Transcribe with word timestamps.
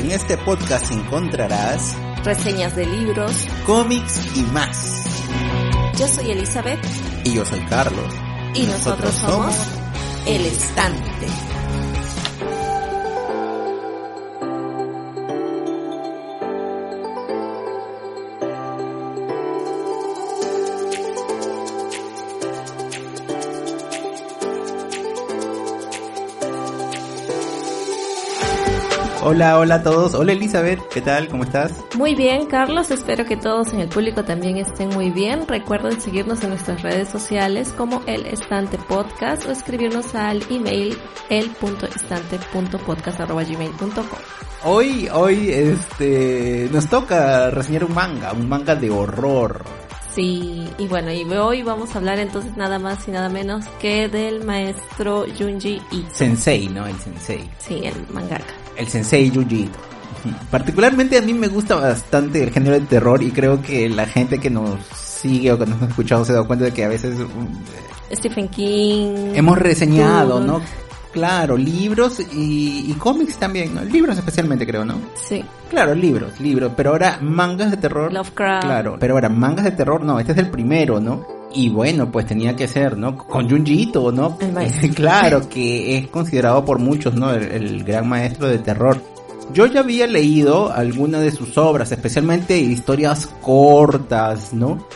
En 0.00 0.10
este 0.12 0.38
podcast 0.38 0.90
encontrarás 0.92 1.94
reseñas 2.24 2.74
de 2.74 2.86
libros, 2.86 3.46
cómics 3.66 4.34
y 4.34 4.40
más. 4.44 5.04
Yo 5.98 6.08
soy 6.08 6.30
Elizabeth 6.30 6.80
Y 7.22 7.34
yo 7.34 7.44
soy 7.44 7.60
Carlos. 7.66 8.10
y 8.54 8.62
nosotros 8.62 9.12
somos 9.14 9.54
El 10.24 10.46
Estante. 10.46 11.09
Hola, 29.30 29.58
hola 29.60 29.76
a 29.76 29.82
todos. 29.84 30.14
Hola 30.14 30.32
Elizabeth, 30.32 30.80
¿qué 30.88 31.00
tal? 31.00 31.28
¿Cómo 31.28 31.44
estás? 31.44 31.72
Muy 31.96 32.16
bien, 32.16 32.46
Carlos. 32.46 32.90
Espero 32.90 33.24
que 33.24 33.36
todos 33.36 33.72
en 33.72 33.78
el 33.78 33.88
público 33.88 34.24
también 34.24 34.56
estén 34.56 34.88
muy 34.88 35.10
bien. 35.10 35.46
Recuerden 35.46 36.00
seguirnos 36.00 36.42
en 36.42 36.48
nuestras 36.48 36.82
redes 36.82 37.10
sociales 37.10 37.72
como 37.78 38.02
El 38.06 38.26
Estante 38.26 38.76
Podcast 38.76 39.46
o 39.46 39.52
escribirnos 39.52 40.16
al 40.16 40.42
email 40.50 40.98
el.estante.podcast.gmail.com. 41.28 44.18
Hoy, 44.64 45.08
hoy, 45.12 45.50
este, 45.50 46.68
nos 46.72 46.88
toca 46.88 47.50
reseñar 47.50 47.84
un 47.84 47.94
manga, 47.94 48.32
un 48.32 48.48
manga 48.48 48.74
de 48.74 48.90
horror. 48.90 49.62
Sí, 50.12 50.68
y 50.76 50.88
bueno, 50.88 51.12
y 51.12 51.22
hoy 51.34 51.62
vamos 51.62 51.94
a 51.94 51.98
hablar 51.98 52.18
entonces 52.18 52.56
nada 52.56 52.80
más 52.80 53.06
y 53.06 53.12
nada 53.12 53.28
menos 53.28 53.64
que 53.80 54.08
del 54.08 54.44
maestro 54.44 55.24
Junji 55.38 55.80
Ito. 55.92 56.08
Sensei, 56.12 56.66
¿no? 56.66 56.88
El 56.88 56.96
sensei. 56.96 57.48
Sí, 57.60 57.82
el 57.84 57.94
mangaka. 58.12 58.54
El 58.80 58.88
sensei 58.88 59.26
Ito. 59.26 59.70
Particularmente 60.50 61.18
a 61.18 61.22
mí 61.22 61.34
me 61.34 61.48
gusta 61.48 61.76
bastante 61.76 62.42
el 62.42 62.50
género 62.50 62.78
de 62.78 62.86
terror 62.86 63.22
y 63.22 63.30
creo 63.30 63.60
que 63.60 63.88
la 63.88 64.06
gente 64.06 64.38
que 64.38 64.48
nos 64.48 64.80
sigue 64.96 65.52
o 65.52 65.58
que 65.58 65.66
nos 65.66 65.82
ha 65.82 65.86
escuchado 65.86 66.24
se 66.24 66.32
da 66.32 66.42
cuenta 66.44 66.64
de 66.64 66.72
que 66.72 66.84
a 66.84 66.88
veces 66.88 67.18
mm, 67.18 68.14
Stephen 68.14 68.48
King. 68.48 69.32
hemos 69.34 69.58
reseñado. 69.58 70.40
¿no? 70.40 70.60
Claro, 71.12 71.56
libros 71.56 72.20
y, 72.32 72.90
y 72.90 72.94
cómics 72.94 73.36
también, 73.36 73.74
¿no? 73.74 73.84
Libros 73.84 74.16
especialmente 74.16 74.66
creo, 74.66 74.84
¿no? 74.84 74.94
Sí, 75.14 75.44
Claro, 75.68 75.94
libros, 75.94 76.40
libros, 76.40 76.72
pero 76.76 76.90
ahora 76.90 77.18
mangas 77.20 77.70
de 77.70 77.76
terror. 77.76 78.12
Lovecraft. 78.12 78.64
Claro, 78.64 78.96
pero 78.98 79.14
ahora 79.14 79.28
mangas 79.28 79.64
de 79.64 79.72
terror, 79.72 80.02
no, 80.02 80.18
este 80.18 80.32
es 80.32 80.38
el 80.38 80.50
primero, 80.50 81.00
¿no? 81.00 81.39
Y 81.52 81.68
bueno, 81.68 82.10
pues 82.12 82.26
tenía 82.26 82.54
que 82.54 82.68
ser, 82.68 82.96
¿no? 82.96 83.16
Con 83.16 83.50
Junji 83.50 83.82
Ito, 83.82 84.12
¿no? 84.12 84.38
Claro, 84.94 85.48
que 85.48 85.98
es 85.98 86.08
considerado 86.08 86.64
por 86.64 86.78
muchos, 86.78 87.14
¿no? 87.14 87.32
El, 87.32 87.42
el 87.50 87.84
gran 87.84 88.08
maestro 88.08 88.46
de 88.48 88.58
terror. 88.58 89.02
Yo 89.52 89.66
ya 89.66 89.80
había 89.80 90.06
leído 90.06 90.70
algunas 90.72 91.22
de 91.22 91.32
sus 91.32 91.58
obras, 91.58 91.90
especialmente 91.90 92.56
historias 92.58 93.26
cortas, 93.40 94.52
¿no? 94.52 94.86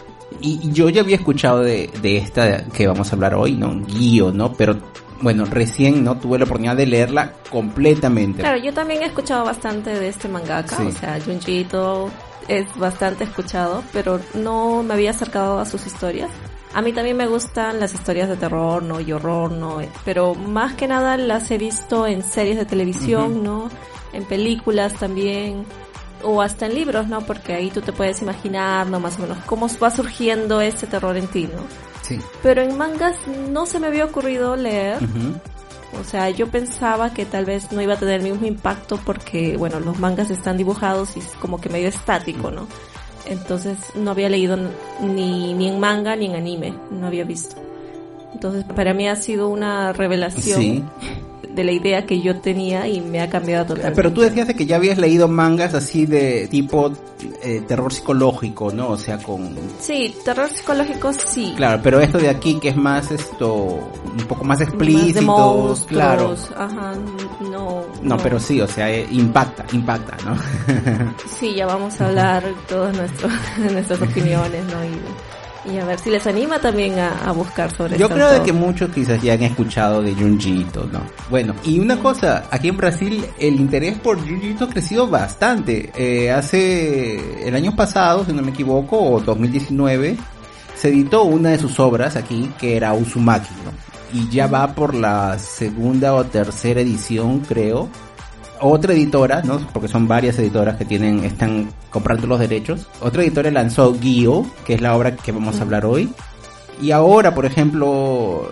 Y 0.40 0.60
y 0.62 0.72
yo 0.72 0.88
ya 0.90 1.00
había 1.02 1.16
escuchado 1.16 1.60
de, 1.60 1.90
de 2.02 2.18
esta 2.18 2.64
que 2.66 2.86
vamos 2.86 3.10
a 3.10 3.16
hablar 3.16 3.34
hoy, 3.34 3.52
¿no? 3.56 3.74
Guío, 3.86 4.30
¿no? 4.32 4.52
Pero 4.52 4.76
bueno, 5.20 5.44
recién 5.46 6.04
no 6.04 6.18
tuve 6.18 6.38
la 6.38 6.44
oportunidad 6.44 6.76
de 6.76 6.86
leerla 6.86 7.32
completamente. 7.50 8.40
Claro, 8.42 8.58
yo 8.58 8.72
también 8.72 9.02
he 9.02 9.06
escuchado 9.06 9.44
bastante 9.44 9.90
de 9.90 10.08
este 10.08 10.28
mangaka, 10.28 10.76
Sí. 10.76 10.82
o 10.86 10.92
sea, 10.92 11.18
Junji 11.24 11.60
Ito 11.60 12.10
es 12.48 12.76
bastante 12.76 13.24
escuchado, 13.24 13.82
pero 13.92 14.20
no 14.34 14.82
me 14.82 14.94
había 14.94 15.10
acercado 15.10 15.58
a 15.58 15.66
sus 15.66 15.86
historias. 15.86 16.30
A 16.74 16.82
mí 16.82 16.92
también 16.92 17.16
me 17.16 17.28
gustan 17.28 17.78
las 17.78 17.94
historias 17.94 18.28
de 18.28 18.36
terror, 18.36 18.82
¿no? 18.82 19.00
Y 19.00 19.12
horror, 19.12 19.52
¿no? 19.52 19.78
Pero 20.04 20.34
más 20.34 20.74
que 20.74 20.88
nada 20.88 21.16
las 21.16 21.50
he 21.52 21.58
visto 21.58 22.06
en 22.06 22.24
series 22.24 22.56
de 22.56 22.64
televisión. 22.64 23.44
¿no? 23.44 23.70
En 24.12 24.24
películas 24.24 24.94
también. 24.94 25.64
O 26.22 26.42
hasta 26.42 26.66
en 26.66 26.74
libros, 26.74 27.06
¿no? 27.06 27.20
Porque 27.20 27.52
ahí 27.52 27.70
tú 27.70 27.80
te 27.80 27.92
puedes 27.92 28.22
imaginar, 28.22 28.86
¿no? 28.88 28.98
Más 28.98 29.18
o 29.18 29.22
menos 29.22 29.38
cómo 29.46 29.68
va 29.80 29.90
surgiendo 29.90 30.60
ese 30.60 30.86
terror 30.86 31.16
en 31.16 31.28
ti, 31.28 31.48
¿no? 31.52 31.62
Sí. 32.02 32.18
Pero 32.42 32.62
en 32.62 32.76
mangas 32.76 33.16
no 33.50 33.66
se 33.66 33.78
me 33.78 33.86
había 33.86 34.06
ocurrido 34.06 34.56
leer. 34.56 34.98
O 36.00 36.04
sea, 36.04 36.30
yo 36.30 36.48
pensaba 36.48 37.12
que 37.12 37.24
tal 37.24 37.44
vez 37.44 37.72
no 37.72 37.80
iba 37.80 37.94
a 37.94 37.98
tener 37.98 38.20
el 38.20 38.30
mismo 38.30 38.46
impacto 38.46 38.98
porque, 39.04 39.56
bueno, 39.56 39.80
los 39.80 39.98
mangas 39.98 40.30
están 40.30 40.56
dibujados 40.56 41.16
y 41.16 41.20
es 41.20 41.28
como 41.40 41.60
que 41.60 41.68
medio 41.68 41.88
estático, 41.88 42.50
¿no? 42.50 42.66
Entonces 43.26 43.78
no 43.94 44.10
había 44.10 44.28
leído 44.28 44.56
ni, 45.00 45.54
ni 45.54 45.68
en 45.68 45.80
manga 45.80 46.14
ni 46.16 46.26
en 46.26 46.36
anime, 46.36 46.74
no 46.90 47.06
había 47.06 47.24
visto. 47.24 47.56
Entonces 48.32 48.64
para 48.64 48.92
mí 48.92 49.08
ha 49.08 49.16
sido 49.16 49.48
una 49.48 49.92
revelación 49.92 50.60
Sí. 50.60 50.84
de 51.46 51.64
la 51.64 51.72
idea 51.72 52.06
que 52.06 52.20
yo 52.20 52.40
tenía 52.40 52.88
y 52.88 53.00
me 53.00 53.20
ha 53.20 53.28
cambiado 53.28 53.66
totalmente. 53.66 53.96
Pero 53.96 54.12
tú 54.12 54.20
decías 54.20 54.48
de 54.48 54.54
que 54.54 54.66
ya 54.66 54.76
habías 54.76 54.98
leído 54.98 55.28
mangas 55.28 55.74
así 55.74 56.06
de 56.06 56.48
tipo 56.48 56.92
eh, 57.42 57.62
terror 57.66 57.92
psicológico, 57.92 58.72
¿no? 58.72 58.90
O 58.90 58.96
sea, 58.96 59.18
con... 59.18 59.54
Sí, 59.80 60.14
terror 60.24 60.48
psicológico 60.50 61.12
sí. 61.12 61.54
Claro, 61.56 61.80
pero 61.82 62.00
esto 62.00 62.18
de 62.18 62.28
aquí 62.28 62.58
que 62.60 62.70
es 62.70 62.76
más 62.76 63.10
esto, 63.10 63.54
un 63.54 64.26
poco 64.28 64.44
más 64.44 64.60
Más 64.60 64.68
explícito, 64.68 65.20
de 65.20 65.26
monstruos, 65.26 65.86
claro. 65.86 66.36
Ajá, 66.56 66.94
no. 67.50 67.84
No, 68.02 68.16
pero 68.18 68.38
sí, 68.38 68.60
o 68.60 68.66
sea, 68.66 68.90
eh, 68.90 69.06
impacta, 69.10 69.64
impacta, 69.72 70.16
¿no? 70.24 70.36
Sí, 71.38 71.54
ya 71.54 71.66
vamos 71.66 72.00
a 72.00 72.06
hablar 72.06 72.44
todas 72.68 72.96
nuestras 73.72 74.02
opiniones, 74.02 74.64
¿no? 74.66 74.84
Y, 74.84 75.33
y 75.70 75.78
a 75.78 75.84
ver 75.84 75.98
si 75.98 76.10
les 76.10 76.26
anima 76.26 76.58
también 76.58 76.98
a, 76.98 77.18
a 77.24 77.32
buscar 77.32 77.74
sobre 77.74 77.96
Yo 77.96 78.08
creo 78.08 78.30
de 78.30 78.42
que 78.42 78.52
muchos 78.52 78.90
quizás 78.90 79.20
ya 79.22 79.34
han 79.34 79.42
escuchado 79.42 80.02
de 80.02 80.14
Junji 80.14 80.60
Ito, 80.60 80.88
¿no? 80.92 81.00
Bueno, 81.30 81.54
y 81.64 81.78
una 81.78 81.98
cosa, 81.98 82.44
aquí 82.50 82.68
en 82.68 82.76
Brasil 82.76 83.24
el 83.38 83.54
interés 83.60 83.98
por 83.98 84.18
Junji 84.18 84.50
Ito 84.50 84.64
ha 84.64 84.68
crecido 84.68 85.06
bastante. 85.06 85.90
Eh, 85.96 86.30
hace 86.30 87.46
el 87.48 87.54
año 87.54 87.74
pasado, 87.74 88.24
si 88.24 88.32
no 88.32 88.42
me 88.42 88.50
equivoco, 88.50 88.98
o 88.98 89.20
2019, 89.20 90.16
se 90.74 90.88
editó 90.88 91.24
una 91.24 91.50
de 91.50 91.58
sus 91.58 91.78
obras 91.80 92.16
aquí, 92.16 92.50
que 92.58 92.76
era 92.76 92.92
Uzumaki, 92.92 93.54
¿no? 93.64 93.72
Y 94.18 94.28
ya 94.28 94.46
va 94.46 94.74
por 94.74 94.94
la 94.94 95.38
segunda 95.38 96.14
o 96.14 96.24
tercera 96.24 96.80
edición, 96.80 97.40
creo. 97.40 97.88
Otra 98.60 98.92
editora, 98.92 99.42
¿no? 99.42 99.58
Porque 99.72 99.88
son 99.88 100.06
varias 100.06 100.38
editoras 100.38 100.76
que 100.76 100.84
tienen, 100.84 101.24
están 101.24 101.68
comprando 101.90 102.26
los 102.26 102.38
derechos. 102.38 102.86
Otra 103.00 103.22
editora 103.22 103.50
lanzó 103.50 103.94
Gio, 104.00 104.46
que 104.64 104.74
es 104.74 104.80
la 104.80 104.96
obra 104.96 105.16
que 105.16 105.32
vamos 105.32 105.58
a 105.58 105.62
hablar 105.62 105.84
hoy. 105.84 106.08
Y 106.80 106.90
ahora, 106.90 107.34
por 107.34 107.46
ejemplo, 107.46 108.48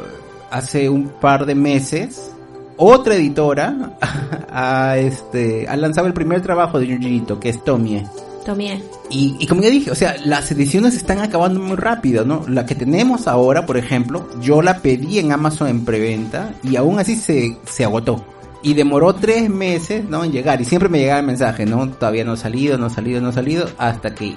hace 0.51 0.89
un 0.89 1.09
par 1.09 1.47
de 1.47 1.55
meses, 1.55 2.33
otra 2.77 3.15
editora 3.15 3.97
ha, 4.51 4.97
este, 4.99 5.67
ha 5.69 5.77
lanzado 5.77 6.07
el 6.07 6.15
primer 6.15 6.43
trabajo 6.43 6.79
de 6.79 6.87
Junji 6.87 7.25
que 7.41 7.49
es 7.49 7.63
Tomie. 7.65 8.05
Tomie. 8.45 8.83
Y, 9.09 9.37
y 9.39 9.47
como 9.47 9.63
ya 9.63 9.71
dije, 9.71 9.91
o 9.91 9.95
sea, 9.95 10.17
las 10.25 10.51
ediciones 10.51 10.95
están 10.95 11.19
acabando 11.19 11.61
muy 11.61 11.77
rápido, 11.77 12.25
¿no? 12.25 12.45
La 12.49 12.67
que 12.67 12.75
tenemos 12.75 13.29
ahora, 13.29 13.67
por 13.67 13.77
ejemplo, 13.77 14.29
yo 14.41 14.63
la 14.63 14.79
pedí 14.79 15.19
en 15.19 15.33
Amazon 15.33 15.69
en 15.69 15.85
preventa 15.85 16.55
y 16.63 16.77
aún 16.77 16.99
así 16.99 17.15
se, 17.17 17.57
se 17.67 17.85
agotó. 17.85 18.25
Y 18.63 18.75
demoró 18.75 19.15
tres 19.15 19.51
meses, 19.51 20.05
¿no? 20.09 20.25
En 20.25 20.33
llegar. 20.33 20.61
Y 20.61 20.65
siempre 20.65 20.89
me 20.89 20.99
llegaba 20.99 21.21
el 21.21 21.27
mensaje, 21.27 21.67
¿no? 21.67 21.89
Todavía 21.91 22.25
no 22.25 22.33
ha 22.33 22.37
salido, 22.37 22.79
no 22.79 22.87
ha 22.87 22.91
salido, 22.91 23.21
no 23.21 23.29
ha 23.29 23.33
salido. 23.33 23.69
Hasta 23.79 24.15
que 24.15 24.37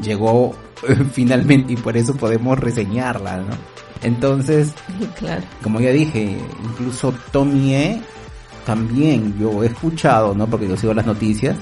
llegó 0.00 0.54
finalmente 1.12 1.72
y 1.72 1.76
por 1.76 1.96
eso 1.96 2.14
podemos 2.14 2.58
reseñarla, 2.58 3.38
¿no? 3.38 3.54
Entonces, 4.02 4.72
Claro. 5.18 5.42
como 5.62 5.80
ya 5.80 5.90
dije, 5.90 6.36
incluso 6.64 7.14
Tomie 7.30 8.02
también 8.66 9.36
yo 9.38 9.62
he 9.62 9.66
escuchado, 9.66 10.34
¿no? 10.34 10.46
Porque 10.46 10.68
yo 10.68 10.76
sigo 10.76 10.92
las 10.94 11.06
noticias 11.06 11.56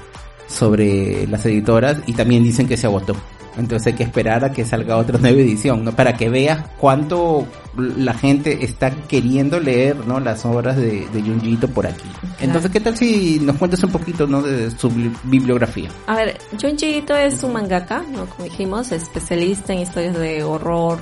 sobre 0.47 1.27
las 1.27 1.45
editoras 1.47 1.99
y 2.07 2.13
también 2.15 2.43
dicen 2.43 2.67
que 2.67 2.77
se 2.77 2.87
agotó. 2.87 3.15
Entonces 3.57 3.89
hay 3.89 3.93
que 3.95 4.03
esperar 4.05 4.45
a 4.45 4.53
que 4.53 4.65
salga 4.65 4.97
otra 4.97 5.19
nueva 5.19 5.39
edición, 5.41 5.85
¿no? 5.85 5.93
Para 5.93 6.17
que 6.17 6.29
veas 6.29 6.65
cuánto 6.79 7.47
la 7.77 8.15
gente 8.15 8.65
está 8.65 8.91
queriendo 8.91 9.61
leer, 9.61 10.07
¿no? 10.07 10.21
Las 10.21 10.45
obras 10.45 10.77
de, 10.77 11.07
de 11.09 11.69
por 11.69 11.87
aquí. 11.87 12.09
Entonces, 12.41 12.71
¿qué 12.71 12.81
tal 12.81 12.97
si 12.97 13.39
nos 13.41 13.57
cuentas 13.57 13.83
un 13.85 13.91
poquito, 13.91 14.27
¿no? 14.27 14.43
De 14.43 14.71
su 14.71 14.91
bibli- 14.91 15.17
bibliografía. 15.25 15.89
A 16.07 16.17
ver, 16.17 16.39
Junji 16.61 16.97
Ito 16.99 17.15
es 17.17 17.43
un 17.43 17.53
mangaka, 17.53 18.03
¿no? 18.11 18.27
Como 18.27 18.45
dijimos, 18.45 18.93
especialista 18.93 19.73
en 19.73 19.81
historias 19.81 20.19
de 20.19 20.43
horror. 20.43 20.99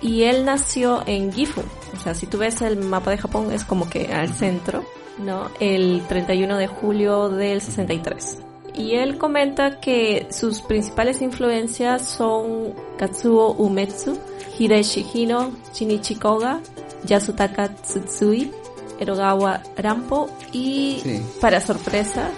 Y 0.00 0.22
él 0.24 0.44
nació 0.44 1.02
en 1.06 1.32
Gifu. 1.32 1.62
O 1.96 2.00
sea, 2.00 2.14
si 2.14 2.26
tú 2.26 2.38
ves 2.38 2.60
el 2.62 2.76
mapa 2.78 3.10
de 3.12 3.18
Japón, 3.18 3.52
es 3.52 3.64
como 3.64 3.88
que 3.88 4.12
al 4.12 4.32
centro, 4.32 4.84
¿no? 5.18 5.50
El 5.60 6.02
31 6.08 6.56
de 6.58 6.66
julio 6.66 7.28
del 7.28 7.60
63. 7.60 8.38
Y 8.74 8.92
él 8.94 9.18
comenta 9.18 9.80
que 9.80 10.26
sus 10.30 10.62
principales 10.62 11.20
influencias 11.20 12.08
son 12.08 12.72
Katsuo 12.98 13.52
Umetsu, 13.52 14.18
Hideshi 14.58 15.06
Hino, 15.12 15.52
Shinichi 15.74 16.14
Koga, 16.14 16.60
Yasutaka 17.04 17.68
Tsutsui, 17.68 18.50
Erogawa 18.98 19.60
Rampo 19.76 20.30
y, 20.52 21.00
Sí. 21.02 21.22
para 21.40 21.60
sorpresa, 21.60 22.30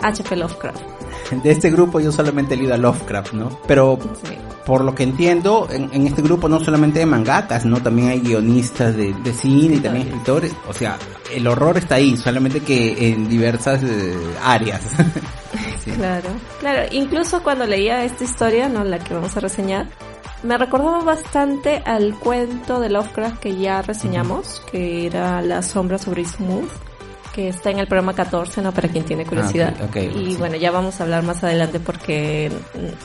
H.P. 0.00 0.36
Lovecraft. 0.36 0.80
De 1.42 1.50
este 1.50 1.70
grupo 1.70 2.00
yo 2.00 2.10
solamente 2.12 2.54
he 2.54 2.56
leído 2.56 2.74
a 2.74 2.78
Lovecraft, 2.78 3.32
¿no? 3.34 3.60
Pero 3.66 3.98
Sí. 4.22 4.34
por 4.64 4.84
lo 4.84 4.94
que 4.94 5.02
entiendo, 5.02 5.66
en, 5.70 6.06
este 6.06 6.22
grupo 6.22 6.48
no 6.48 6.62
solamente 6.62 7.00
hay 7.00 7.06
mangakas, 7.06 7.64
¿no? 7.64 7.82
También 7.82 8.08
hay 8.08 8.20
guionistas 8.20 8.96
de, 8.96 9.14
cine 9.32 9.76
y 9.76 9.80
también 9.80 10.08
escritores. 10.08 10.52
O 10.68 10.72
sea, 10.72 10.98
el 11.34 11.46
horror 11.46 11.78
está 11.78 11.96
ahí, 11.96 12.16
solamente 12.16 12.60
que 12.60 13.10
en 13.10 13.28
diversas 13.28 13.82
eh, 13.82 14.14
áreas. 14.42 14.82
Claro, 15.96 16.28
claro. 16.60 16.88
Incluso 16.92 17.42
cuando 17.42 17.66
leía 17.66 18.04
esta 18.04 18.24
historia, 18.24 18.68
¿no? 18.68 18.84
La 18.84 18.98
que 18.98 19.14
vamos 19.14 19.36
a 19.36 19.40
reseñar, 19.40 19.86
me 20.42 20.56
recordaba 20.56 21.00
bastante 21.00 21.82
al 21.84 22.14
cuento 22.14 22.80
de 22.80 22.90
Lovecraft 22.90 23.40
que 23.40 23.56
ya 23.56 23.82
reseñamos, 23.82 24.62
que 24.70 25.06
era 25.06 25.42
La 25.42 25.62
sombra 25.62 25.98
sobre 25.98 26.24
Smooth 26.24 26.87
que 27.38 27.46
está 27.46 27.70
en 27.70 27.78
el 27.78 27.86
programa 27.86 28.14
14, 28.14 28.62
¿no? 28.62 28.72
Para 28.72 28.88
quien 28.88 29.04
tiene 29.04 29.22
ah, 29.22 29.28
curiosidad. 29.28 29.72
y 29.94 30.34
bueno, 30.34 30.56
ya 30.56 30.72
vamos 30.72 30.98
a 30.98 31.04
hablar 31.04 31.22
más 31.22 31.44
adelante 31.44 31.78
porque 31.78 32.50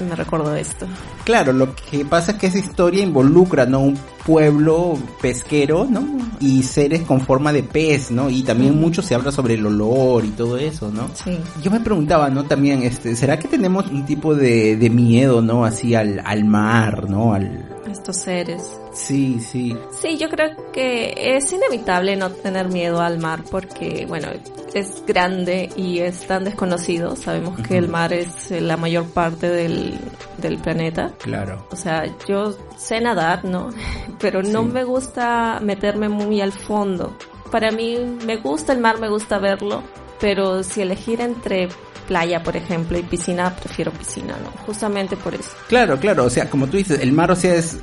me 0.09 0.15
recuerdo 0.15 0.55
esto. 0.55 0.87
Claro, 1.23 1.53
lo 1.53 1.75
que 1.75 2.03
pasa 2.03 2.31
es 2.31 2.37
que 2.39 2.47
esa 2.47 2.57
historia 2.57 3.03
involucra, 3.03 3.67
¿no? 3.67 3.81
Un 3.81 3.99
pueblo 4.25 4.97
pesquero, 5.21 5.85
¿no? 5.87 6.03
Y 6.39 6.63
seres 6.63 7.03
con 7.03 7.21
forma 7.21 7.53
de 7.53 7.61
pez, 7.61 8.09
¿no? 8.09 8.31
Y 8.31 8.41
también 8.41 8.75
mucho 8.79 9.03
se 9.03 9.13
habla 9.13 9.31
sobre 9.31 9.53
el 9.53 9.67
olor 9.67 10.25
y 10.25 10.29
todo 10.29 10.57
eso, 10.57 10.89
¿no? 10.89 11.11
Sí. 11.13 11.37
Yo 11.61 11.69
me 11.69 11.81
preguntaba, 11.81 12.31
¿no? 12.31 12.43
También, 12.45 12.81
este, 12.81 13.15
¿será 13.15 13.37
que 13.37 13.47
tenemos 13.47 13.85
un 13.91 14.03
tipo 14.03 14.33
de, 14.33 14.77
de 14.77 14.89
miedo, 14.89 15.43
¿no? 15.43 15.63
Así 15.63 15.93
al, 15.93 16.19
al 16.25 16.43
mar, 16.43 17.07
¿no? 17.07 17.35
Al, 17.35 17.63
estos 17.87 18.17
seres. 18.17 18.63
Sí, 18.93 19.39
sí. 19.39 19.75
Sí, 19.91 20.17
yo 20.17 20.29
creo 20.29 20.71
que 20.71 21.13
es 21.15 21.51
inevitable 21.51 22.15
no 22.15 22.29
tener 22.31 22.69
miedo 22.69 23.01
al 23.01 23.19
mar 23.19 23.43
porque, 23.49 24.05
bueno, 24.07 24.29
es 24.73 25.03
grande 25.05 25.69
y 25.75 25.99
es 25.99 26.27
tan 26.27 26.43
desconocido. 26.43 27.15
Sabemos 27.15 27.59
que 27.59 27.77
el 27.77 27.89
mar 27.89 28.13
es 28.13 28.51
la 28.51 28.77
mayor 28.77 29.05
parte 29.09 29.49
del, 29.49 29.99
del 30.37 30.57
planeta. 30.57 31.11
Claro. 31.19 31.67
O 31.71 31.75
sea, 31.75 32.05
yo 32.27 32.55
sé 32.77 33.01
nadar, 33.01 33.45
¿no? 33.45 33.69
Pero 34.19 34.43
no 34.43 34.63
me 34.63 34.83
gusta 34.83 35.59
meterme 35.61 36.09
muy 36.09 36.41
al 36.41 36.51
fondo. 36.51 37.17
Para 37.51 37.71
mí 37.71 37.97
me 38.25 38.37
gusta 38.37 38.73
el 38.73 38.79
mar, 38.79 38.99
me 38.99 39.09
gusta 39.09 39.37
verlo, 39.37 39.83
pero 40.19 40.63
si 40.63 40.81
elegir 40.81 41.21
entre 41.21 41.69
playa, 42.07 42.41
por 42.41 42.57
ejemplo, 42.57 42.97
y 42.97 43.03
piscina, 43.03 43.55
prefiero 43.55 43.91
piscina, 43.91 44.35
¿no? 44.43 44.49
Justamente 44.65 45.15
por 45.15 45.35
eso. 45.35 45.51
Claro, 45.67 45.99
claro, 45.99 46.25
o 46.25 46.29
sea, 46.29 46.49
como 46.49 46.67
tú 46.67 46.77
dices, 46.77 46.99
el 46.99 47.11
mar, 47.11 47.29
o 47.29 47.35
sea, 47.35 47.53
es, 47.53 47.77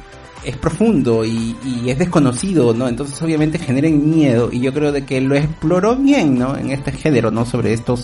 es 0.45 0.57
profundo 0.57 1.25
y, 1.25 1.57
y 1.65 1.91
es 1.91 1.99
desconocido, 1.99 2.75
¿no? 2.75 2.89
Entonces 2.89 3.21
obviamente 3.23 3.59
genera 3.59 3.89
miedo 3.89 4.51
y 4.53 4.61
yo 4.61 4.73
creo 4.73 4.93
de 4.93 5.05
que 5.05 5.21
lo 5.21 5.35
exploró 5.37 5.97
bien, 5.97 6.39
¿no? 6.39 6.57
En 6.57 6.71
este 6.71 6.93
género, 6.93 7.31
¿no? 7.31 7.45
Sobre 7.45 7.73
estos 7.73 8.01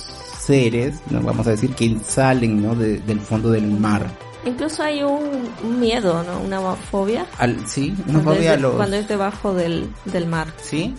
seres, 0.46 1.00
¿no? 1.10 1.20
Vamos 1.20 1.46
a 1.46 1.50
decir, 1.50 1.74
que 1.74 1.96
salen, 2.06 2.62
¿no? 2.62 2.74
del 2.74 3.20
fondo 3.20 3.50
del 3.50 3.66
mar. 3.66 4.06
Incluso 4.44 4.84
hay 4.84 5.02
un, 5.02 5.80
miedo, 5.80 6.22
¿no? 6.22 6.40
Una 6.40 6.60
fobia. 6.76 7.26
Al, 7.38 7.66
sí, 7.66 7.94
una 8.06 8.20
fobia 8.20 8.56
Cuando 8.60 8.96
es 8.96 9.08
debajo 9.08 9.54
del, 9.54 9.88
del 10.04 10.26
mar. 10.26 10.46
Sí, 10.62 10.94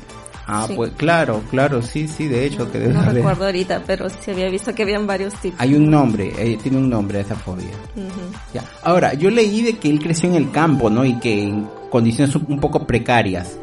Ah, 0.47 0.65
pues 0.73 0.91
claro, 0.95 1.43
claro, 1.49 1.81
sí, 1.81 2.07
sí, 2.07 2.27
de 2.27 2.45
hecho 2.45 2.71
que 2.71 2.79
debe 2.79 2.93
No 2.93 3.01
recuerdo 3.01 3.45
ahorita, 3.45 3.83
pero 3.85 4.07
sí 4.09 4.31
había 4.31 4.49
visto 4.49 4.73
que 4.73 4.83
habían 4.83 5.05
varios 5.05 5.33
tipos. 5.35 5.59
Hay 5.59 5.75
un 5.75 5.91
nombre, 5.91 6.31
eh, 6.37 6.57
tiene 6.61 6.77
un 6.77 6.89
nombre 6.89 7.19
esa 7.19 7.35
fobia. 7.35 7.67
Ya. 8.53 8.63
Ahora, 8.83 9.13
yo 9.13 9.29
leí 9.29 9.61
de 9.61 9.77
que 9.77 9.89
él 9.89 9.99
creció 9.99 10.29
en 10.29 10.35
el 10.35 10.49
campo, 10.51 10.89
¿no? 10.89 11.03
Y 11.03 11.19
que 11.19 11.43
en 11.43 11.67
condiciones 11.89 12.33
un 12.35 12.59
poco 12.59 12.87
precarias. 12.87 13.57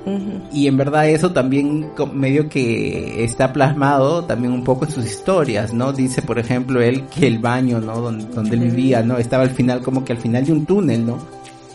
Y 0.52 0.66
en 0.66 0.76
verdad 0.76 1.08
eso 1.08 1.32
también 1.32 1.90
medio 2.12 2.48
que 2.48 3.24
está 3.24 3.52
plasmado 3.52 4.24
también 4.24 4.52
un 4.52 4.64
poco 4.64 4.84
en 4.84 4.90
sus 4.90 5.06
historias, 5.06 5.72
¿no? 5.72 5.92
Dice, 5.92 6.22
por 6.22 6.38
ejemplo, 6.38 6.82
él 6.82 7.04
que 7.06 7.26
el 7.26 7.38
baño, 7.38 7.80
¿no? 7.80 8.00
Donde, 8.00 8.26
donde 8.26 8.56
él 8.56 8.60
vivía, 8.60 9.02
¿no? 9.02 9.16
Estaba 9.16 9.42
al 9.44 9.50
final 9.50 9.80
como 9.80 10.04
que 10.04 10.12
al 10.12 10.18
final 10.18 10.44
de 10.44 10.52
un 10.52 10.66
túnel, 10.66 11.06
¿no? 11.06 11.18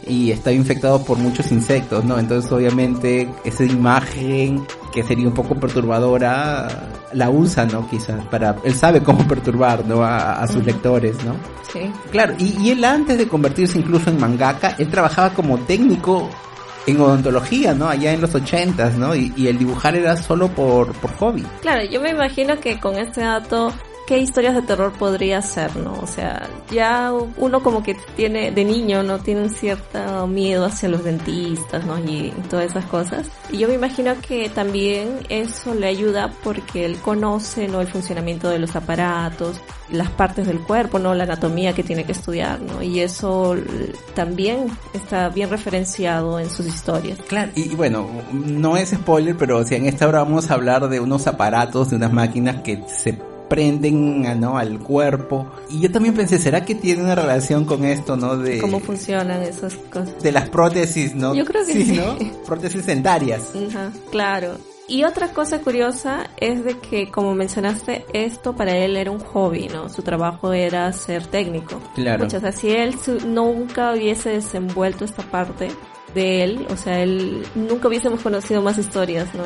Y 0.10 0.32
estaba 0.32 0.56
infectado 0.56 1.04
por 1.06 1.18
muchos 1.18 1.52
insectos, 1.52 2.04
¿no? 2.04 2.18
Entonces 2.20 2.52
obviamente 2.52 3.30
esa 3.44 3.64
imagen 3.64 4.66
que 4.92 5.04
sería 5.04 5.28
un 5.28 5.34
poco 5.34 5.56
perturbadora 5.56 6.90
la 7.14 7.30
usa, 7.30 7.66
¿no? 7.66 7.88
Quizás 7.88 8.26
para 8.26 8.56
él 8.64 8.74
sabe 8.74 9.02
cómo 9.02 9.28
perturbar, 9.28 9.86
¿no? 9.86 10.04
A, 10.04 10.46
sus 10.48 10.66
lectores, 10.66 11.24
¿no? 11.24 11.36
Sí. 11.72 11.92
Claro, 12.12 12.34
y, 12.40 12.72
él 12.72 12.84
antes 12.84 13.18
de 13.18 13.28
convertirse 13.28 13.78
incluso 13.78 14.10
en 14.10 14.20
mangaka, 14.20 14.76
él 14.80 14.90
trabajaba 14.90 15.30
como 15.30 15.60
técnico 15.60 16.30
en 16.88 17.00
odontología, 17.00 17.76
¿no? 17.76 17.88
Allá 17.88 18.12
en 18.12 18.22
los 18.22 18.34
ochentas, 18.34 18.96
¿no? 18.96 19.16
Y, 19.16 19.32
y, 19.36 19.48
el 19.48 19.60
dibujar 19.60 19.96
era 19.96 20.18
solo 20.18 20.48
por, 20.48 20.92
por 20.94 21.14
hobby. 21.18 21.46
Claro, 21.62 21.84
yo 21.84 22.02
me 22.02 22.10
imagino 22.10 22.60
que 22.60 22.80
con 22.80 22.96
este 22.96 23.22
dato 23.22 23.72
qué 24.10 24.18
historias 24.18 24.56
de 24.56 24.64
terror 24.64 24.92
podría 24.94 25.40
ser, 25.44 25.76
¿no? 25.76 25.94
O 26.02 26.08
sea, 26.08 26.50
ya 26.72 27.14
uno 27.38 27.62
como 27.62 27.84
que 27.84 27.96
tiene, 28.16 28.50
de 28.50 28.66
niño, 28.66 29.04
¿no? 29.04 29.20
Tiene 29.20 29.44
un 29.44 29.52
cierto 29.52 30.26
miedo 30.26 30.66
hacia 30.66 30.90
los 30.90 31.04
dentistas, 31.04 31.86
¿no? 31.86 32.00
Y 32.00 32.34
todas 32.50 32.72
esas 32.72 32.86
cosas. 32.86 33.28
Y 33.52 33.60
yo 33.60 33.68
me 33.68 33.76
imagino 33.76 34.16
que 34.28 34.50
también 34.50 35.20
eso 35.30 35.76
le 35.76 35.86
ayuda 35.86 36.34
porque 36.44 36.86
él 36.86 36.98
conoce, 36.98 37.68
¿no? 37.68 37.82
El 37.82 37.88
funcionamiento 37.88 38.50
de 38.50 38.58
los 38.58 38.76
aparatos, 38.76 39.62
las 39.92 40.10
partes 40.10 40.48
del 40.48 40.60
cuerpo, 40.62 40.98
¿no? 40.98 41.14
La 41.14 41.26
anatomía 41.26 41.76
que 41.76 41.84
tiene 41.84 42.04
que 42.04 42.14
estudiar, 42.14 42.60
¿no? 42.62 42.82
Y 42.82 43.02
eso 43.02 43.56
también 44.16 44.72
está 44.96 45.30
bien 45.30 45.52
referenciado 45.52 46.40
en 46.40 46.50
sus 46.50 46.66
historias. 46.66 47.20
Claro, 47.28 47.52
y, 47.54 47.76
bueno, 47.76 48.08
no 48.34 48.76
es 48.76 48.90
spoiler, 48.90 49.38
pero 49.38 49.60
o 49.60 49.64
sea, 49.64 49.78
en 49.78 49.86
esta 49.86 50.08
hora 50.08 50.24
vamos 50.24 50.50
a 50.50 50.56
hablar 50.56 50.90
de 50.90 51.00
unos 51.00 51.28
aparatos, 51.28 51.92
de 51.92 51.98
unas 51.98 52.12
máquinas 52.12 52.64
que 52.64 52.82
se 52.88 53.30
prenden 53.50 54.40
¿no? 54.40 54.58
al 54.58 54.80
cuerpo. 54.80 55.48
Y 55.70 55.82
yo 55.82 55.92
también 55.92 56.14
pensé, 56.14 56.38
¿será 56.38 56.64
que 56.64 56.76
tiene 56.76 57.04
una 57.04 57.16
relación 57.16 57.66
con 57.66 57.84
esto, 57.84 58.16
no? 58.16 58.38
De 58.38 58.60
cómo 58.60 58.80
funcionan 58.80 59.42
esas 59.44 59.76
cosas. 59.76 60.22
De 60.22 60.32
las 60.32 60.50
prótesis, 60.50 61.16
¿no? 61.16 61.34
Yo 61.36 61.44
creo 61.44 61.66
que 61.66 61.74
sí. 61.74 61.98
¿no? 61.98 62.18
Prótesis 62.46 62.86
dentarias. 62.86 63.52
Ajá, 63.70 63.92
claro. 64.12 64.58
Y 64.90 65.04
otra 65.04 65.28
cosa 65.28 65.60
curiosa 65.60 66.32
es 66.38 66.64
de 66.64 66.80
que, 66.80 67.12
como 67.12 67.36
mencionaste, 67.36 68.06
esto 68.12 68.56
para 68.56 68.76
él 68.76 68.98
era 68.98 69.12
un 69.12 69.20
hobby, 69.20 69.68
¿no? 69.68 69.88
Su 69.88 70.02
trabajo 70.02 70.52
era 70.52 70.92
ser 70.94 71.28
técnico. 71.28 71.80
Claro. 71.94 72.26
o 72.26 72.30
sea, 72.30 72.52
si 72.52 72.72
él 72.72 72.96
nunca 73.28 73.94
hubiese 73.94 74.30
desenvuelto 74.30 75.06
esta 75.06 75.22
parte 75.22 75.70
de 76.16 76.44
él, 76.44 76.68
o 76.72 76.76
sea, 76.76 77.04
él 77.04 77.46
nunca 77.54 77.88
hubiésemos 77.88 78.22
conocido 78.22 78.64
más 78.64 78.80
historias, 78.80 79.28
¿no? 79.36 79.44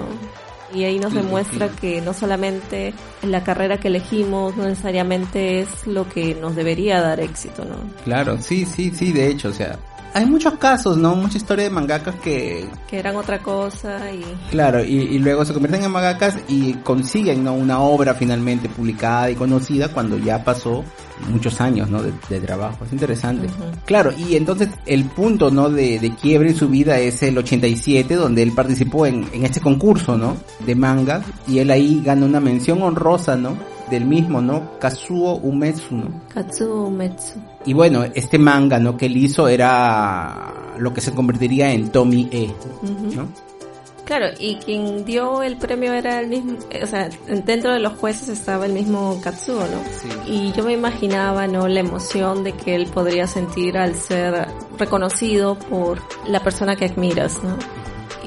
Y 0.74 0.86
ahí 0.86 1.00
nos 1.00 1.14
demuestra 1.14 1.70
que 1.70 2.02
no 2.02 2.14
solamente 2.14 2.94
la 3.22 3.44
carrera 3.44 3.80
que 3.80 3.90
elegimos 3.90 4.56
no 4.58 4.64
necesariamente 4.66 5.62
es 5.62 5.86
lo 5.86 6.10
que 6.10 6.36
nos 6.36 6.56
debería 6.56 7.02
dar 7.02 7.20
éxito, 7.20 7.64
¿no? 7.66 7.75
Claro, 8.04 8.42
sí, 8.42 8.66
sí, 8.66 8.92
sí, 8.96 9.12
de 9.12 9.28
hecho, 9.28 9.50
o 9.50 9.54
sea, 9.54 9.78
hay 10.13 10.25
muchos 10.25 10.54
casos, 10.56 10.98
¿no? 10.98 11.15
Mucha 11.15 11.38
historia 11.38 11.65
de 11.65 11.69
mangakas 11.69 12.15
que... 12.15 12.68
Que 12.88 13.00
eran 13.00 13.15
otra 13.15 13.39
cosa 13.39 14.12
y... 14.12 14.24
Claro, 14.51 14.83
y, 14.83 15.18
luego 15.18 15.44
se 15.44 15.54
convierten 15.54 15.83
en 15.83 15.92
mangakas 15.92 16.36
y 16.48 16.74
consiguen, 16.75 17.44
¿no? 17.44 17.54
Una 17.54 17.79
obra 17.79 18.13
finalmente 18.13 18.70
publicada 18.70 19.32
y 19.32 19.36
conocida 19.36 19.89
cuando 19.89 20.17
ya 20.17 20.43
pasó 20.43 20.84
muchos 21.29 21.60
años, 21.62 21.89
¿no? 21.89 22.01
De, 22.01 22.39
trabajo. 22.39 22.86
Es 22.86 22.91
interesante. 22.91 23.48
Claro, 23.86 24.12
y 24.15 24.36
entonces 24.36 24.70
el 24.86 25.05
punto, 25.05 25.50
¿no? 25.50 25.70
De, 25.70 26.00
de, 26.00 26.15
quiebre 26.15 26.50
en 26.50 26.55
su 26.55 26.67
vida 26.67 27.00
es 27.00 27.24
el 27.24 27.38
87, 27.38 28.15
donde 28.15 28.43
él 28.43 28.51
participó 28.51 29.05
en, 29.05 29.27
en 29.34 29.46
este 29.46 29.62
concurso, 29.62 30.17
¿no? 30.17 30.38
De 30.65 30.75
manga, 30.75 31.24
y 31.48 31.60
él 31.60 31.72
ahí 31.72 32.01
gana 32.03 32.25
una 32.25 32.39
mención 32.39 32.82
honrosa, 32.82 33.36
¿no? 33.36 33.58
Del 33.94 34.06
mismo, 34.06 34.42
¿no? 34.42 34.80
Kazuo 34.80 35.36
Umetsu, 35.36 35.96
¿no? 35.96 36.22
Kazuo 36.34 36.88
Umetsu. 36.88 37.40
Y 37.66 37.74
bueno, 37.74 38.04
este 38.14 38.38
manga, 38.38 38.80
¿no? 38.80 38.98
Que 38.98 39.06
él 39.06 39.18
hizo 39.18 39.48
era 39.48 40.54
lo 40.78 40.94
que 40.94 41.02
se 41.02 41.14
convertiría 41.14 41.72
en 41.72 41.90
Tommy 41.90 42.28
E, 42.32 42.54
¿no? 43.16 43.28
Claro, 44.06 44.26
y 44.38 44.56
quien 44.56 45.06
dio 45.06 45.42
el 45.44 45.56
premio 45.56 45.94
era 45.94 46.20
el 46.20 46.28
mismo, 46.28 46.58
o 46.82 46.88
sea, 46.88 47.10
dentro 47.46 47.72
de 47.72 47.80
los 47.80 47.94
jueces 47.94 48.28
estaba 48.28 48.66
el 48.66 48.74
mismo 48.74 49.22
Katsuo, 49.24 49.62
¿no? 49.62 49.82
Sí. 49.98 50.10
Y 50.28 50.52
yo 50.52 50.66
me 50.66 50.74
imaginaba, 50.74 51.48
¿no? 51.48 51.70
La 51.70 51.80
emoción 51.80 52.44
de 52.44 52.52
que 52.52 52.76
él 52.76 52.88
podría 52.88 53.28
sentir 53.28 53.78
al 53.78 53.96
ser 53.96 54.46
reconocido 54.78 55.56
por 55.56 56.00
la 56.28 56.42
persona 56.44 56.76
que 56.76 56.86
admiras, 56.86 57.42
¿no? 57.44 57.56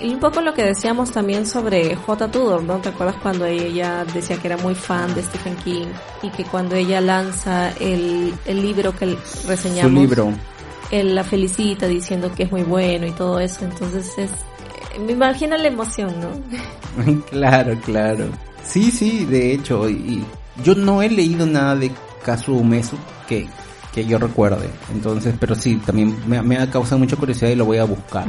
Y 0.03 0.13
un 0.13 0.21
poco 0.21 0.41
lo 0.41 0.53
que 0.53 0.63
decíamos 0.63 1.11
también 1.11 1.47
sobre 1.47 1.97
J. 1.97 2.31
Tudor, 2.31 2.63
¿no? 2.63 2.79
¿Te 2.79 2.91
acuerdas 2.91 3.17
cuando 3.23 3.47
ella 3.47 4.05
decía 4.13 4.37
que 4.37 4.49
era 4.49 4.57
muy 4.59 4.75
fan 4.75 5.15
de 5.15 5.23
Stephen 5.23 5.57
King 5.57 5.87
y 6.23 6.31
que 6.31 6.45
cuando 6.45 6.75
ella 6.75 7.01
lanza 7.01 7.71
el, 7.81 8.35
el 8.45 8.63
libro 8.63 8.95
que 8.95 9.17
reseñamos, 9.47 9.93
Su 9.93 10.01
libro. 10.01 10.33
él 10.91 11.15
la 11.15 11.25
felicita 11.25 11.87
diciendo 11.87 12.31
que 12.35 12.45
es 12.45 12.53
muy 12.53 12.63
bueno 12.63 13.07
y 13.07 13.13
todo 13.13 13.41
eso, 13.41 13.65
entonces 13.65 14.13
es, 14.19 14.31
me 15.01 15.13
imagino 15.13 15.57
la 15.57 15.69
emoción, 15.69 16.15
¿no? 16.21 17.23
claro, 17.31 17.79
claro. 17.85 18.27
Sí, 18.65 18.91
sí, 18.91 19.25
de 19.25 19.53
hecho, 19.53 19.89
y 19.89 20.25
yo 20.63 20.75
no 20.75 21.01
he 21.01 21.09
leído 21.09 21.47
nada 21.47 21.75
de 21.77 21.91
Kazuo 22.23 22.57
Umesu 22.57 22.97
que 23.29 23.47
que 23.97 24.05
yo 24.05 24.19
recuerde. 24.19 24.69
Entonces, 24.93 25.35
pero 25.41 25.55
sí, 25.55 25.77
también 25.77 26.15
me, 26.27 26.59
ha 26.59 26.71
causado 26.71 26.99
mucha 26.99 27.17
curiosidad 27.17 27.51
y 27.51 27.55
lo 27.55 27.65
voy 27.65 27.79
a 27.79 27.85
buscar. 27.85 28.27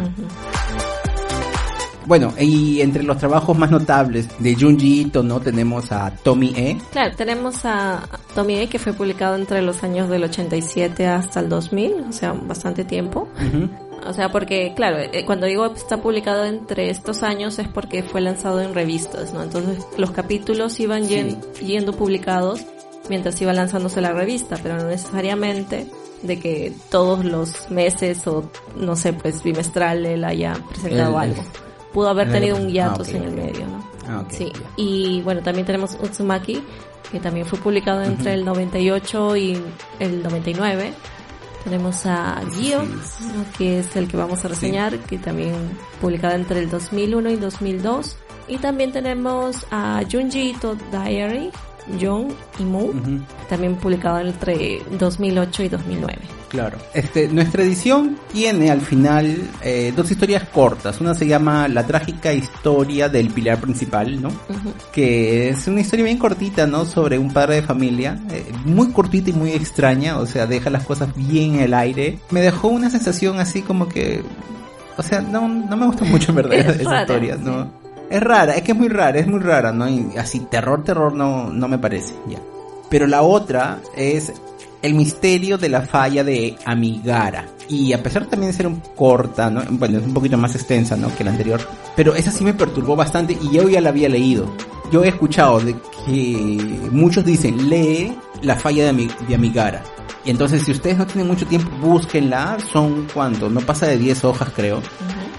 Bueno, 2.07 2.33
y 2.39 2.79
entre 2.79 3.03
los 3.03 3.17
trabajos 3.17 3.57
más 3.57 3.69
notables 3.69 4.29
de 4.39 4.55
Junji 4.55 5.01
Ito, 5.01 5.23
¿no? 5.23 5.41
Tenemos 5.41 5.91
a 5.91 6.09
Tommy 6.23 6.53
E. 6.55 6.77
Claro, 6.91 7.13
tenemos 7.17 7.65
a 7.65 8.07
Tommy 8.33 8.59
E 8.59 8.69
que 8.69 8.79
fue 8.79 8.93
publicado 8.93 9.35
entre 9.35 9.61
los 9.61 9.83
años 9.83 10.09
del 10.09 10.23
87 10.23 11.05
hasta 11.05 11.41
el 11.41 11.49
2000, 11.49 12.05
o 12.09 12.13
sea, 12.13 12.31
bastante 12.31 12.85
tiempo. 12.85 13.27
O 14.07 14.13
sea, 14.13 14.29
porque, 14.29 14.73
claro, 14.73 14.99
eh, 14.99 15.25
cuando 15.25 15.47
digo 15.47 15.65
está 15.65 16.01
publicado 16.01 16.45
entre 16.45 16.89
estos 16.89 17.23
años 17.23 17.59
es 17.59 17.67
porque 17.67 18.03
fue 18.03 18.21
lanzado 18.21 18.61
en 18.61 18.73
revistas, 18.73 19.33
¿no? 19.33 19.43
Entonces 19.43 19.85
los 19.97 20.11
capítulos 20.11 20.79
iban 20.79 21.03
yendo 21.07 21.91
publicados 21.93 22.65
mientras 23.09 23.41
iba 23.41 23.51
lanzándose 23.51 23.99
la 23.99 24.13
revista, 24.13 24.57
pero 24.63 24.77
no 24.77 24.85
necesariamente 24.85 25.87
de 26.23 26.39
que 26.39 26.73
todos 26.89 27.25
los 27.25 27.69
meses 27.69 28.25
o 28.27 28.49
no 28.77 28.95
sé, 28.95 29.11
pues 29.11 29.43
bimestral 29.43 30.05
él 30.05 30.23
haya 30.23 30.53
presentado 30.69 31.17
algo. 31.17 31.43
Pudo 31.97 32.09
haber 32.09 32.31
tenido 32.31 32.57
un 32.57 32.69
hiatus 32.69 33.07
ah, 33.07 33.17
en 33.17 33.23
el 33.23 33.31
medio, 33.31 33.65
¿no? 33.65 33.83
Ah, 34.07 34.23
sí. 34.29 34.53
Y 34.75 35.19
bueno, 35.23 35.41
también 35.41 35.65
tenemos 35.65 35.97
Utsumaki, 35.99 36.61
que 37.11 37.19
también 37.19 37.47
fue 37.47 37.57
publicado 37.57 38.03
entre 38.03 38.35
el 38.35 38.45
98 38.45 39.35
y 39.35 39.59
el 39.97 40.21
99. 40.21 40.93
Tenemos 41.63 42.05
a 42.05 42.39
Gio, 42.51 42.83
que 43.57 43.79
es 43.79 43.95
el 43.95 44.07
que 44.07 44.15
vamos 44.15 44.45
a 44.45 44.47
reseñar, 44.47 44.99
que 44.99 45.17
también 45.17 45.55
publicado 45.99 46.35
entre 46.35 46.59
el 46.59 46.69
2001 46.69 47.31
y 47.31 47.35
2002. 47.37 48.15
Y 48.47 48.57
también 48.57 48.91
tenemos 48.91 49.65
a 49.71 50.03
Junji 50.07 50.51
Ito 50.51 50.77
Diary, 50.91 51.49
John 51.99 52.27
y 52.59 52.63
Mu, 52.63 52.91
también 53.49 53.75
publicado 53.75 54.19
entre 54.19 54.81
2008 54.99 55.63
y 55.63 55.69
2009. 55.69 56.17
Claro. 56.49 56.77
Este, 56.93 57.27
nuestra 57.27 57.63
edición 57.63 58.17
tiene 58.31 58.71
al 58.71 58.81
final 58.81 59.37
eh, 59.61 59.93
dos 59.95 60.09
historias 60.11 60.43
cortas. 60.47 61.01
Una 61.01 61.13
se 61.13 61.27
llama 61.27 61.67
La 61.67 61.85
trágica 61.85 62.33
historia 62.33 63.09
del 63.09 63.29
pilar 63.29 63.59
principal, 63.59 64.21
¿no? 64.21 64.29
Que 64.91 65.49
es 65.49 65.67
una 65.67 65.81
historia 65.81 66.05
bien 66.05 66.17
cortita, 66.17 66.65
¿no? 66.65 66.85
Sobre 66.85 67.19
un 67.19 67.33
padre 67.33 67.55
de 67.55 67.61
familia. 67.63 68.19
Eh, 68.31 68.45
muy 68.65 68.91
cortita 68.91 69.29
y 69.29 69.33
muy 69.33 69.51
extraña. 69.51 70.19
O 70.19 70.25
sea, 70.25 70.47
deja 70.47 70.69
las 70.69 70.85
cosas 70.85 71.09
bien 71.15 71.55
en 71.55 71.61
el 71.61 71.73
aire. 71.73 72.19
Me 72.31 72.41
dejó 72.41 72.69
una 72.69 72.89
sensación 72.89 73.39
así 73.39 73.61
como 73.61 73.89
que... 73.89 74.23
O 74.97 75.03
sea, 75.03 75.21
no, 75.21 75.47
no 75.47 75.77
me 75.77 75.85
gusta 75.85 76.05
mucho 76.05 76.31
en 76.31 76.35
verdad 76.37 76.53
esa 76.81 77.01
historia, 77.01 77.35
¿no? 77.35 77.86
Es 78.09 78.21
rara, 78.21 78.55
es 78.55 78.61
que 78.61 78.71
es 78.71 78.77
muy 78.77 78.87
rara, 78.87 79.19
es 79.19 79.27
muy 79.27 79.39
rara, 79.39 79.71
¿no? 79.71 79.85
Así, 80.17 80.39
terror, 80.41 80.83
terror 80.83 81.13
no, 81.13 81.49
no 81.51 81.67
me 81.67 81.77
parece, 81.77 82.13
ya. 82.27 82.39
Pero 82.89 83.05
la 83.05 83.21
otra 83.21 83.79
es 83.95 84.31
el 84.81 84.93
misterio 84.93 85.57
de 85.57 85.69
la 85.69 85.81
falla 85.81 86.23
de 86.23 86.55
Amigara. 86.65 87.45
Y 87.67 87.91
a 87.91 88.01
pesar 88.01 88.25
también 88.27 88.51
de 88.51 88.57
ser 88.57 88.67
un 88.67 88.81
corta, 88.95 89.49
¿no? 89.49 89.61
Bueno, 89.71 89.97
es 89.97 90.05
un 90.05 90.13
poquito 90.13 90.37
más 90.37 90.55
extensa, 90.55 90.95
¿no? 90.95 91.13
Que 91.15 91.23
la 91.23 91.31
anterior. 91.31 91.59
Pero 91.95 92.15
esa 92.15 92.31
sí 92.31 92.43
me 92.43 92.53
perturbó 92.53 92.95
bastante 92.95 93.37
y 93.41 93.51
yo 93.51 93.67
ya 93.67 93.81
la 93.81 93.89
había 93.89 94.07
leído. 94.07 94.49
Yo 94.89 95.03
he 95.03 95.09
escuchado 95.09 95.59
de 95.59 95.75
que 96.05 96.89
muchos 96.91 97.25
dicen, 97.25 97.69
lee 97.69 98.17
la 98.41 98.55
falla 98.55 98.93
de, 98.93 99.09
de 99.27 99.35
Amigara. 99.35 99.83
Y 100.23 100.29
entonces 100.29 100.63
si 100.63 100.71
ustedes 100.71 100.97
no 100.97 101.05
tienen 101.05 101.27
mucho 101.27 101.45
tiempo, 101.45 101.69
búsquenla. 101.81 102.57
Son 102.71 103.07
cuánto, 103.13 103.49
no 103.49 103.59
pasa 103.61 103.87
de 103.87 103.97
10 103.97 104.23
hojas 104.23 104.49
creo. 104.55 104.81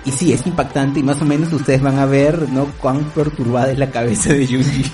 Y 0.05 0.11
sí, 0.11 0.33
es 0.33 0.47
impactante 0.47 1.01
y 1.01 1.03
más 1.03 1.21
o 1.21 1.25
menos 1.25 1.53
ustedes 1.53 1.83
van 1.83 1.99
a 1.99 2.07
ver, 2.07 2.49
¿no? 2.51 2.67
Cuán 2.81 3.05
perturbada 3.11 3.73
es 3.73 3.79
la 3.79 3.91
cabeza 3.91 4.33
de 4.33 4.47
Yuji, 4.47 4.85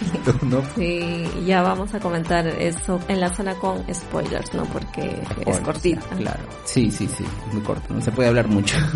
¿no? 0.43 0.63
Sí, 0.75 1.25
ya 1.47 1.63
vamos 1.63 1.95
a 1.95 2.01
comentar 2.01 2.47
eso 2.47 2.99
en 3.09 3.21
la 3.21 3.33
zona 3.35 3.55
con 3.55 3.85
spoilers, 3.93 4.55
¿no? 4.55 4.65
Porque 4.65 5.23
es 5.47 5.61
cortita. 5.61 6.03
Claro, 6.17 6.43
sí, 6.65 6.91
sí, 6.91 7.07
sí, 7.07 7.25
muy 7.53 7.63
corto, 7.63 7.95
no 7.95 8.01
se 8.01 8.11
puede 8.13 8.29
hablar 8.29 8.49
mucho. 8.49 8.77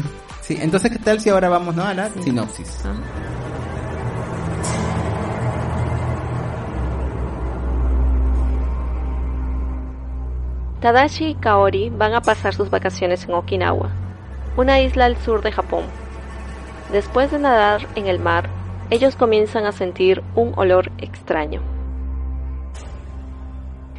Sí, 0.40 0.56
entonces, 0.58 0.90
¿qué 0.92 0.98
tal 0.98 1.20
si 1.20 1.28
ahora 1.28 1.50
vamos, 1.50 1.76
¿no? 1.76 1.84
A 1.84 1.92
la 1.92 2.08
sinopsis. 2.08 2.78
Ah. 2.82 2.94
Tadashi 10.80 11.26
y 11.26 11.34
Kaori 11.34 11.90
van 11.90 12.14
a 12.14 12.22
pasar 12.22 12.54
sus 12.54 12.70
vacaciones 12.70 13.24
en 13.24 13.34
Okinawa, 13.34 13.90
una 14.58 14.80
isla 14.80 15.04
al 15.04 15.16
sur 15.18 15.40
de 15.40 15.52
Japón. 15.52 15.84
Después 16.90 17.30
de 17.30 17.38
nadar 17.38 17.86
en 17.94 18.08
el 18.08 18.18
mar, 18.18 18.48
ellos 18.90 19.14
comienzan 19.14 19.64
a 19.66 19.72
sentir 19.72 20.22
un 20.34 20.52
olor 20.56 20.90
extraño. 20.98 21.60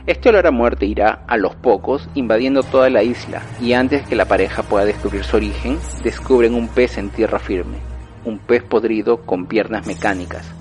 Este 0.06 0.28
olor 0.28 0.48
a 0.48 0.52
muerte 0.52 0.86
irá 0.86 1.24
a 1.28 1.38
los 1.38 1.56
pocos 1.56 2.10
invadiendo 2.14 2.64
toda 2.64 2.90
la 2.90 3.04
isla 3.04 3.42
y 3.62 3.72
antes 3.72 4.06
que 4.06 4.16
la 4.16 4.26
pareja 4.26 4.64
pueda 4.64 4.84
descubrir 4.84 5.24
su 5.24 5.38
origen, 5.38 5.80
descubren 6.04 6.56
un 6.56 6.68
pez 6.68 6.98
en 6.98 7.10
tierra 7.10 7.40
firme, 7.40 7.78
un 8.26 8.38
pez 8.38 8.62
podrido 8.62 9.22
con 9.22 9.46
piernas 9.46 9.88
mecánicas. 9.88 10.54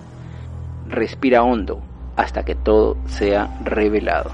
Respira 0.86 1.42
hondo 1.42 1.82
hasta 2.14 2.44
que 2.44 2.54
todo 2.54 2.96
sea 3.06 3.58
revelado. 3.64 4.30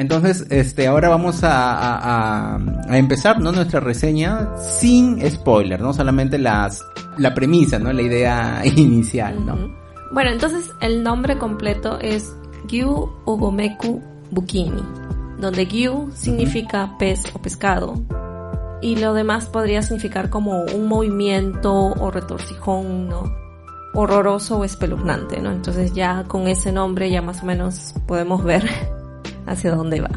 Entonces, 0.00 0.46
este, 0.48 0.86
ahora 0.86 1.10
vamos 1.10 1.40
a, 1.42 2.58
empezar, 2.88 3.38
¿no? 3.38 3.52
Nuestra 3.52 3.80
reseña 3.80 4.48
sin 4.56 5.20
spoiler, 5.30 5.78
¿no? 5.78 5.92
Solamente 5.92 6.38
las, 6.38 6.82
la 7.18 7.34
premisa, 7.34 7.78
¿no? 7.78 7.92
La 7.92 8.00
idea 8.00 8.62
inicial, 8.76 9.44
¿no? 9.44 9.58
Bueno, 10.10 10.30
entonces 10.30 10.70
el 10.80 11.02
nombre 11.02 11.36
completo 11.36 11.98
es 12.00 12.34
Gyu 12.66 13.10
Ugomeku 13.26 14.00
Bukini, 14.30 14.82
donde 15.38 15.66
Gyu 15.66 16.10
significa 16.14 16.96
pez 16.98 17.22
o 17.34 17.42
pescado 17.42 18.02
y 18.80 18.96
lo 18.96 19.12
demás 19.12 19.50
podría 19.50 19.82
significar 19.82 20.30
como 20.30 20.62
un 20.62 20.88
movimiento 20.88 21.74
o 21.74 22.10
retorcijón, 22.10 23.06
¿no? 23.10 23.24
Horroroso 23.92 24.60
o 24.60 24.64
espeluznante, 24.64 25.42
¿no? 25.42 25.52
Entonces 25.52 25.92
ya 25.92 26.24
con 26.26 26.48
ese 26.48 26.72
nombre 26.72 27.10
ya 27.10 27.20
más 27.20 27.42
o 27.42 27.44
menos 27.44 27.92
podemos 28.06 28.42
ver 28.42 28.64
hacia 29.50 29.74
dónde 29.74 30.00
va. 30.00 30.10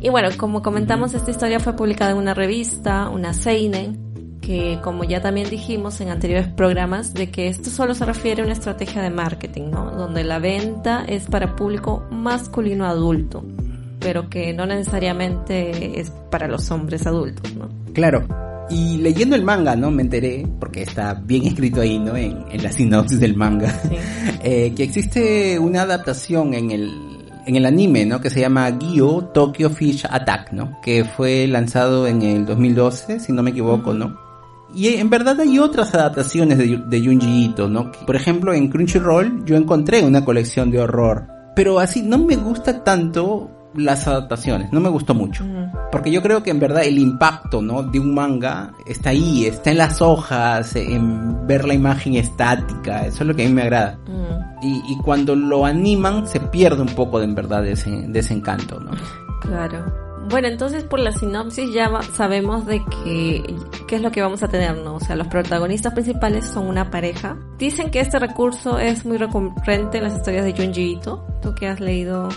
Y 0.00 0.10
bueno, 0.10 0.28
como 0.36 0.62
comentamos, 0.62 1.14
esta 1.14 1.30
historia 1.30 1.60
fue 1.60 1.74
publicada 1.74 2.10
en 2.10 2.18
una 2.18 2.34
revista, 2.34 3.08
una 3.08 3.32
Seinen, 3.32 4.38
que 4.42 4.78
como 4.82 5.04
ya 5.04 5.22
también 5.22 5.48
dijimos 5.48 5.98
en 6.02 6.10
anteriores 6.10 6.48
programas, 6.48 7.14
de 7.14 7.30
que 7.30 7.48
esto 7.48 7.70
solo 7.70 7.94
se 7.94 8.04
refiere 8.04 8.42
a 8.42 8.44
una 8.44 8.52
estrategia 8.52 9.00
de 9.00 9.08
marketing, 9.08 9.70
¿no? 9.70 9.90
Donde 9.92 10.22
la 10.22 10.38
venta 10.38 11.04
es 11.08 11.24
para 11.24 11.56
público 11.56 12.04
masculino 12.10 12.84
adulto, 12.84 13.42
pero 13.98 14.28
que 14.28 14.52
no 14.52 14.66
necesariamente 14.66 15.98
es 15.98 16.10
para 16.30 16.48
los 16.48 16.70
hombres 16.70 17.06
adultos, 17.06 17.54
¿no? 17.54 17.70
Claro. 17.94 18.26
Y 18.68 18.98
leyendo 18.98 19.36
el 19.36 19.44
manga, 19.44 19.76
¿no? 19.76 19.90
Me 19.90 20.02
enteré, 20.02 20.46
porque 20.60 20.82
está 20.82 21.14
bien 21.14 21.46
escrito 21.46 21.80
ahí, 21.80 21.98
¿no? 21.98 22.14
En, 22.14 22.44
la 22.62 22.70
sinopsis 22.70 23.20
del 23.20 23.36
manga, 23.36 23.74
eh, 24.42 24.74
que 24.76 24.82
existe 24.82 25.58
una 25.58 25.82
adaptación 25.82 26.52
en 26.52 26.70
el 26.70 27.13
en 27.46 27.56
el 27.56 27.66
anime, 27.66 28.06
¿no? 28.06 28.20
Que 28.20 28.30
se 28.30 28.40
llama 28.40 28.70
Gyo 28.70 29.30
Tokyo 29.32 29.70
Fish 29.70 30.04
Attack, 30.08 30.52
¿no? 30.52 30.80
Que 30.82 31.04
fue 31.04 31.46
lanzado 31.46 32.06
en 32.06 32.22
el 32.22 32.46
2012, 32.46 33.20
si 33.20 33.32
no 33.32 33.42
me 33.42 33.50
equivoco, 33.50 33.92
¿no? 33.94 34.18
Y 34.74 34.88
en 34.88 35.08
verdad 35.08 35.40
hay 35.40 35.58
otras 35.58 35.94
adaptaciones 35.94 36.58
de, 36.58 36.82
de 36.84 37.04
Junji 37.04 37.44
Ito, 37.44 37.68
¿no? 37.68 37.92
Por 38.06 38.16
ejemplo, 38.16 38.52
en 38.52 38.68
Crunchyroll 38.68 39.44
yo 39.44 39.56
encontré 39.56 40.02
una 40.02 40.24
colección 40.24 40.70
de 40.70 40.80
horror. 40.80 41.28
Pero 41.54 41.78
así 41.78 42.02
no 42.02 42.18
me 42.18 42.34
gusta 42.36 42.82
tanto 42.82 43.50
las 43.76 44.06
adaptaciones, 44.06 44.72
no 44.72 44.80
me 44.80 44.88
gustó 44.88 45.14
mucho. 45.14 45.44
Porque 45.90 46.10
yo 46.10 46.22
creo 46.22 46.42
que 46.42 46.50
en 46.50 46.60
verdad 46.60 46.84
el 46.84 46.98
impacto, 46.98 47.62
¿no? 47.62 47.82
De 47.82 47.98
un 47.98 48.14
manga 48.14 48.72
está 48.86 49.10
ahí, 49.10 49.46
está 49.46 49.70
en 49.70 49.78
las 49.78 50.00
hojas, 50.02 50.76
en 50.76 51.46
ver 51.46 51.64
la 51.64 51.74
imagen 51.74 52.14
estática, 52.14 53.06
eso 53.06 53.22
es 53.22 53.28
lo 53.28 53.34
que 53.34 53.44
a 53.44 53.48
mí 53.48 53.54
me 53.54 53.62
agrada. 53.62 53.98
y, 54.62 54.96
cuando 55.04 55.36
lo 55.36 55.66
animan 55.66 56.26
se 56.26 56.40
pierde 56.40 56.80
un 56.80 56.94
poco 56.94 57.18
de 57.18 57.24
en 57.24 57.34
verdad 57.34 57.62
de 57.62 57.72
ese, 57.72 57.90
de 57.90 58.18
ese 58.18 58.34
encanto, 58.34 58.80
¿no? 58.80 58.92
Claro. 59.40 60.04
Bueno, 60.28 60.48
entonces 60.48 60.84
por 60.84 61.00
la 61.00 61.12
sinopsis 61.12 61.72
ya 61.72 61.90
sabemos 62.14 62.66
de 62.66 62.82
que 62.84 63.56
qué 63.86 63.96
es 63.96 64.02
lo 64.02 64.10
que 64.10 64.22
vamos 64.22 64.42
a 64.42 64.48
tener, 64.48 64.76
¿no? 64.78 64.94
O 64.94 65.00
sea, 65.00 65.16
los 65.16 65.28
protagonistas 65.28 65.92
principales 65.92 66.46
son 66.46 66.66
una 66.66 66.90
pareja. 66.90 67.36
Dicen 67.58 67.90
que 67.90 68.00
este 68.00 68.18
recurso 68.18 68.78
es 68.78 69.04
muy 69.04 69.18
recurrente 69.18 69.98
en 69.98 70.04
las 70.04 70.14
historias 70.14 70.44
de 70.44 70.52
Junji 70.52 70.92
Ito. 70.92 71.26
Tú 71.42 71.54
que 71.54 71.68
has 71.68 71.78
leído 71.78 72.28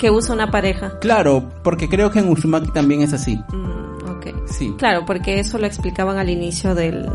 que 0.00 0.10
usa 0.10 0.34
una 0.34 0.50
pareja. 0.50 0.98
Claro, 0.98 1.50
porque 1.62 1.88
creo 1.88 2.10
que 2.10 2.20
en 2.20 2.28
Uzumaki 2.30 2.72
también 2.72 3.02
es 3.02 3.12
así. 3.12 3.36
Mm, 3.36 4.10
ok. 4.10 4.48
Sí. 4.48 4.74
Claro, 4.78 5.04
porque 5.04 5.38
eso 5.38 5.58
lo 5.58 5.66
explicaban 5.66 6.16
al 6.16 6.30
inicio 6.30 6.74
del, 6.74 7.06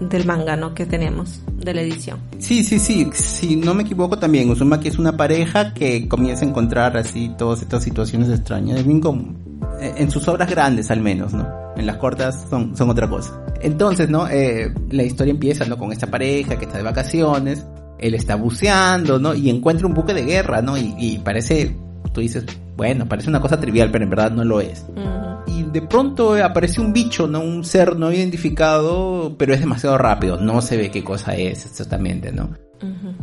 del 0.00 0.26
manga, 0.26 0.56
¿no? 0.56 0.74
Que 0.74 0.86
tenemos, 0.86 1.40
de 1.56 1.72
la 1.72 1.82
edición. 1.82 2.18
Sí, 2.38 2.64
sí, 2.64 2.80
sí. 2.80 3.08
Si 3.14 3.54
no 3.54 3.74
me 3.74 3.84
equivoco 3.84 4.18
también, 4.18 4.50
Uzumaki 4.50 4.88
es 4.88 4.98
una 4.98 5.16
pareja 5.16 5.72
que 5.72 6.08
comienza 6.08 6.44
a 6.44 6.48
encontrar 6.48 6.96
así 6.96 7.32
todas 7.38 7.62
estas 7.62 7.84
situaciones 7.84 8.28
extrañas. 8.28 8.80
Es 8.80 8.86
bien 8.86 9.00
común. 9.00 9.38
Eh, 9.80 9.94
en 9.98 10.10
sus 10.10 10.26
obras 10.26 10.50
grandes 10.50 10.90
al 10.90 11.00
menos, 11.00 11.32
¿no? 11.32 11.46
En 11.76 11.86
las 11.86 11.96
cortas 11.98 12.44
son, 12.50 12.76
son 12.76 12.90
otra 12.90 13.08
cosa. 13.08 13.40
Entonces, 13.62 14.10
¿no? 14.10 14.26
Eh, 14.28 14.74
la 14.90 15.04
historia 15.04 15.30
empieza, 15.30 15.64
¿no? 15.64 15.78
Con 15.78 15.92
esta 15.92 16.08
pareja 16.08 16.58
que 16.58 16.64
está 16.64 16.78
de 16.78 16.82
vacaciones. 16.82 17.64
Él 18.00 18.14
está 18.14 18.34
buceando, 18.34 19.20
¿no? 19.20 19.32
Y 19.32 19.48
encuentra 19.48 19.86
un 19.86 19.94
buque 19.94 20.12
de 20.12 20.24
guerra, 20.24 20.60
¿no? 20.60 20.76
y 20.76 21.18
parece 21.24 21.85
tú 22.16 22.22
dices, 22.22 22.46
bueno, 22.78 23.06
parece 23.06 23.28
una 23.28 23.42
cosa 23.42 23.60
trivial, 23.60 23.90
pero 23.90 24.04
en 24.04 24.08
verdad 24.08 24.30
no 24.30 24.42
lo 24.42 24.62
es. 24.62 24.86
y 25.46 25.64
de 25.64 25.82
pronto 25.82 26.42
aparece 26.42 26.80
un 26.80 26.94
bicho, 26.94 27.28
¿no? 27.28 27.40
Un 27.40 27.62
ser 27.62 27.94
no 27.94 28.10
identificado, 28.10 29.34
pero 29.36 29.52
es 29.52 29.60
demasiado 29.60 29.98
rápido, 29.98 30.38
no 30.40 30.62
se 30.62 30.78
ve 30.78 30.90
qué 30.90 31.04
cosa 31.04 31.34
es 31.36 31.66
exactamente, 31.66 32.32
¿no? 32.32 32.48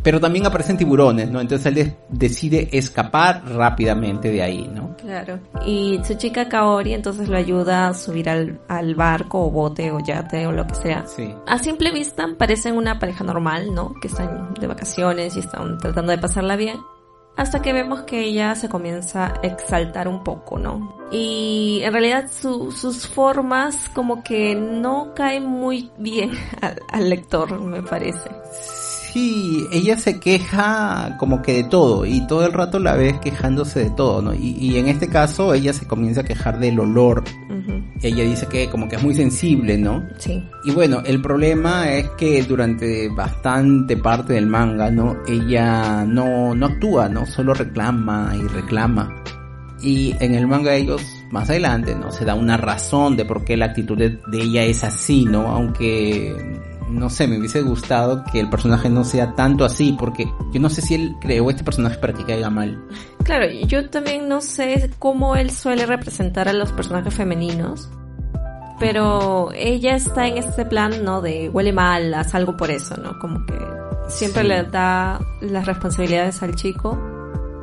Pero 0.04 0.20
también 0.20 0.46
aparecen 0.46 0.76
tiburones, 0.76 1.28
¿no? 1.28 1.40
Entonces 1.40 1.66
él 1.76 1.94
decide 2.08 2.68
escapar 2.72 3.42
rápidamente 3.46 4.30
de 4.30 4.42
ahí, 4.42 4.70
¿no? 4.72 4.96
Claro. 4.96 5.40
Y 5.66 5.98
su 6.04 6.14
chica 6.14 6.48
Kaori 6.48 6.92
entonces 6.92 7.28
lo 7.28 7.36
ayuda 7.36 7.88
a 7.88 7.94
subir 7.94 8.28
al, 8.28 8.60
al 8.68 8.94
barco 8.94 9.44
o 9.44 9.50
bote 9.50 9.90
o 9.90 9.98
yate 9.98 10.46
o 10.46 10.52
lo 10.52 10.66
que 10.66 10.74
sea. 10.76 11.04
Sí. 11.06 11.34
A 11.46 11.58
simple 11.58 11.90
vista 11.90 12.26
parecen 12.38 12.76
una 12.76 12.98
pareja 13.00 13.24
normal, 13.24 13.74
¿no? 13.74 13.94
Que 14.00 14.08
están 14.08 14.54
de 14.60 14.66
vacaciones 14.68 15.36
y 15.36 15.40
están 15.40 15.78
tratando 15.78 16.12
de 16.12 16.18
pasarla 16.18 16.54
bien 16.56 16.76
hasta 17.36 17.60
que 17.62 17.72
vemos 17.72 18.02
que 18.02 18.20
ella 18.20 18.54
se 18.54 18.68
comienza 18.68 19.26
a 19.26 19.40
exaltar 19.42 20.08
un 20.08 20.22
poco, 20.22 20.58
¿no? 20.58 20.96
Y 21.10 21.80
en 21.82 21.92
realidad 21.92 22.30
sus 22.30 23.06
formas 23.08 23.90
como 23.92 24.22
que 24.22 24.54
no 24.54 25.14
caen 25.14 25.46
muy 25.46 25.90
bien 25.98 26.30
al, 26.92 27.10
lector, 27.10 27.60
me 27.60 27.82
parece. 27.82 28.30
Sí, 29.12 29.64
ella 29.70 29.96
se 29.96 30.18
queja 30.18 31.16
como 31.18 31.40
que 31.40 31.54
de 31.54 31.64
todo 31.64 32.04
y 32.04 32.26
todo 32.26 32.44
el 32.46 32.52
rato 32.52 32.80
la 32.80 32.94
ves 32.96 33.18
quejándose 33.20 33.84
de 33.84 33.90
todo, 33.90 34.22
¿no? 34.22 34.34
Y, 34.34 34.76
en 34.76 34.88
este 34.88 35.08
caso 35.08 35.54
ella 35.54 35.72
se 35.72 35.86
comienza 35.86 36.22
a 36.22 36.24
quejar 36.24 36.58
del 36.58 36.80
olor. 36.80 37.22
Ella 38.02 38.24
dice 38.24 38.46
que 38.46 38.68
como 38.68 38.88
que 38.88 38.96
es 38.96 39.02
muy 39.02 39.14
sensible, 39.14 39.78
¿no? 39.78 40.06
Sí. 40.18 40.42
Y 40.64 40.72
bueno, 40.72 41.02
el 41.06 41.22
problema 41.22 41.90
es 41.92 42.08
que 42.10 42.42
durante 42.42 43.08
bastante 43.08 43.96
parte 43.96 44.34
del 44.34 44.46
manga, 44.46 44.90
¿no? 44.90 45.16
Ella 45.26 46.04
no, 46.04 46.54
no 46.54 46.66
actúa, 46.66 47.08
¿no? 47.08 47.24
Solo 47.26 47.54
reclama 47.54 48.34
y 48.36 48.46
reclama. 48.48 49.22
Y 49.80 50.14
en 50.20 50.34
el 50.34 50.46
manga 50.46 50.74
ellos 50.74 51.02
más 51.30 51.50
adelante, 51.50 51.94
¿no? 51.94 52.10
Se 52.10 52.24
da 52.24 52.34
una 52.34 52.56
razón 52.56 53.16
de 53.16 53.24
por 53.24 53.44
qué 53.44 53.56
la 53.56 53.66
actitud 53.66 53.98
de 53.98 54.18
ella 54.32 54.64
es 54.64 54.84
así, 54.84 55.24
¿no? 55.24 55.48
Aunque 55.48 56.34
no 56.94 57.10
sé, 57.10 57.26
me 57.26 57.38
hubiese 57.38 57.62
gustado 57.62 58.24
que 58.24 58.40
el 58.40 58.48
personaje 58.48 58.88
no 58.88 59.04
sea 59.04 59.34
tanto 59.34 59.64
así, 59.64 59.94
porque 59.98 60.30
yo 60.52 60.60
no 60.60 60.70
sé 60.70 60.80
si 60.80 60.94
él 60.94 61.16
creó 61.20 61.50
este 61.50 61.64
personaje 61.64 61.98
para 61.98 62.12
que 62.12 62.24
caiga 62.24 62.50
mal. 62.50 62.82
Claro, 63.24 63.46
yo 63.66 63.90
también 63.90 64.28
no 64.28 64.40
sé 64.40 64.90
cómo 64.98 65.36
él 65.36 65.50
suele 65.50 65.86
representar 65.86 66.48
a 66.48 66.52
los 66.52 66.72
personajes 66.72 67.12
femeninos, 67.12 67.90
pero 68.78 69.50
ella 69.54 69.96
está 69.96 70.26
en 70.26 70.38
este 70.38 70.64
plan, 70.64 71.04
¿no? 71.04 71.20
De 71.20 71.48
huele 71.48 71.72
mal, 71.72 72.14
haz 72.14 72.34
algo 72.34 72.56
por 72.56 72.70
eso, 72.70 72.96
¿no? 72.96 73.18
Como 73.18 73.44
que 73.46 73.58
siempre 74.08 74.44
le 74.44 74.62
da 74.64 75.20
las 75.40 75.66
responsabilidades 75.66 76.42
al 76.42 76.54
chico. 76.54 76.98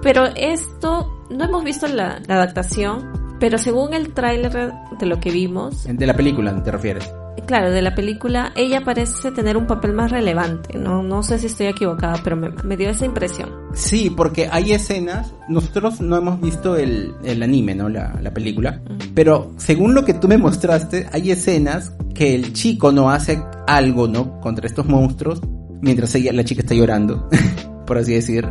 Pero 0.02 0.26
esto, 0.36 1.26
no 1.30 1.46
hemos 1.46 1.64
visto 1.64 1.88
la, 1.88 2.20
la 2.28 2.36
adaptación, 2.36 3.38
pero 3.40 3.58
según 3.58 3.94
el 3.94 4.14
tráiler 4.14 4.74
de 5.00 5.06
lo 5.06 5.20
que 5.20 5.32
vimos... 5.32 5.84
De 5.84 6.08
la 6.08 6.16
película, 6.16 6.64
¿te 6.64 6.72
refieres? 6.72 7.12
Claro, 7.45 7.71
de 7.71 7.81
la 7.81 7.95
película, 7.95 8.51
ella 8.55 8.81
parece 8.81 9.31
tener 9.31 9.57
un 9.57 9.67
papel 9.67 9.93
más 9.93 10.12
relevante. 10.12 10.77
No, 10.77 11.03
no 11.03 11.24
sé 11.24 11.39
si 11.39 11.48
estoy 11.48 11.67
equivocada, 11.67 12.19
pero 12.24 12.38
me, 12.38 12.77
dio 12.77 12.89
esa 12.89 13.05
impresión. 13.05 13.50
Sí, 13.74 14.10
porque 14.10 14.48
hay 14.51 14.74
escenas, 14.74 15.33
nosotros 15.48 16.01
no 16.01 16.17
hemos 16.17 16.39
visto 16.41 16.75
el, 16.75 17.13
anime, 17.41 17.75
¿no? 17.75 17.89
La, 17.89 18.31
película. 18.33 18.81
Pero 19.13 19.51
según 19.57 19.93
lo 19.93 20.05
que 20.05 20.13
tú 20.13 20.27
me 20.27 20.38
mostraste, 20.38 21.07
hay 21.12 21.31
escenas 21.31 21.93
que 22.13 22.33
el 22.36 22.53
chico 22.53 22.91
no 22.91 23.10
hace 23.10 23.43
algo, 23.67 24.07
¿no? 24.07 24.39
Contra 24.39 24.67
estos 24.67 24.86
monstruos, 24.86 25.41
mientras 25.81 26.15
ella, 26.15 26.31
la 26.33 26.43
chica 26.43 26.62
está 26.62 26.75
llorando, 26.75 27.29
por 27.86 27.98
así 27.98 28.13
decir, 28.13 28.48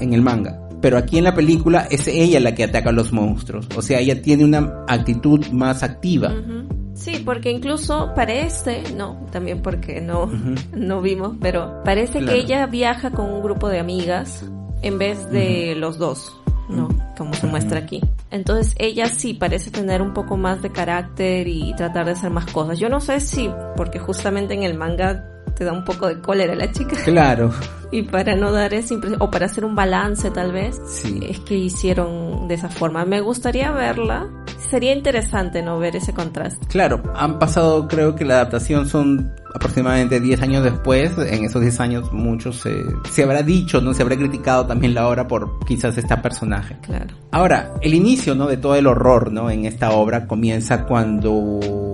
en 0.00 0.12
el 0.12 0.22
manga. 0.22 0.60
Pero 0.80 0.96
aquí 0.96 1.18
en 1.18 1.24
la 1.24 1.34
película 1.34 1.86
es 1.90 2.08
ella 2.08 2.40
la 2.40 2.54
que 2.54 2.64
ataca 2.64 2.90
a 2.90 2.92
los 2.92 3.12
monstruos. 3.12 3.68
O 3.76 3.82
sea, 3.82 4.00
ella 4.00 4.22
tiene 4.22 4.44
una 4.44 4.84
actitud 4.88 5.46
más 5.48 5.82
activa. 5.82 6.32
Sí, 7.00 7.22
porque 7.24 7.50
incluso 7.50 8.12
parece, 8.14 8.82
no, 8.94 9.26
también 9.32 9.62
porque 9.62 10.02
no, 10.02 10.26
no 10.72 11.00
vimos, 11.00 11.34
pero 11.40 11.82
parece 11.82 12.20
que 12.20 12.36
ella 12.36 12.66
viaja 12.66 13.10
con 13.10 13.24
un 13.32 13.42
grupo 13.42 13.70
de 13.70 13.78
amigas 13.78 14.44
en 14.82 14.98
vez 14.98 15.30
de 15.30 15.74
los 15.76 15.96
dos, 15.96 16.36
¿no? 16.68 16.88
Como 17.16 17.32
se 17.32 17.46
muestra 17.46 17.78
aquí. 17.78 18.02
Entonces 18.30 18.74
ella 18.78 19.06
sí 19.06 19.32
parece 19.32 19.70
tener 19.70 20.02
un 20.02 20.12
poco 20.12 20.36
más 20.36 20.60
de 20.60 20.72
carácter 20.72 21.48
y 21.48 21.74
tratar 21.74 22.04
de 22.04 22.12
hacer 22.12 22.30
más 22.30 22.44
cosas. 22.52 22.78
Yo 22.78 22.90
no 22.90 23.00
sé 23.00 23.20
si, 23.20 23.50
porque 23.78 23.98
justamente 23.98 24.52
en 24.52 24.62
el 24.62 24.76
manga 24.76 25.39
te 25.60 25.66
da 25.66 25.72
un 25.74 25.84
poco 25.84 26.08
de 26.08 26.18
cólera 26.22 26.54
la 26.54 26.72
chica. 26.72 26.96
Claro. 27.04 27.52
Y 27.92 28.02
para 28.02 28.36
no 28.36 28.52
dar 28.52 28.72
esa 28.72 28.94
impresión, 28.94 29.20
o 29.20 29.32
para 29.32 29.46
hacer 29.46 29.64
un 29.64 29.74
balance 29.74 30.30
tal 30.30 30.52
vez, 30.52 30.80
sí. 30.86 31.18
es 31.28 31.40
que 31.40 31.56
hicieron 31.56 32.46
de 32.46 32.54
esa 32.54 32.68
forma. 32.68 33.04
Me 33.04 33.20
gustaría 33.20 33.72
verla. 33.72 34.28
Sería 34.70 34.94
interesante 34.94 35.60
no 35.60 35.80
ver 35.80 35.96
ese 35.96 36.14
contraste. 36.14 36.64
Claro, 36.68 37.02
han 37.16 37.40
pasado 37.40 37.88
creo 37.88 38.14
que 38.14 38.24
la 38.24 38.34
adaptación 38.34 38.86
son 38.86 39.32
aproximadamente 39.52 40.20
10 40.20 40.40
años 40.40 40.62
después. 40.62 41.18
En 41.18 41.44
esos 41.44 41.62
10 41.62 41.80
años 41.80 42.12
muchos 42.12 42.60
se, 42.60 42.76
se 43.10 43.24
habrá 43.24 43.42
dicho, 43.42 43.80
no 43.80 43.92
se 43.92 44.02
habrá 44.02 44.16
criticado 44.16 44.66
también 44.66 44.94
la 44.94 45.08
obra 45.08 45.26
por 45.26 45.58
quizás 45.66 45.98
este 45.98 46.16
personaje. 46.18 46.76
Claro. 46.82 47.16
Ahora, 47.32 47.74
el 47.80 47.94
inicio, 47.94 48.36
¿no? 48.36 48.46
De 48.46 48.56
todo 48.56 48.76
el 48.76 48.86
horror, 48.86 49.32
¿no? 49.32 49.50
En 49.50 49.64
esta 49.64 49.90
obra 49.90 50.28
comienza 50.28 50.84
cuando 50.84 51.89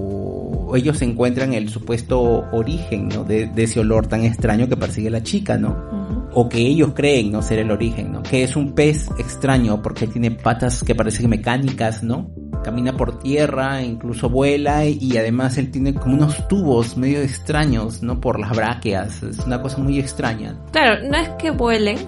ellos 0.75 1.01
encuentran 1.03 1.53
el 1.53 1.69
supuesto 1.69 2.45
origen 2.53 3.09
¿no? 3.09 3.25
de, 3.25 3.51
ese 3.57 3.81
olor 3.81 4.07
tan 4.07 4.25
extraño 4.25 4.69
que 4.69 4.77
persigue 4.77 5.11
la 5.11 5.23
chica, 5.23 5.57
¿no? 5.57 6.29
O 6.33 6.49
que 6.49 6.59
ellos 6.59 6.93
creen 6.95 7.33
no 7.33 7.43
ser 7.43 7.61
el 7.61 7.71
origen, 7.71 8.13
¿no? 8.13 8.23
Que 8.23 8.43
es 8.43 8.57
un 8.57 8.73
pez 8.73 9.09
extraño 9.19 9.81
porque 9.83 10.07
tiene 10.07 10.31
patas 10.31 10.83
que 10.83 10.95
parecen 10.95 11.31
mecánicas, 11.31 12.03
¿no? 12.03 12.31
Camina 12.65 12.97
por 12.97 13.19
tierra, 13.21 13.83
incluso 13.83 14.29
vuela 14.29 14.85
y 14.85 15.17
además 15.17 15.57
él 15.57 15.71
tiene 15.71 15.95
como 15.95 16.15
unos 16.15 16.49
tubos 16.49 16.97
medio 16.97 17.21
extraños, 17.21 18.03
¿no? 18.03 18.21
Por 18.21 18.41
las 18.41 18.51
bráqueas, 18.51 19.23
es 19.23 19.39
una 19.41 19.63
cosa 19.63 19.79
muy 19.79 19.99
extraña. 19.99 20.57
Claro, 20.73 21.09
no 21.09 21.17
es 21.17 21.29
que 21.39 21.51
vuelen, 21.51 21.99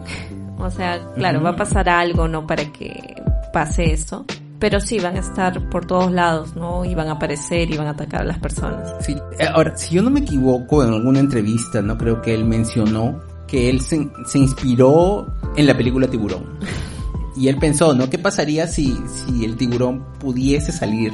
o 0.59 0.71
sea, 0.71 1.01
claro, 1.15 1.43
va 1.43 1.51
a 1.51 1.57
pasar 1.57 1.89
algo, 1.89 2.27
¿no? 2.27 2.47
Para 2.47 2.65
que 2.73 3.15
pase 3.53 3.93
eso 3.93 4.27
pero 4.59 4.81
sí 4.81 4.99
van 4.99 5.17
a 5.17 5.21
estar 5.21 5.69
por 5.71 5.87
todos 5.87 6.11
lados, 6.11 6.57
¿no? 6.57 6.85
Y 6.85 6.95
van 6.95 7.09
a 7.09 7.13
aparecer 7.13 7.71
y 7.71 7.77
van 7.77 7.87
a 7.87 7.91
atacar 7.91 8.23
a 8.23 8.25
las 8.25 8.39
personas. 8.39 8.95
Sí, 9.01 9.17
eh, 9.39 9.47
ahora, 9.47 9.77
si 9.77 9.95
yo 9.95 10.03
no 10.03 10.11
me 10.11 10.21
equivoco, 10.21 10.83
en 10.83 10.93
alguna 10.93 11.21
entrevista, 11.21 11.81
¿no? 11.83 11.97
Creo 11.97 12.21
que 12.21 12.35
él 12.35 12.45
mencionó 12.45 13.21
que 13.47 13.71
él 13.71 13.81
se, 13.81 14.09
se 14.27 14.39
inspiró 14.39 15.27
en 15.57 15.67
la 15.67 15.77
película 15.77 16.09
Tiburón. 16.09 16.59
Y 17.37 17.47
él 17.47 17.57
pensó, 17.57 17.95
¿no? 17.95 18.11
¿Qué 18.11 18.19
pasaría 18.19 18.67
si, 18.67 18.99
si 19.07 19.45
el 19.45 19.57
tiburón 19.57 20.05
pudiese 20.19 20.73
salir 20.73 21.13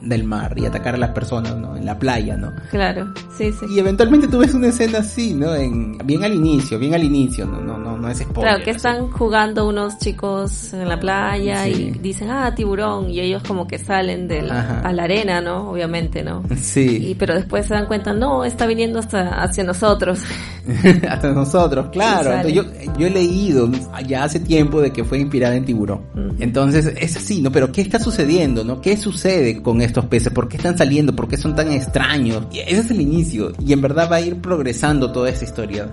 del 0.00 0.24
mar 0.24 0.54
y 0.56 0.66
atacar 0.66 0.94
a 0.94 0.98
las 0.98 1.10
personas, 1.10 1.56
¿no? 1.56 1.76
En 1.76 1.84
la 1.84 1.98
playa, 1.98 2.36
¿no? 2.36 2.52
Claro, 2.70 3.12
sí, 3.36 3.52
sí. 3.52 3.66
Y 3.70 3.78
eventualmente 3.78 4.28
tú 4.28 4.38
ves 4.38 4.54
una 4.54 4.68
escena 4.68 4.98
así, 4.98 5.34
¿no? 5.34 5.54
En, 5.54 5.98
bien 6.04 6.24
al 6.24 6.34
inicio, 6.34 6.78
bien 6.78 6.94
al 6.94 7.04
inicio, 7.04 7.46
no, 7.46 7.60
no, 7.60 7.78
no, 7.78 7.96
no 7.96 8.08
es 8.08 8.18
spoiler. 8.18 8.52
Claro, 8.52 8.64
que 8.64 8.70
están 8.70 9.10
jugando 9.10 9.68
unos 9.68 9.98
chicos 9.98 10.72
en 10.72 10.88
la 10.88 10.98
playa 10.98 11.66
y 11.68 11.90
dicen, 11.92 12.30
ah, 12.30 12.54
tiburón, 12.54 13.10
y 13.10 13.20
ellos 13.20 13.42
como 13.46 13.66
que 13.66 13.78
salen 13.78 14.28
de 14.28 14.42
la, 14.42 14.80
a 14.80 14.92
la 14.92 15.04
arena, 15.04 15.40
¿no? 15.40 15.70
Obviamente, 15.70 16.22
¿no? 16.22 16.42
Sí. 16.56 17.08
Y, 17.10 17.14
pero 17.14 17.34
después 17.34 17.66
se 17.66 17.74
dan 17.74 17.86
cuenta, 17.86 18.12
no, 18.12 18.44
está 18.44 18.66
viniendo 18.66 18.98
hasta 18.98 19.42
hacia 19.42 19.64
nosotros. 19.64 20.20
hasta 21.08 21.32
nosotros, 21.32 21.88
claro. 21.90 22.48
yo, 22.48 22.64
yo 22.98 23.06
he 23.06 23.10
leído 23.10 23.68
ya 24.06 24.24
hace 24.24 24.40
tiempo 24.40 24.80
de 24.80 24.92
que 24.92 25.04
fue 25.04 25.18
inspirada 25.18 25.56
en 25.56 25.64
tiburón. 25.64 26.00
Entonces, 26.38 26.92
es 26.96 27.16
así, 27.16 27.40
¿no? 27.40 27.50
Pero 27.50 27.72
¿qué 27.72 27.80
está 27.80 27.98
sucediendo, 27.98 28.64
no? 28.64 28.80
¿Qué 28.80 28.96
sucede 28.96 29.62
con 29.62 29.80
estos 29.88 30.06
peces? 30.06 30.32
¿Por 30.32 30.48
qué 30.48 30.56
están 30.56 30.78
saliendo? 30.78 31.14
¿Por 31.14 31.28
qué 31.28 31.36
son 31.36 31.54
tan 31.54 31.72
extraños? 31.72 32.46
Y 32.52 32.60
ese 32.60 32.78
es 32.78 32.90
el 32.90 33.00
inicio. 33.00 33.52
Y 33.64 33.72
en 33.72 33.80
verdad 33.80 34.08
va 34.10 34.16
a 34.16 34.20
ir 34.20 34.40
progresando 34.40 35.12
toda 35.12 35.28
esta 35.30 35.44
historia. 35.44 35.90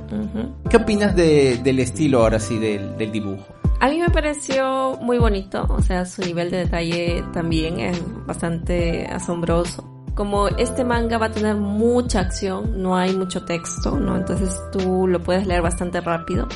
¿Qué 0.69 0.77
opinas 0.77 1.15
del 1.15 1.79
estilo 1.79 2.21
ahora 2.21 2.39
sí 2.39 2.57
del, 2.57 2.97
del 2.97 3.11
dibujo? 3.11 3.43
A 3.79 3.89
mí 3.89 3.99
me 3.99 4.09
pareció 4.09 4.97
muy 5.01 5.17
bonito, 5.17 5.65
o 5.69 5.81
sea, 5.81 6.05
su 6.05 6.21
nivel 6.21 6.49
de 6.49 6.57
detalle 6.59 7.23
también 7.33 7.79
es 7.79 8.01
bastante 8.25 9.05
asombroso. 9.05 9.83
Como 10.15 10.47
este 10.47 10.85
manga 10.85 11.17
va 11.17 11.25
a 11.25 11.31
tener 11.31 11.55
mucha 11.55 12.21
acción, 12.21 12.81
no 12.81 12.95
hay 12.95 13.13
mucho 13.15 13.43
texto, 13.43 13.99
¿no? 13.99 14.15
Entonces 14.15 14.57
tú 14.71 15.07
lo 15.07 15.21
puedes 15.21 15.45
leer 15.45 15.61
bastante 15.61 15.99
rápido 15.99 16.47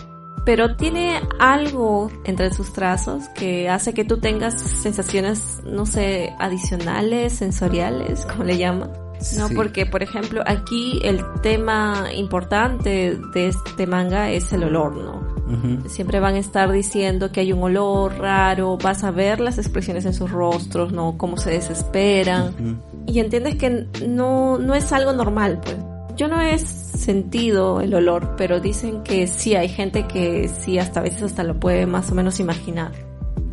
pero 0.50 0.76
tiene 0.76 1.22
algo 1.38 2.10
entre 2.24 2.52
sus 2.52 2.74
trazos 2.74 3.30
que 3.36 3.70
hace 3.70 3.94
que 3.94 4.04
tú 4.04 4.18
tengas 4.18 4.60
sensaciones, 4.60 5.62
no 5.64 5.86
sé, 5.86 6.34
adicionales, 6.40 7.34
sensoriales, 7.34 8.26
como 8.26 8.46
le 8.46 8.58
llaman. 8.58 8.90
No, 9.38 9.50
porque 9.56 9.86
por 9.86 10.02
ejemplo 10.02 10.42
aquí 10.48 11.00
el 11.04 11.24
tema 11.44 12.08
importante 12.16 13.20
de 13.32 13.48
este 13.50 13.86
manga 13.86 14.32
es 14.32 14.52
el 14.52 14.64
olor, 14.64 14.96
¿no? 14.96 15.88
Siempre 15.88 16.20
van 16.20 16.34
a 16.34 16.40
estar 16.40 16.72
diciendo 16.72 17.32
que 17.32 17.42
hay 17.42 17.54
un 17.54 17.62
olor 17.62 18.18
raro, 18.18 18.80
vas 18.82 19.04
a 19.04 19.12
ver 19.12 19.40
las 19.42 19.60
expresiones 19.60 20.04
en 20.06 20.16
sus 20.16 20.32
rostros, 20.32 20.92
¿no? 20.92 21.16
Cómo 21.16 21.38
se 21.38 21.52
desesperan. 21.52 22.82
Y 23.06 23.20
entiendes 23.20 23.56
que 23.58 23.86
no, 24.08 24.58
no 24.58 24.74
es 24.74 24.92
algo 24.94 25.14
normal, 25.14 25.62
pues. 25.64 25.78
Yo 26.20 26.28
no 26.28 26.42
he 26.42 26.60
sentido 26.60 27.80
el 27.80 27.94
olor, 27.94 28.36
pero 28.36 28.60
dicen 28.60 29.04
que 29.04 29.26
sí 29.26 29.56
hay 29.56 29.70
gente 29.70 30.06
que 30.06 30.50
sí 30.50 30.78
hasta 30.78 31.00
a 31.00 31.04
veces 31.04 31.24
hasta 31.24 31.46
lo 31.46 31.58
puede 31.62 31.86
más 31.86 32.12
o 32.12 32.16
menos 32.16 32.42
imaginar. 32.42 32.92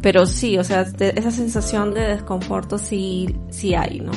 Pero 0.02 0.26
sí, 0.26 0.58
o 0.58 0.64
sea, 0.64 0.80
esa 0.80 1.30
sensación 1.30 1.94
de 1.94 2.00
desconforto 2.00 2.78
sí, 2.78 3.36
sí 3.50 3.76
hay, 3.76 4.00
¿no? 4.00 4.10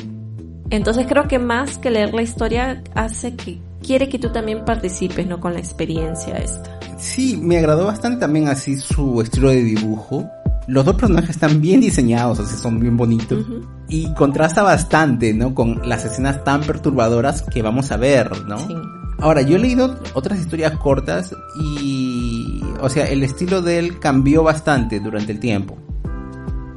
Entonces 0.72 1.06
creo 1.08 1.28
que 1.28 1.38
más 1.38 1.78
que 1.78 1.92
leer 1.92 2.12
la 2.16 2.24
historia 2.24 2.82
hace 2.96 3.36
que 3.36 3.60
quiere 3.84 4.10
que 4.10 4.18
tú 4.18 4.32
también 4.32 4.66
participes, 4.66 5.28
¿no? 5.28 5.40
Con 5.40 5.54
la 5.54 5.60
experiencia 5.60 6.36
esta. 6.38 6.80
Sí, 6.98 7.38
me 7.40 7.60
agradó 7.60 7.86
bastante 7.86 8.20
también 8.20 8.48
así 8.48 8.78
su 8.78 9.22
estilo 9.22 9.50
de 9.50 9.62
dibujo. 9.62 10.28
Los 10.70 10.86
dos 10.86 10.96
personajes 10.96 11.32
están 11.32 11.62
bien 11.62 11.82
diseñados, 11.82 12.40
así 12.40 12.56
son 12.56 12.80
bien 12.80 12.96
bonitos. 12.96 13.44
Y 13.88 14.14
contrasta 14.14 14.62
bastante, 14.62 15.34
¿no? 15.34 15.56
Con 15.56 15.82
las 15.90 16.06
escenas 16.06 16.44
tan 16.44 16.62
perturbadoras 16.62 17.42
que 17.42 17.64
vamos 17.64 17.92
a 17.92 17.98
ver, 17.98 18.30
¿no? 18.46 18.60
Sí. 18.60 18.76
Ahora, 19.18 19.42
yo 19.42 19.58
he 19.58 19.60
leído 19.60 20.00
otras 20.14 20.40
historias 20.40 20.78
cortas 20.78 21.36
y, 21.60 22.62
o 22.82 22.88
sea, 22.88 23.06
el 23.06 23.24
estilo 23.24 23.64
de 23.64 23.80
él 23.80 24.00
cambió 24.00 24.44
bastante 24.44 25.00
durante 25.00 25.32
el 25.32 25.40
tiempo. 25.40 25.78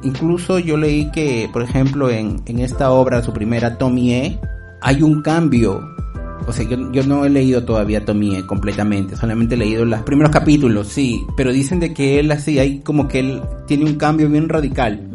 Incluso 0.01 0.57
yo 0.59 0.75
leí 0.75 1.11
que, 1.11 1.49
por 1.53 1.61
ejemplo, 1.61 2.09
en, 2.09 2.41
en 2.47 2.59
esta 2.59 2.91
obra, 2.91 3.21
su 3.21 3.31
primera, 3.31 3.77
Tommy 3.77 4.13
E, 4.13 4.39
hay 4.81 5.03
un 5.03 5.21
cambio. 5.21 5.92
O 6.47 6.51
sea, 6.53 6.67
yo, 6.67 6.91
yo 6.91 7.03
no 7.03 7.25
he 7.25 7.29
leído 7.29 7.63
todavía 7.63 8.03
Tommy 8.05 8.35
E 8.35 8.45
completamente, 8.45 9.15
solamente 9.15 9.55
he 9.55 9.57
leído 9.57 9.85
los 9.85 10.01
primeros 10.01 10.31
capítulos, 10.31 10.87
sí, 10.87 11.25
pero 11.37 11.51
dicen 11.51 11.79
de 11.79 11.93
que 11.93 12.19
él 12.19 12.31
así, 12.31 12.59
hay 12.59 12.79
como 12.79 13.07
que 13.07 13.19
él 13.19 13.41
tiene 13.67 13.85
un 13.85 13.95
cambio 13.95 14.29
bien 14.29 14.49
radical. 14.49 15.09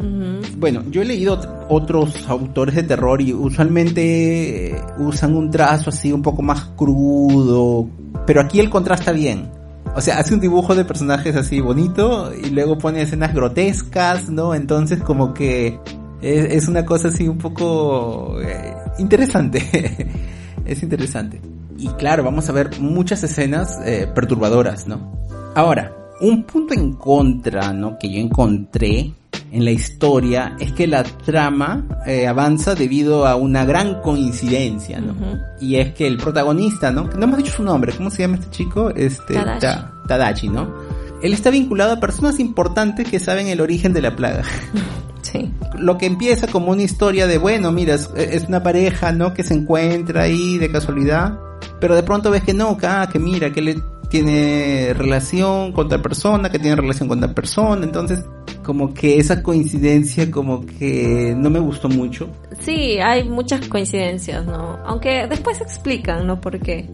Bueno, 0.57 0.83
yo 0.89 1.01
he 1.01 1.05
leído 1.05 1.39
otros 1.69 2.27
autores 2.27 2.75
de 2.75 2.83
terror 2.83 3.21
y 3.21 3.33
usualmente 3.33 4.75
usan 4.97 5.35
un 5.35 5.49
trazo 5.49 5.89
así 5.89 6.11
un 6.11 6.21
poco 6.21 6.41
más 6.41 6.65
crudo, 6.75 7.87
pero 8.25 8.41
aquí 8.41 8.59
el 8.59 8.69
contrasta 8.69 9.11
bien. 9.11 9.49
O 9.95 10.01
sea, 10.01 10.19
hace 10.19 10.33
un 10.33 10.39
dibujo 10.39 10.75
de 10.75 10.85
personajes 10.85 11.35
así 11.35 11.61
bonito 11.61 12.31
y 12.33 12.49
luego 12.49 12.77
pone 12.77 13.01
escenas 13.01 13.33
grotescas, 13.33 14.29
¿no? 14.29 14.53
Entonces 14.53 15.01
como 15.01 15.33
que 15.33 15.79
es, 16.21 16.67
una 16.67 16.85
cosa 16.85 17.07
así 17.07 17.27
un 17.27 17.37
poco 17.37 18.39
eh, 18.41 18.75
interesante. 18.99 20.09
es 20.71 20.83
interesante. 20.83 21.41
Y 21.77 21.87
claro, 21.89 22.23
vamos 22.23 22.49
a 22.49 22.51
ver 22.51 22.79
muchas 22.79 23.23
escenas 23.23 23.77
eh, 23.85 24.07
perturbadoras, 24.13 24.87
¿no? 24.87 25.17
Ahora, 25.55 25.93
un 26.21 26.43
punto 26.43 26.73
en 26.73 26.93
contra, 26.93 27.73
¿no? 27.73 27.97
Que 27.97 28.09
yo 28.11 28.19
encontré 28.19 29.13
en 29.51 29.65
la 29.65 29.71
historia 29.71 30.55
es 30.59 30.73
que 30.73 30.87
la 30.87 31.03
trama 31.03 31.85
eh, 32.05 32.27
avanza 32.27 32.75
debido 32.75 33.25
a 33.25 33.35
una 33.35 33.65
gran 33.65 34.01
coincidencia, 34.01 34.99
¿no? 34.99 35.15
Y 35.59 35.77
es 35.77 35.93
que 35.93 36.07
el 36.07 36.17
protagonista, 36.17 36.91
¿no? 36.91 37.05
no 37.05 37.23
hemos 37.23 37.37
dicho 37.37 37.53
su 37.53 37.63
nombre, 37.63 37.93
¿cómo 37.93 38.11
se 38.11 38.23
llama 38.23 38.35
este 38.35 38.49
chico? 38.51 38.89
Este 38.91 39.35
Tadashi. 40.07 40.49
¿no? 40.49 40.73
Él 41.21 41.33
está 41.33 41.49
vinculado 41.49 41.93
a 41.93 41.99
personas 41.99 42.39
importantes 42.39 43.09
que 43.09 43.19
saben 43.19 43.47
el 43.47 43.61
origen 43.61 43.93
de 43.93 44.01
la 44.01 44.15
plaga. 44.15 44.43
Sí. 45.31 45.51
Lo 45.77 45.97
que 45.97 46.05
empieza 46.05 46.47
como 46.47 46.71
una 46.71 46.81
historia 46.81 47.27
de, 47.27 47.37
bueno, 47.37 47.71
mira, 47.71 47.95
es, 47.95 48.09
es 48.15 48.47
una 48.47 48.63
pareja, 48.63 49.11
¿no? 49.11 49.33
Que 49.33 49.43
se 49.43 49.53
encuentra 49.53 50.23
ahí 50.23 50.57
de 50.57 50.71
casualidad, 50.71 51.39
pero 51.79 51.95
de 51.95 52.03
pronto 52.03 52.31
ves 52.31 52.43
que 52.43 52.53
no, 52.53 52.77
ah, 52.83 53.09
que 53.11 53.19
mira, 53.19 53.51
que 53.51 53.61
le 53.61 53.77
tiene 54.09 54.93
relación 54.95 55.71
con 55.71 55.85
otra 55.85 56.01
persona, 56.01 56.49
que 56.49 56.59
tiene 56.59 56.75
relación 56.75 57.07
con 57.07 57.19
otra 57.19 57.33
persona, 57.33 57.85
entonces 57.85 58.23
como 58.63 58.93
que 58.93 59.17
esa 59.17 59.41
coincidencia 59.41 60.29
como 60.29 60.65
que 60.65 61.33
no 61.37 61.49
me 61.49 61.59
gustó 61.59 61.89
mucho. 61.89 62.29
Sí, 62.59 62.99
hay 62.99 63.27
muchas 63.27 63.67
coincidencias, 63.67 64.45
¿no? 64.45 64.77
Aunque 64.85 65.27
después 65.27 65.61
explican, 65.61 66.27
¿no? 66.27 66.39
Por 66.41 66.59
qué. 66.59 66.89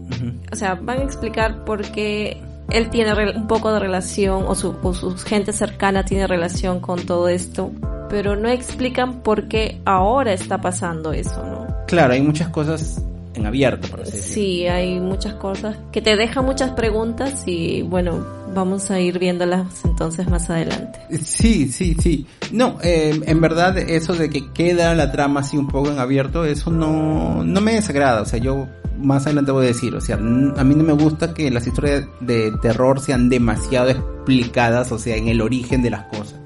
O 0.52 0.56
sea, 0.56 0.74
van 0.74 1.00
a 1.00 1.02
explicar 1.02 1.64
por 1.64 1.82
qué 1.90 2.40
él 2.70 2.90
tiene 2.90 3.12
un 3.32 3.46
poco 3.46 3.72
de 3.72 3.80
relación 3.80 4.44
o 4.46 4.54
su, 4.54 4.74
o 4.82 4.94
su 4.94 5.16
gente 5.18 5.52
cercana 5.52 6.04
tiene 6.04 6.26
relación 6.26 6.80
con 6.80 7.04
todo 7.06 7.28
esto, 7.28 7.70
pero 8.08 8.36
no 8.36 8.48
explican 8.48 9.20
por 9.22 9.48
qué 9.48 9.80
ahora 9.84 10.32
está 10.32 10.58
pasando 10.60 11.12
eso, 11.12 11.44
¿no? 11.44 11.66
Claro, 11.86 12.14
hay 12.14 12.22
muchas 12.22 12.48
cosas 12.48 13.02
en 13.34 13.46
abierto, 13.46 13.88
por 13.88 14.00
así. 14.00 14.18
Sí, 14.18 14.66
hay 14.66 14.98
muchas 14.98 15.34
cosas 15.34 15.76
que 15.92 16.00
te 16.00 16.16
dejan 16.16 16.44
muchas 16.44 16.70
preguntas 16.72 17.44
y 17.46 17.82
bueno, 17.82 18.24
vamos 18.56 18.90
a 18.90 18.98
ir 18.98 19.18
viéndolas 19.18 19.84
entonces 19.84 20.28
más 20.28 20.50
adelante. 20.50 20.98
Sí, 21.22 21.68
sí, 21.68 21.94
sí. 22.00 22.26
No, 22.50 22.78
eh, 22.82 23.20
en 23.24 23.40
verdad 23.40 23.78
eso 23.78 24.14
de 24.14 24.30
que 24.30 24.50
queda 24.52 24.94
la 24.94 25.12
trama 25.12 25.40
así 25.40 25.56
un 25.56 25.68
poco 25.68 25.90
en 25.90 25.98
abierto, 25.98 26.44
eso 26.44 26.70
no, 26.70 27.44
no 27.44 27.60
me 27.60 27.74
desagrada. 27.74 28.22
O 28.22 28.24
sea, 28.24 28.40
yo 28.40 28.66
más 28.98 29.26
adelante 29.26 29.52
voy 29.52 29.66
a 29.66 29.68
decir, 29.68 29.94
o 29.94 30.00
sea, 30.00 30.16
a 30.16 30.18
mí 30.18 30.74
no 30.74 30.82
me 30.82 30.94
gusta 30.94 31.34
que 31.34 31.50
las 31.50 31.66
historias 31.66 32.06
de 32.20 32.50
terror 32.62 32.98
sean 32.98 33.28
demasiado 33.28 33.90
explicadas, 33.90 34.90
o 34.90 34.98
sea, 34.98 35.16
en 35.16 35.28
el 35.28 35.42
origen 35.42 35.82
de 35.82 35.90
las 35.90 36.04
cosas. 36.06 36.40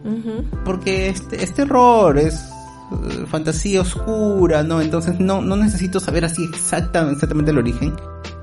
Porque 0.65 1.09
este, 1.09 1.37
este 1.37 1.63
terror, 1.63 2.19
es 2.19 2.35
eh, 2.35 3.25
fantasía 3.29 3.83
oscura, 3.83 4.65
¿no? 4.65 4.81
Entonces 4.81 5.21
no, 5.21 5.41
no 5.41 5.57
necesito 5.57 6.01
saber 6.01 6.25
así 6.25 6.43
exactamente, 6.45 7.15
exactamente 7.15 7.53
el 7.53 7.59
origen, 7.59 7.95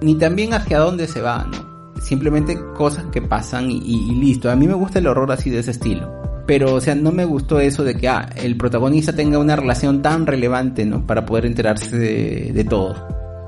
ni 0.01 0.15
también 0.15 0.53
hacia 0.53 0.79
dónde 0.79 1.07
se 1.07 1.21
va, 1.21 1.45
¿no? 1.51 1.76
Simplemente 2.01 2.57
cosas 2.75 3.05
que 3.11 3.21
pasan 3.21 3.69
y, 3.69 4.15
listo. 4.15 4.49
A 4.49 4.55
mí 4.55 4.67
me 4.67 4.73
gusta 4.73 4.99
el 4.99 5.07
horror 5.07 5.31
así 5.31 5.49
de 5.49 5.59
ese 5.59 5.71
estilo. 5.71 6.43
Pero, 6.45 6.75
o 6.75 6.81
sea, 6.81 6.95
no 6.95 7.11
me 7.11 7.25
gustó 7.25 7.59
eso 7.59 7.83
de 7.83 7.95
que 7.95 8.07
ah, 8.07 8.29
el 8.35 8.55
protagonista 8.55 9.13
tenga 9.13 9.37
una 9.37 9.55
relación 9.55 10.01
tan 10.01 10.25
relevante, 10.25 10.85
¿no? 10.85 11.05
Para 11.05 11.25
poder 11.25 11.45
enterarse 11.45 11.97
de, 11.97 12.63
todo. 12.63 12.95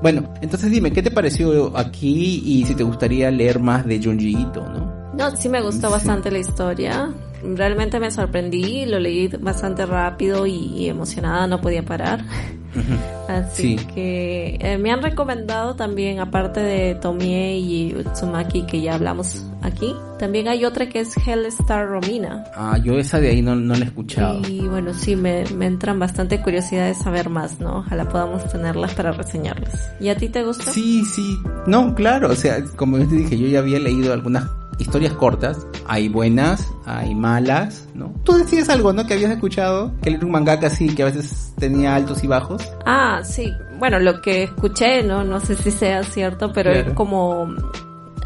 Bueno, 0.02 0.34
entonces 0.42 0.70
dime, 0.70 0.92
¿qué 0.92 1.02
te 1.02 1.10
pareció 1.10 1.76
aquí 1.76 2.42
y 2.44 2.64
si 2.66 2.74
te 2.74 2.84
gustaría 2.84 3.30
leer 3.30 3.58
más 3.58 3.86
de 3.86 4.02
Junji 4.02 4.36
Ito, 4.36 4.60
no? 4.68 4.99
No, 5.20 5.36
sí 5.36 5.50
me 5.50 5.60
gustó 5.60 5.90
bastante 5.90 6.30
la 6.30 6.38
historia. 6.38 7.12
Realmente 7.42 8.00
me 8.00 8.10
sorprendí, 8.10 8.86
lo 8.86 8.98
leí 8.98 9.28
bastante 9.28 9.84
rápido 9.84 10.46
y 10.46 10.88
emocionada, 10.88 11.46
no 11.46 11.60
podía 11.60 11.84
parar. 11.84 12.24
Así 13.28 13.76
que 13.76 14.56
eh, 14.60 14.78
me 14.78 14.90
han 14.90 15.02
recomendado 15.02 15.76
también, 15.76 16.20
aparte 16.20 16.60
de 16.60 16.94
Tomie 16.94 17.58
y 17.58 17.94
Utsumaki 17.96 18.62
que 18.62 18.80
ya 18.80 18.94
hablamos 18.94 19.49
aquí, 19.62 19.94
también 20.18 20.48
hay 20.48 20.64
otra 20.64 20.88
que 20.88 21.00
es 21.00 21.14
Hellstar 21.16 21.88
Romina. 21.88 22.44
Ah, 22.54 22.78
yo 22.82 22.98
esa 22.98 23.20
de 23.20 23.30
ahí 23.30 23.42
no, 23.42 23.54
no 23.54 23.74
la 23.74 23.80
he 23.80 23.88
escuchado. 23.88 24.40
Y 24.48 24.60
bueno, 24.68 24.94
sí, 24.94 25.16
me, 25.16 25.44
me 25.56 25.66
entran 25.66 25.98
bastante 25.98 26.40
curiosidad 26.40 26.86
de 26.86 26.94
saber 26.94 27.30
más, 27.30 27.60
¿no? 27.60 27.78
Ojalá 27.78 28.08
podamos 28.08 28.50
tenerlas 28.50 28.94
para 28.94 29.12
reseñarlas. 29.12 29.92
¿Y 30.00 30.08
a 30.08 30.16
ti 30.16 30.28
te 30.28 30.42
gusta? 30.42 30.64
Sí, 30.64 31.04
sí. 31.04 31.38
No, 31.66 31.94
claro, 31.94 32.30
o 32.30 32.36
sea, 32.36 32.64
como 32.76 32.98
yo 32.98 33.08
te 33.08 33.16
dije, 33.16 33.38
yo 33.38 33.46
ya 33.46 33.60
había 33.60 33.78
leído 33.78 34.12
algunas 34.12 34.44
historias 34.80 35.12
cortas, 35.12 35.66
hay 35.86 36.08
buenas, 36.08 36.66
hay 36.86 37.14
malas, 37.14 37.86
¿no? 37.94 38.14
Tú 38.24 38.32
decías 38.32 38.68
algo, 38.68 38.92
¿no? 38.92 39.06
Que 39.06 39.14
habías 39.14 39.30
escuchado, 39.30 39.92
que 40.02 40.10
era 40.10 40.24
un 40.24 40.32
mangaka 40.32 40.68
así, 40.68 40.88
que 40.88 41.02
a 41.02 41.06
veces 41.06 41.52
tenía 41.58 41.94
altos 41.94 42.24
y 42.24 42.26
bajos. 42.26 42.62
Ah, 42.86 43.20
sí. 43.22 43.52
Bueno, 43.78 43.98
lo 43.98 44.20
que 44.20 44.44
escuché, 44.44 45.02
¿no? 45.02 45.24
No 45.24 45.40
sé 45.40 45.56
si 45.56 45.70
sea 45.70 46.02
cierto, 46.02 46.52
pero 46.52 46.70
es 46.72 46.92
como 46.94 47.48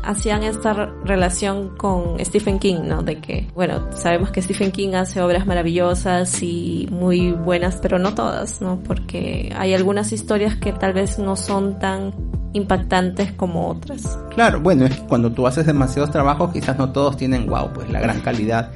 hacían 0.06 0.42
esta 0.42 0.72
relación 1.04 1.76
con 1.76 2.18
Stephen 2.24 2.58
King, 2.58 2.82
¿no? 2.84 3.02
De 3.02 3.20
que, 3.20 3.48
bueno, 3.54 3.90
sabemos 3.92 4.30
que 4.30 4.42
Stephen 4.42 4.70
King 4.70 4.94
hace 4.94 5.20
obras 5.20 5.46
maravillosas 5.46 6.42
y 6.42 6.88
muy 6.90 7.32
buenas, 7.32 7.78
pero 7.80 7.98
no 7.98 8.14
todas, 8.14 8.60
¿no? 8.60 8.80
Porque 8.82 9.52
hay 9.56 9.74
algunas 9.74 10.12
historias 10.12 10.56
que 10.56 10.72
tal 10.72 10.92
vez 10.92 11.18
no 11.18 11.36
son 11.36 11.78
tan 11.78 12.12
impactantes 12.54 13.32
como 13.32 13.68
otras. 13.68 14.18
Claro, 14.34 14.60
bueno, 14.60 14.86
es 14.86 14.96
que 14.96 15.06
cuando 15.06 15.30
tú 15.32 15.46
haces 15.46 15.66
demasiados 15.66 16.10
trabajos, 16.10 16.52
quizás 16.52 16.78
no 16.78 16.90
todos 16.90 17.16
tienen, 17.16 17.46
wow, 17.46 17.70
pues 17.74 17.90
la 17.90 18.00
gran 18.00 18.20
calidad 18.20 18.70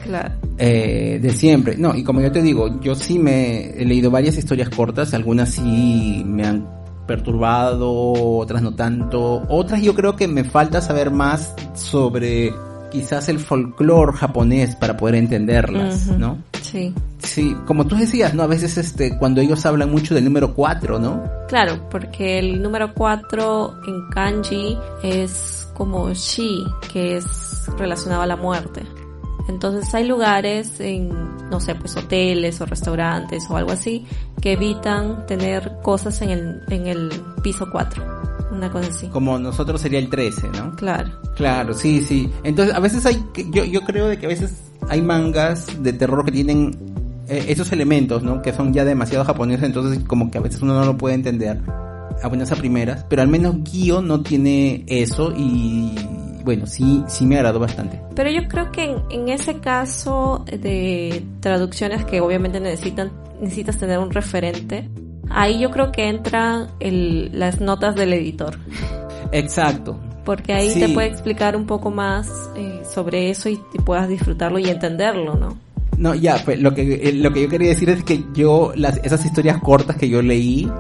eh, 0.59 1.19
de 1.23 1.31
siempre. 1.31 1.77
No, 1.77 1.95
y 1.95 2.03
como 2.03 2.21
yo 2.21 2.33
te 2.33 2.43
digo, 2.43 2.81
yo 2.81 2.95
sí 2.95 3.19
me 3.19 3.71
he 3.71 3.85
leído 3.85 4.11
varias 4.11 4.37
historias 4.37 4.69
cortas, 4.69 5.15
algunas 5.15 5.51
sí 5.51 6.23
me 6.27 6.45
han 6.45 6.78
perturbado, 7.09 7.91
otras 8.39 8.63
no 8.63 8.77
tanto, 8.77 9.43
otras 9.49 9.83
yo 9.83 9.97
creo 9.97 10.15
que 10.15 10.29
me 10.29 10.45
falta 10.45 10.81
saber 10.81 11.11
más 11.11 11.55
sobre 11.75 12.55
quizás 12.93 13.29
el 13.29 13.41
folclore 13.41 14.13
japonés 14.13 14.77
para 14.77 14.97
poder 14.97 15.17
entenderlas, 15.17 16.07
¿no? 16.07 16.39
Sí. 16.63 16.95
Sí, 17.19 17.57
como 17.67 17.87
tú 17.87 17.97
decías, 17.97 18.35
¿no? 18.35 18.45
A 18.45 18.47
veces 18.47 18.79
este, 18.79 19.19
cuando 19.19 19.41
ellos 19.41 19.67
hablan 19.67 19.91
mucho 19.91 20.15
del 20.15 20.25
número 20.25 20.55
4, 20.55 20.99
¿no? 20.99 21.25
Claro, 21.49 21.89
porque 21.91 22.39
el 22.39 22.63
número 22.63 22.95
4 22.95 23.81
en 23.87 24.09
kanji 24.11 24.79
es 25.03 25.69
como 25.75 26.13
shi, 26.13 26.65
que 26.93 27.17
es 27.17 27.27
relacionado 27.77 28.23
a 28.23 28.27
la 28.27 28.37
muerte. 28.37 28.83
Entonces 29.49 29.93
hay 29.95 30.07
lugares 30.07 30.79
en, 30.81 31.09
no 31.51 31.59
sé, 31.61 31.75
pues 31.75 31.97
hoteles 31.97 32.61
o 32.61 32.67
restaurantes 32.67 33.49
o 33.49 33.57
algo 33.57 33.73
así 33.73 34.07
que 34.41 34.53
evitan 34.53 35.27
tener 35.27 35.79
cosas 35.83 36.21
en 36.23 36.31
el, 36.31 36.63
en 36.69 36.87
el 36.87 37.11
piso 37.43 37.67
4 37.71 38.19
una 38.51 38.71
cosa 38.71 38.89
así. 38.89 39.09
Como 39.09 39.39
nosotros 39.39 39.81
sería 39.81 39.99
el 39.99 40.09
13, 40.09 40.49
¿no? 40.49 40.75
Claro. 40.77 41.11
Claro, 41.37 41.75
sí, 41.75 42.01
sí. 42.01 42.31
Entonces, 42.45 42.75
a 42.75 42.81
veces 42.81 43.05
hay, 43.07 43.23
yo, 43.53 43.65
yo 43.65 43.83
creo 43.83 44.09
de 44.09 44.19
que 44.19 44.27
a 44.27 44.29
veces 44.29 44.55
hay 44.89 45.03
mangas 45.03 45.83
de 45.83 45.93
terror 45.93 46.25
que 46.25 46.33
tienen 46.33 46.77
eh, 47.29 47.45
esos 47.49 47.71
elementos, 47.73 48.23
¿no? 48.23 48.43
Que 48.43 48.53
son 48.53 48.73
ya 48.73 48.85
demasiado 48.85 49.25
japoneses, 49.25 49.65
entonces 49.65 50.03
como 50.05 50.31
que 50.31 50.39
a 50.39 50.41
veces 50.41 50.63
uno 50.63 50.75
no 50.75 50.85
lo 50.85 50.97
puede 50.97 51.15
entender 51.15 51.61
a 52.23 52.29
buenas 52.29 52.51
a 52.53 52.57
primeras, 52.57 53.05
pero 53.09 53.23
al 53.23 53.29
menos 53.29 53.57
Gio 53.65 54.03
no 54.03 54.23
tiene 54.23 54.85
eso 54.89 55.33
y 55.37 55.95
bueno, 56.49 56.67
sí, 56.67 57.05
sí 57.09 57.27
me 57.27 57.37
agradó 57.37 57.59
bastante. 57.59 58.01
Pero 58.15 58.31
yo 58.31 58.49
creo 58.49 58.73
que 58.73 58.85
en, 58.85 58.97
en 59.11 59.29
ese 59.29 59.59
caso 59.59 60.47
de 60.51 61.23
traducciones 61.41 62.07
que 62.07 62.23
obviamente 62.23 62.59
necesitan, 62.59 63.13
necesitas 63.39 63.77
tener 63.77 63.99
un 63.99 64.11
referente, 64.11 64.89
ahí 65.29 65.59
yo 65.61 65.71
creo 65.71 65.93
que 65.93 66.09
entran 66.09 66.69
el, 66.81 67.31
las 67.39 67.61
notas 67.61 67.97
del 67.97 68.15
editor. 68.15 68.59
Exacto. 69.33 69.99
Porque 70.25 70.55
ahí 70.55 70.71
Sí. 70.71 70.81
te 70.81 70.89
puede 70.89 71.09
explicar 71.09 71.55
un 71.55 71.67
poco 71.67 71.91
más 71.91 72.31
eh, 72.57 72.81
sobre 72.91 73.29
eso 73.29 73.51
y, 73.51 73.61
y 73.75 73.79
puedas 73.85 74.09
disfrutarlo 74.09 74.59
y 74.59 74.71
entenderlo, 74.71 75.35
¿no? 75.37 75.59
No, 75.99 76.15
ya, 76.15 76.41
pues 76.47 76.61
lo 76.63 76.73
que, 76.75 76.95
eh, 76.95 77.13
lo 77.13 77.31
que 77.33 77.43
yo 77.43 77.49
quería 77.51 77.69
decir 77.69 77.91
es 77.91 78.05
que 78.05 78.25
yo, 78.33 78.73
las, 78.75 78.99
esas 79.05 79.23
historias 79.25 79.59
cortas 79.61 79.97
que 79.97 80.09
yo 80.09 80.23
leí, 80.23 80.71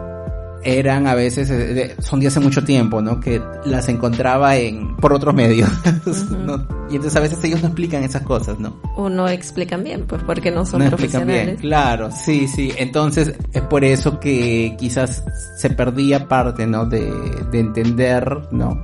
eran 0.76 1.06
a 1.06 1.14
veces, 1.14 1.48
eh, 1.50 1.96
son 1.98 2.20
de 2.20 2.26
hace 2.26 2.40
mucho 2.40 2.62
tiempo, 2.64 3.00
¿no? 3.00 3.20
Que 3.20 3.40
las 3.64 3.88
encontraba 3.88 4.56
en, 4.56 4.96
por 4.96 5.12
otros 5.12 5.34
medios, 5.34 5.70
¿no? 6.44 6.66
Y 6.90 6.96
entonces 6.96 7.16
a 7.16 7.20
veces 7.20 7.42
ellos 7.44 7.62
no 7.62 7.68
explican 7.68 8.02
esas 8.02 8.22
cosas, 8.22 8.58
¿no? 8.58 8.80
O 8.96 9.08
no 9.08 9.28
explican 9.28 9.84
bien, 9.84 10.04
pues 10.06 10.22
porque 10.24 10.50
no 10.50 10.66
son 10.66 10.80
no 10.80 10.86
explican 10.86 11.26
bien, 11.26 11.56
profesionales. 11.56 11.60
claro, 11.60 12.10
sí, 12.10 12.48
sí. 12.48 12.72
Entonces 12.76 13.34
es 13.52 13.62
por 13.62 13.84
eso 13.84 14.20
que 14.20 14.74
quizás 14.78 15.24
se 15.56 15.70
perdía 15.70 16.28
parte, 16.28 16.66
¿no? 16.66 16.86
De, 16.86 17.10
de 17.50 17.60
entender, 17.60 18.48
¿no? 18.50 18.78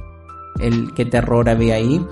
El 0.61 0.93
qué 0.95 1.05
terror 1.05 1.49
había 1.49 1.75
ahí. 1.77 2.05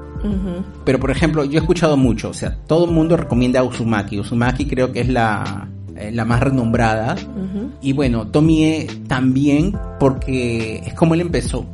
Pero 0.85 1.00
por 1.00 1.11
ejemplo, 1.11 1.44
yo 1.44 1.58
he 1.58 1.62
escuchado 1.62 1.96
mucho, 1.96 2.28
o 2.28 2.35
sea, 2.35 2.56
todo 2.68 2.85
el 2.85 2.92
mundo 2.92 3.16
recomienda 3.16 3.58
a 3.58 3.64
Uzumaki. 3.64 4.20
Uzumaki 4.20 4.66
creo 4.66 4.92
que 4.92 5.00
es 5.00 5.08
la, 5.08 5.68
eh, 6.08 6.12
la 6.12 6.24
más 6.24 6.40
renombrada. 6.40 7.14
Ujú. 7.14 7.70
Y 7.80 7.92
bueno, 7.92 8.26
Tomie 8.28 8.86
también 9.08 9.76
porque 9.98 10.82
es 10.86 10.94
como 10.94 11.14
él 11.14 11.20
empezó. 11.20 11.66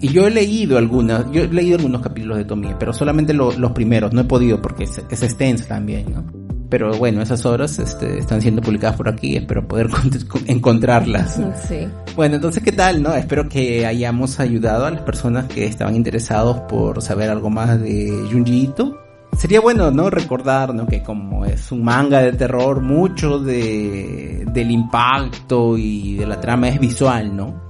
Y 0.00 0.08
yo 0.08 0.26
he 0.26 0.30
leído 0.30 0.78
algunas, 0.78 1.30
yo 1.32 1.42
he 1.42 1.48
leído 1.48 1.76
algunos 1.76 2.02
capítulos 2.02 2.38
de 2.38 2.44
Tomie, 2.44 2.74
pero 2.78 2.92
solamente 2.92 3.34
lo- 3.34 3.50
los 3.52 3.72
primeros, 3.72 4.12
no 4.12 4.20
he 4.20 4.24
podido 4.24 4.62
porque 4.62 4.84
es, 4.84 5.02
es 5.10 5.22
extenso 5.22 5.64
también, 5.66 6.06
¿no? 6.14 6.24
Pero 6.70 6.92
bueno, 6.98 7.22
esas 7.22 7.44
obras 7.46 7.78
este, 7.78 8.18
están 8.18 8.42
siendo 8.42 8.60
publicadas 8.60 8.94
por 8.96 9.08
aquí, 9.08 9.36
espero 9.36 9.66
poder 9.66 9.88
con- 10.28 10.42
encontrarlas. 10.46 11.40
Sí. 11.66 11.78
Bueno, 12.14 12.36
entonces, 12.36 12.62
¿qué 12.62 12.72
tal, 12.72 13.02
no? 13.02 13.14
Espero 13.14 13.48
que 13.48 13.86
hayamos 13.86 14.38
ayudado 14.38 14.84
a 14.86 14.90
las 14.90 15.00
personas 15.02 15.46
que 15.46 15.64
estaban 15.64 15.96
interesados 15.96 16.58
por 16.68 17.00
saber 17.02 17.30
algo 17.30 17.48
más 17.50 17.80
de 17.80 18.12
Junji 18.30 18.64
Ito. 18.64 18.98
Sería 19.38 19.60
bueno, 19.60 19.92
¿no? 19.92 20.10
Recordar, 20.10 20.74
¿no? 20.74 20.84
Que 20.84 21.00
como 21.00 21.44
es 21.44 21.70
un 21.70 21.84
manga 21.84 22.20
de 22.20 22.32
terror, 22.32 22.80
mucho 22.80 23.38
de, 23.38 24.44
del 24.52 24.70
impacto 24.72 25.78
y 25.78 26.16
de 26.16 26.26
la 26.26 26.40
trama 26.40 26.68
es 26.68 26.80
visual, 26.80 27.36
¿no? 27.36 27.68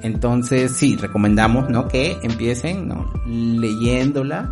Entonces, 0.00 0.72
sí, 0.72 0.96
recomendamos, 0.96 1.68
¿no? 1.68 1.86
Que 1.88 2.16
empiecen, 2.22 2.88
¿no? 2.88 3.12
Leyéndola, 3.26 4.50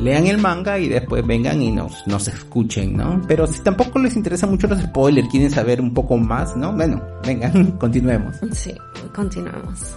lean 0.00 0.26
el 0.26 0.38
manga 0.38 0.76
y 0.76 0.88
después 0.88 1.24
vengan 1.24 1.62
y 1.62 1.70
nos, 1.70 2.04
nos 2.08 2.26
escuchen, 2.26 2.96
¿no? 2.96 3.22
Pero 3.28 3.46
si 3.46 3.60
tampoco 3.62 4.00
les 4.00 4.16
interesa 4.16 4.48
mucho 4.48 4.66
los 4.66 4.80
spoilers, 4.80 5.28
quieren 5.28 5.52
saber 5.52 5.80
un 5.80 5.94
poco 5.94 6.16
más, 6.16 6.56
¿no? 6.56 6.72
Bueno, 6.72 7.00
vengan, 7.24 7.70
continuemos. 7.78 8.34
Sí, 8.50 8.74
continuamos. 9.14 9.96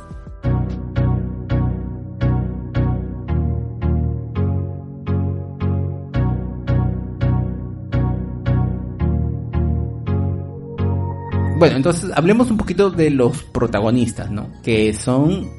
Bueno, 11.59 11.75
entonces 11.75 12.09
hablemos 12.15 12.49
un 12.49 12.55
poquito 12.55 12.89
de 12.89 13.09
los 13.09 13.43
protagonistas, 13.43 14.31
¿no? 14.31 14.47
Que 14.63 14.93
son 14.93 15.49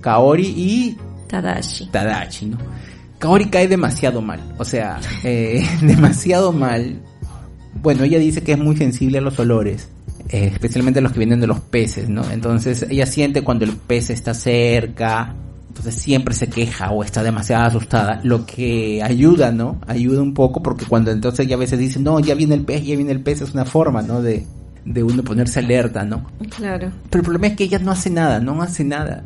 Kaori 0.00 0.44
y 0.44 0.96
Tadashi. 1.28 1.86
Tadashi, 1.86 2.46
¿no? 2.46 2.58
Kaori 3.20 3.46
cae 3.46 3.68
demasiado 3.68 4.20
mal, 4.20 4.40
o 4.58 4.64
sea, 4.64 4.98
eh, 5.22 5.64
demasiado 5.80 6.52
mal. 6.52 7.00
Bueno, 7.80 8.02
ella 8.02 8.18
dice 8.18 8.42
que 8.42 8.52
es 8.52 8.58
muy 8.58 8.76
sensible 8.76 9.18
a 9.18 9.20
los 9.20 9.38
olores, 9.38 9.88
eh, 10.28 10.50
especialmente 10.52 10.98
a 10.98 11.02
los 11.02 11.12
que 11.12 11.20
vienen 11.20 11.40
de 11.40 11.46
los 11.46 11.60
peces, 11.60 12.08
¿no? 12.08 12.28
Entonces 12.32 12.84
ella 12.90 13.06
siente 13.06 13.42
cuando 13.42 13.64
el 13.64 13.76
pez 13.76 14.10
está 14.10 14.34
cerca, 14.34 15.36
entonces 15.68 15.94
siempre 15.94 16.34
se 16.34 16.48
queja 16.48 16.90
o 16.90 17.04
está 17.04 17.22
demasiado 17.22 17.66
asustada, 17.66 18.20
lo 18.24 18.44
que 18.44 19.00
ayuda, 19.04 19.52
¿no? 19.52 19.80
Ayuda 19.86 20.20
un 20.20 20.34
poco 20.34 20.64
porque 20.64 20.84
cuando 20.84 21.12
entonces 21.12 21.46
ella 21.46 21.54
a 21.54 21.60
veces 21.60 21.78
dice, 21.78 22.00
no, 22.00 22.18
ya 22.18 22.34
viene 22.34 22.56
el 22.56 22.64
pez, 22.64 22.84
ya 22.84 22.96
viene 22.96 23.12
el 23.12 23.20
pez, 23.20 23.40
es 23.40 23.54
una 23.54 23.64
forma, 23.64 24.02
¿no? 24.02 24.20
De, 24.20 24.44
de 24.84 25.02
uno 25.02 25.22
ponerse 25.22 25.60
alerta, 25.60 26.04
¿no? 26.04 26.26
Claro. 26.56 26.90
Pero 27.10 27.20
el 27.20 27.24
problema 27.24 27.48
es 27.48 27.56
que 27.56 27.64
ella 27.64 27.78
no 27.78 27.90
hace 27.90 28.10
nada, 28.10 28.40
no 28.40 28.60
hace 28.62 28.84
nada. 28.84 29.24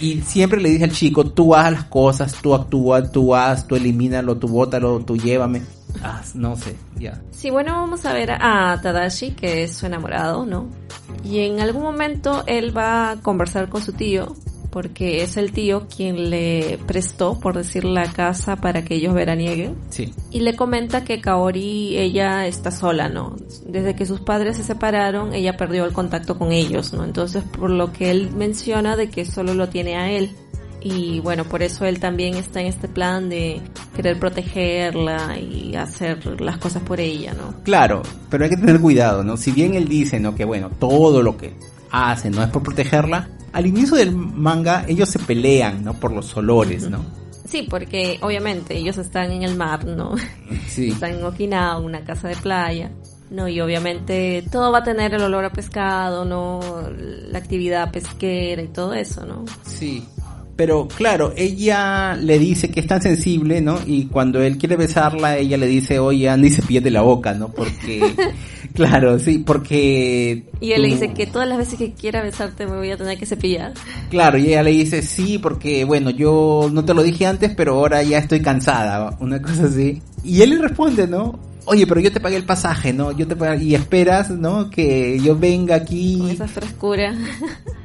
Y 0.00 0.20
siempre 0.22 0.60
le 0.60 0.70
dije 0.70 0.84
al 0.84 0.92
chico, 0.92 1.30
tú 1.30 1.54
haz 1.54 1.72
las 1.72 1.84
cosas, 1.84 2.34
tú 2.42 2.54
actúa, 2.54 3.10
tú 3.10 3.34
haz, 3.34 3.66
tú 3.66 3.76
elimínalo, 3.76 4.36
tú 4.36 4.48
bótalo, 4.48 5.00
tú 5.00 5.16
llévame. 5.16 5.62
Haz, 6.02 6.34
no 6.34 6.56
sé, 6.56 6.74
ya. 6.98 7.20
Sí, 7.30 7.50
bueno, 7.50 7.72
vamos 7.72 8.04
a 8.04 8.12
ver 8.12 8.32
a 8.32 8.80
Tadashi, 8.82 9.30
que 9.30 9.62
es 9.62 9.76
su 9.76 9.86
enamorado, 9.86 10.44
¿no? 10.44 10.66
Y 11.22 11.40
en 11.40 11.60
algún 11.60 11.82
momento 11.82 12.42
él 12.46 12.76
va 12.76 13.12
a 13.12 13.16
conversar 13.16 13.68
con 13.68 13.82
su 13.82 13.92
tío, 13.92 14.34
porque 14.74 15.22
es 15.22 15.36
el 15.36 15.52
tío 15.52 15.86
quien 15.86 16.30
le 16.30 16.80
prestó, 16.84 17.38
por 17.38 17.56
decir, 17.56 17.84
la 17.84 18.10
casa 18.10 18.56
para 18.56 18.84
que 18.84 18.96
ellos 18.96 19.14
veranieguen. 19.14 19.76
Sí, 19.88 20.12
Y 20.32 20.40
le 20.40 20.56
comenta 20.56 21.04
que 21.04 21.20
Kaori, 21.20 21.96
ella 21.96 22.48
está 22.48 22.72
sola, 22.72 23.08
¿no? 23.08 23.36
Desde 23.68 23.94
que 23.94 24.04
sus 24.04 24.18
padres 24.18 24.56
se 24.56 24.64
separaron, 24.64 25.32
ella 25.32 25.56
perdió 25.56 25.84
el 25.84 25.92
contacto 25.92 26.36
con 26.36 26.50
ellos, 26.50 26.92
¿no? 26.92 27.04
Entonces, 27.04 27.44
por 27.44 27.70
lo 27.70 27.92
que 27.92 28.10
él 28.10 28.32
menciona 28.36 28.96
de 28.96 29.10
que 29.10 29.24
solo 29.24 29.54
lo 29.54 29.68
tiene 29.68 29.94
a 29.94 30.10
él. 30.10 30.32
Y 30.82 31.20
bueno, 31.20 31.44
por 31.44 31.62
eso 31.62 31.84
él 31.84 32.00
también 32.00 32.34
está 32.34 32.60
en 32.60 32.66
este 32.66 32.88
plan 32.88 33.28
de 33.28 33.62
querer 33.94 34.18
protegerla 34.18 35.38
y 35.38 35.76
hacer 35.76 36.40
las 36.40 36.58
cosas 36.58 36.82
por 36.82 36.98
ella, 36.98 37.32
¿no? 37.32 37.62
claro, 37.62 38.02
pero 38.28 38.42
hay 38.42 38.50
que 38.50 38.56
tener 38.56 38.80
cuidado, 38.80 39.22
¿no? 39.22 39.36
Si 39.36 39.52
bien 39.52 39.74
él 39.74 39.86
dice, 39.86 40.18
¿no? 40.18 40.34
Que 40.34 40.44
bueno, 40.44 40.68
todo 40.80 41.22
lo 41.22 41.36
que 41.36 41.54
hace 41.92 42.28
no 42.28 42.42
es 42.42 42.50
por 42.50 42.64
protegerla, 42.64 43.28
al 43.54 43.66
inicio 43.66 43.96
del 43.96 44.14
manga 44.14 44.84
ellos 44.88 45.08
se 45.08 45.20
pelean, 45.20 45.84
¿no? 45.84 45.94
Por 45.94 46.12
los 46.12 46.36
olores, 46.36 46.90
¿no? 46.90 47.04
Sí, 47.46 47.66
porque 47.70 48.18
obviamente 48.20 48.76
ellos 48.76 48.98
están 48.98 49.30
en 49.30 49.44
el 49.44 49.56
mar, 49.56 49.84
¿no? 49.84 50.14
Sí. 50.68 50.88
Están 50.88 51.12
en 51.12 51.24
Okinawa, 51.24 51.78
una 51.78 52.04
casa 52.04 52.26
de 52.26 52.34
playa. 52.34 52.90
No, 53.30 53.46
y 53.48 53.60
obviamente 53.60 54.44
todo 54.50 54.72
va 54.72 54.78
a 54.78 54.82
tener 54.82 55.14
el 55.14 55.22
olor 55.22 55.44
a 55.44 55.50
pescado, 55.50 56.24
¿no? 56.24 56.60
La 57.30 57.38
actividad 57.38 57.92
pesquera 57.92 58.60
y 58.60 58.68
todo 58.68 58.92
eso, 58.92 59.24
¿no? 59.24 59.44
Sí. 59.64 60.04
Pero 60.56 60.86
claro, 60.86 61.32
ella 61.36 62.14
le 62.14 62.38
dice 62.38 62.70
que 62.70 62.80
es 62.80 62.86
tan 62.86 63.02
sensible, 63.02 63.60
¿no? 63.60 63.78
Y 63.86 64.06
cuando 64.06 64.40
él 64.40 64.56
quiere 64.56 64.76
besarla, 64.76 65.36
ella 65.36 65.56
le 65.56 65.66
dice, 65.66 65.98
oye, 65.98 66.28
anda 66.28 66.46
y 66.46 66.50
cepillate 66.50 66.90
la 66.90 67.02
boca, 67.02 67.34
¿no? 67.34 67.48
Porque, 67.48 68.14
claro, 68.74 69.18
sí, 69.18 69.38
porque... 69.38 70.44
Y 70.60 70.72
él 70.72 70.82
le 70.82 70.88
dice 70.88 71.12
que 71.12 71.26
todas 71.26 71.48
las 71.48 71.58
veces 71.58 71.78
que 71.78 71.92
quiera 71.92 72.22
besarte 72.22 72.66
me 72.66 72.76
voy 72.76 72.90
a 72.90 72.96
tener 72.96 73.18
que 73.18 73.26
cepillar. 73.26 73.72
Claro, 74.10 74.38
y 74.38 74.46
ella 74.48 74.62
le 74.62 74.70
dice, 74.70 75.02
sí, 75.02 75.38
porque, 75.38 75.84
bueno, 75.84 76.10
yo 76.10 76.70
no 76.72 76.84
te 76.84 76.94
lo 76.94 77.02
dije 77.02 77.26
antes, 77.26 77.52
pero 77.56 77.74
ahora 77.74 78.02
ya 78.04 78.18
estoy 78.18 78.40
cansada, 78.40 79.16
una 79.18 79.42
cosa 79.42 79.64
así. 79.64 80.00
Y 80.22 80.42
él 80.42 80.50
le 80.50 80.58
responde, 80.58 81.08
¿no? 81.08 81.38
Oye, 81.66 81.86
pero 81.86 82.00
yo 82.00 82.12
te 82.12 82.20
pagué 82.20 82.36
el 82.36 82.44
pasaje, 82.44 82.92
¿no? 82.92 83.10
Yo 83.10 83.26
te 83.26 83.34
pagué, 83.34 83.64
y 83.64 83.74
esperas, 83.74 84.30
¿no? 84.30 84.70
Que 84.70 85.18
yo 85.18 85.36
venga 85.36 85.78
Con 85.78 85.82
aquí. 85.82 86.30
esa 86.30 86.46
frescura. 86.46 87.14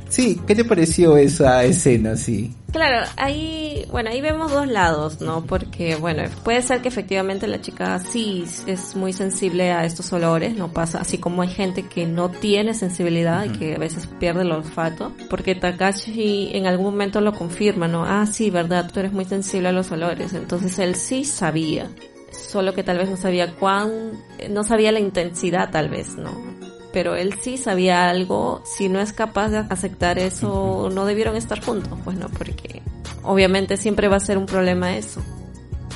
Sí, 0.10 0.41
¿qué 0.48 0.56
te 0.56 0.65
pareció 0.65 1.17
esa 1.17 1.63
escena, 1.63 2.15
sí? 2.15 2.54
Claro, 2.72 3.08
ahí, 3.17 3.86
bueno, 3.91 4.10
ahí 4.10 4.22
vemos 4.22 4.52
dos 4.52 4.67
lados, 4.67 5.22
¿no? 5.22 5.43
Porque, 5.45 5.95
bueno, 5.95 6.24
puede 6.43 6.62
ser 6.62 6.82
que 6.82 6.88
efectivamente 6.88 7.48
la 7.48 7.62
chica 7.62 8.00
sí 8.00 8.43
es 8.67 8.95
muy 8.95 9.13
sensible 9.13 9.72
a 9.72 9.86
estos 9.86 10.12
olores, 10.13 10.56
no 10.56 10.72
pasa, 10.72 11.00
así 11.00 11.17
como 11.17 11.41
hay 11.41 11.50
gente 11.50 11.84
que 11.84 12.06
no 12.06 12.30
tiene 12.30 12.74
sensibilidad 12.74 13.45
y 13.45 13.58
que 13.58 13.76
a 13.76 13.80
veces 13.80 14.08
pierde 14.19 14.41
el 14.41 14.52
olfato, 14.52 15.13
porque 15.30 15.56
Takashi 15.56 16.52
en 16.54 16.67
algún 16.67 16.86
momento 16.86 17.22
lo 17.22 17.34
confirma, 17.34 17.88
¿no? 17.88 18.06
Ah, 18.06 18.26
sí, 18.28 18.50
verdad, 18.50 18.89
tú 18.91 19.00
eres 19.00 19.13
muy 19.13 19.26
sensible 19.26 19.69
a 19.69 19.72
los 19.74 19.91
olores, 19.91 20.34
entonces 20.34 20.78
él 20.80 20.95
sí 20.95 21.26
sabía, 21.26 21.89
solo 22.32 22.74
que 22.74 22.84
tal 22.84 22.98
vez 22.98 23.10
no 23.10 23.17
sabía 23.17 23.56
cuán, 23.56 24.12
no 24.50 24.63
sabía 24.63 24.91
la 24.91 25.00
intensidad 25.00 25.72
tal 25.72 25.89
vez, 25.89 26.15
¿no? 26.17 26.59
Pero 26.91 27.15
él 27.15 27.36
sí 27.41 27.58
sabía 27.58 28.10
algo, 28.10 28.62
si 28.65 28.89
no 28.89 28.99
es 28.99 29.13
capaz 29.13 29.49
de 29.49 29.58
aceptar 29.58 30.19
eso, 30.19 30.89
no 30.91 31.06
debieron 31.06 31.36
estar 31.36 31.63
juntos, 31.63 31.97
pues 32.04 32.17
no, 32.17 32.28
porque 32.30 32.82
obviamente 33.23 33.78
siempre 33.78 34.08
va 34.08 34.17
a 34.17 34.21
ser 34.21 34.38
un 34.38 34.45
problema 34.45 34.95
eso. 34.95 35.21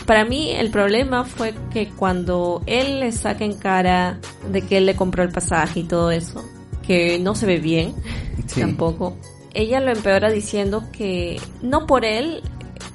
Para 0.06 0.26
mí 0.26 0.52
el 0.52 0.70
problema 0.70 1.24
fue 1.24 1.54
que 1.72 1.90
cuando 1.90 2.62
él 2.66 3.00
le 3.00 3.12
saca 3.12 3.46
en 3.46 3.54
cara 3.54 4.20
de 4.52 4.62
que 4.62 4.78
él 4.78 4.86
le 4.86 4.96
compró 4.96 5.24
el 5.24 5.30
pasaje 5.30 5.82
y 5.82 5.84
todo 5.84 6.12
eso, 6.12 6.44
que 6.86 7.20
no 7.20 7.36
se 7.36 7.46
ve 7.46 7.60
bien 7.60 7.94
Sí. 8.48 8.60
tampoco, 8.60 9.16
ella 9.54 9.80
lo 9.80 9.92
empeora 9.92 10.30
diciendo 10.30 10.84
que 10.92 11.40
no 11.62 11.86
por 11.86 12.04
él 12.04 12.42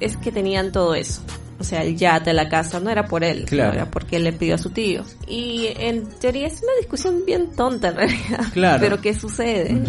es 0.01 0.17
que 0.17 0.31
tenían 0.31 0.73
todo 0.73 0.95
eso. 0.95 1.23
O 1.61 1.65
sea, 1.65 1.83
el 1.83 1.97
yate, 1.97 2.33
la 2.33 2.49
casa, 2.49 2.79
no 2.79 2.89
era 2.89 3.07
por 3.07 3.25
él, 3.25 3.45
Claro. 3.45 3.71
no 3.71 3.75
era 3.81 3.91
porque 3.91 4.17
él 4.17 4.25
le 4.25 4.33
pidió 4.33 4.55
a 4.55 4.59
su 4.59 4.71
tío. 4.71 5.03
Y 5.27 5.69
en 5.77 6.05
teoría 6.21 6.47
es 6.47 6.63
una 6.63 6.73
discusión 6.79 7.23
bien 7.27 7.51
tonta 7.57 7.89
en 7.89 7.97
realidad. 7.97 8.41
Claro. 8.53 8.79
Pero 8.81 9.01
¿qué 9.01 9.13
sucede? 9.15 9.83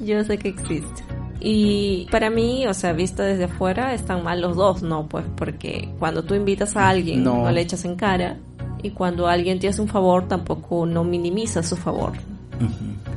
Yo 0.00 0.22
sé 0.24 0.38
que 0.38 0.48
existe. 0.48 1.02
Y 1.40 2.06
para 2.10 2.30
mí, 2.30 2.66
o 2.66 2.74
sea, 2.74 2.92
visto 2.92 3.22
desde 3.22 3.44
afuera, 3.44 3.92
están 3.92 4.22
mal 4.24 4.40
los 4.40 4.56
dos, 4.56 4.82
¿no? 4.82 5.08
Pues 5.08 5.24
porque 5.36 5.90
cuando 5.98 6.22
tú 6.22 6.34
invitas 6.34 6.76
a 6.76 6.88
alguien, 6.88 7.22
no, 7.24 7.50
le 7.50 7.60
echas 7.60 7.84
en 7.84 7.96
cara. 7.96 8.38
Y 8.82 8.90
cuando 8.90 9.26
alguien 9.26 9.58
te 9.58 9.68
hace 9.68 9.80
un 9.82 9.88
favor, 9.88 10.28
tampoco 10.28 10.86
no 10.86 11.04
minimiza 11.04 11.62
su 11.62 11.76
favor. 11.76 12.12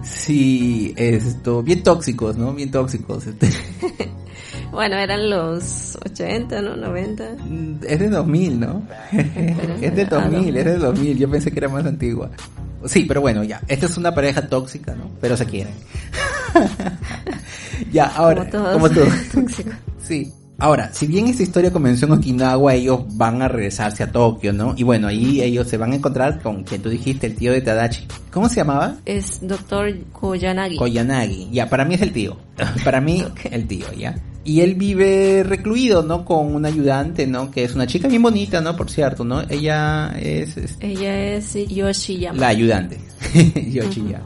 Sí, 0.03 0.93
esto, 0.97 1.61
bien 1.63 1.83
tóxicos, 1.83 2.37
¿no? 2.37 2.53
Bien 2.53 2.71
tóxicos. 2.71 3.27
Este. 3.27 3.49
bueno, 4.71 4.95
eran 4.95 5.29
los 5.29 5.97
80, 6.05 6.61
¿no? 6.61 6.75
90. 6.75 7.35
Mm, 7.45 7.75
es 7.87 7.99
de 7.99 8.09
2000, 8.09 8.59
¿no? 8.59 8.83
es 9.81 9.95
de 9.95 10.05
2000, 10.05 10.57
es 10.57 10.65
de 10.65 10.77
2000. 10.77 11.17
Yo 11.17 11.29
pensé 11.29 11.51
que 11.51 11.59
era 11.59 11.69
más 11.69 11.85
antigua. 11.85 12.29
Sí, 12.85 13.05
pero 13.07 13.21
bueno, 13.21 13.43
ya. 13.43 13.61
Esta 13.67 13.85
es 13.85 13.97
una 13.97 14.13
pareja 14.13 14.47
tóxica, 14.47 14.95
¿no? 14.95 15.09
Pero 15.19 15.35
se 15.35 15.45
quieren. 15.45 15.73
ya, 17.91 18.05
ahora. 18.05 18.49
Como 18.49 18.89
todos. 18.89 19.13
Como 19.33 19.47
sí. 20.03 20.31
Ahora, 20.59 20.91
si 20.91 21.05
bien 21.05 21.27
esta 21.27 21.43
historia 21.43 21.71
comenzó 21.71 22.07
en 22.07 22.13
Okinawa, 22.13 22.73
ellos 22.73 23.01
van 23.15 23.43
a 23.43 23.47
regresarse 23.47 24.01
a 24.01 24.11
Tokio, 24.11 24.51
¿no? 24.53 24.73
Y 24.75 24.81
bueno, 24.81 25.07
ahí 25.07 25.39
ellos 25.41 25.67
se 25.67 25.77
van 25.77 25.91
a 25.91 25.95
encontrar 25.95 26.41
con 26.41 26.63
quien 26.63 26.81
tú 26.81 26.89
dijiste, 26.89 27.27
el 27.27 27.35
tío 27.35 27.51
de 27.51 27.61
Tadachi. 27.61 28.07
¿Cómo 28.31 28.49
se 28.49 28.55
llamaba? 28.55 28.95
Es 29.05 29.37
doctor 29.41 29.93
Koyanagi. 30.13 30.77
Koyanagi, 30.77 31.49
ya, 31.51 31.69
para 31.69 31.85
mí 31.85 31.93
es 31.93 32.01
el 32.01 32.11
tío. 32.11 32.37
para 32.83 32.99
mí, 32.99 33.23
el 33.51 33.67
tío, 33.67 33.85
¿ya? 33.93 34.15
Y 34.47 34.61
él 34.61 34.75
vive 34.75 35.43
recluido, 35.43 36.03
¿no? 36.03 36.23
Con 36.23 36.55
una 36.55 36.69
ayudante, 36.69 37.27
¿no? 37.27 37.51
Que 37.51 37.65
es 37.65 37.75
una 37.75 37.85
chica 37.85 38.07
bien 38.07 38.21
bonita, 38.21 38.61
¿no? 38.61 38.77
Por 38.77 38.89
cierto, 38.89 39.25
¿no? 39.25 39.41
Ella 39.49 40.17
es... 40.17 40.55
Ella 40.79 41.35
es 41.35 41.53
Yoshiyama. 41.67 42.39
La 42.39 42.47
ayudante. 42.47 42.97
Yoshiyama. 43.69 44.25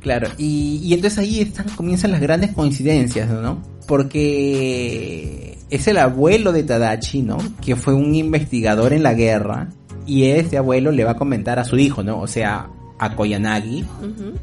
Claro. 0.00 0.28
Y, 0.36 0.82
y 0.84 0.92
entonces 0.92 1.20
ahí 1.20 1.40
están, 1.40 1.66
comienzan 1.70 2.10
las 2.10 2.20
grandes 2.20 2.52
coincidencias, 2.52 3.30
¿no? 3.30 3.62
Porque 3.86 5.56
es 5.70 5.88
el 5.88 5.96
abuelo 5.96 6.52
de 6.52 6.64
Tadachi, 6.64 7.22
¿no? 7.22 7.38
Que 7.62 7.74
fue 7.74 7.94
un 7.94 8.14
investigador 8.14 8.92
en 8.92 9.02
la 9.02 9.14
guerra. 9.14 9.70
Y 10.04 10.24
este 10.24 10.58
abuelo 10.58 10.92
le 10.92 11.04
va 11.04 11.12
a 11.12 11.16
comentar 11.16 11.58
a 11.58 11.64
su 11.64 11.78
hijo, 11.78 12.02
¿no? 12.02 12.20
O 12.20 12.26
sea, 12.26 12.68
a 12.98 13.14
Koyanagi 13.14 13.84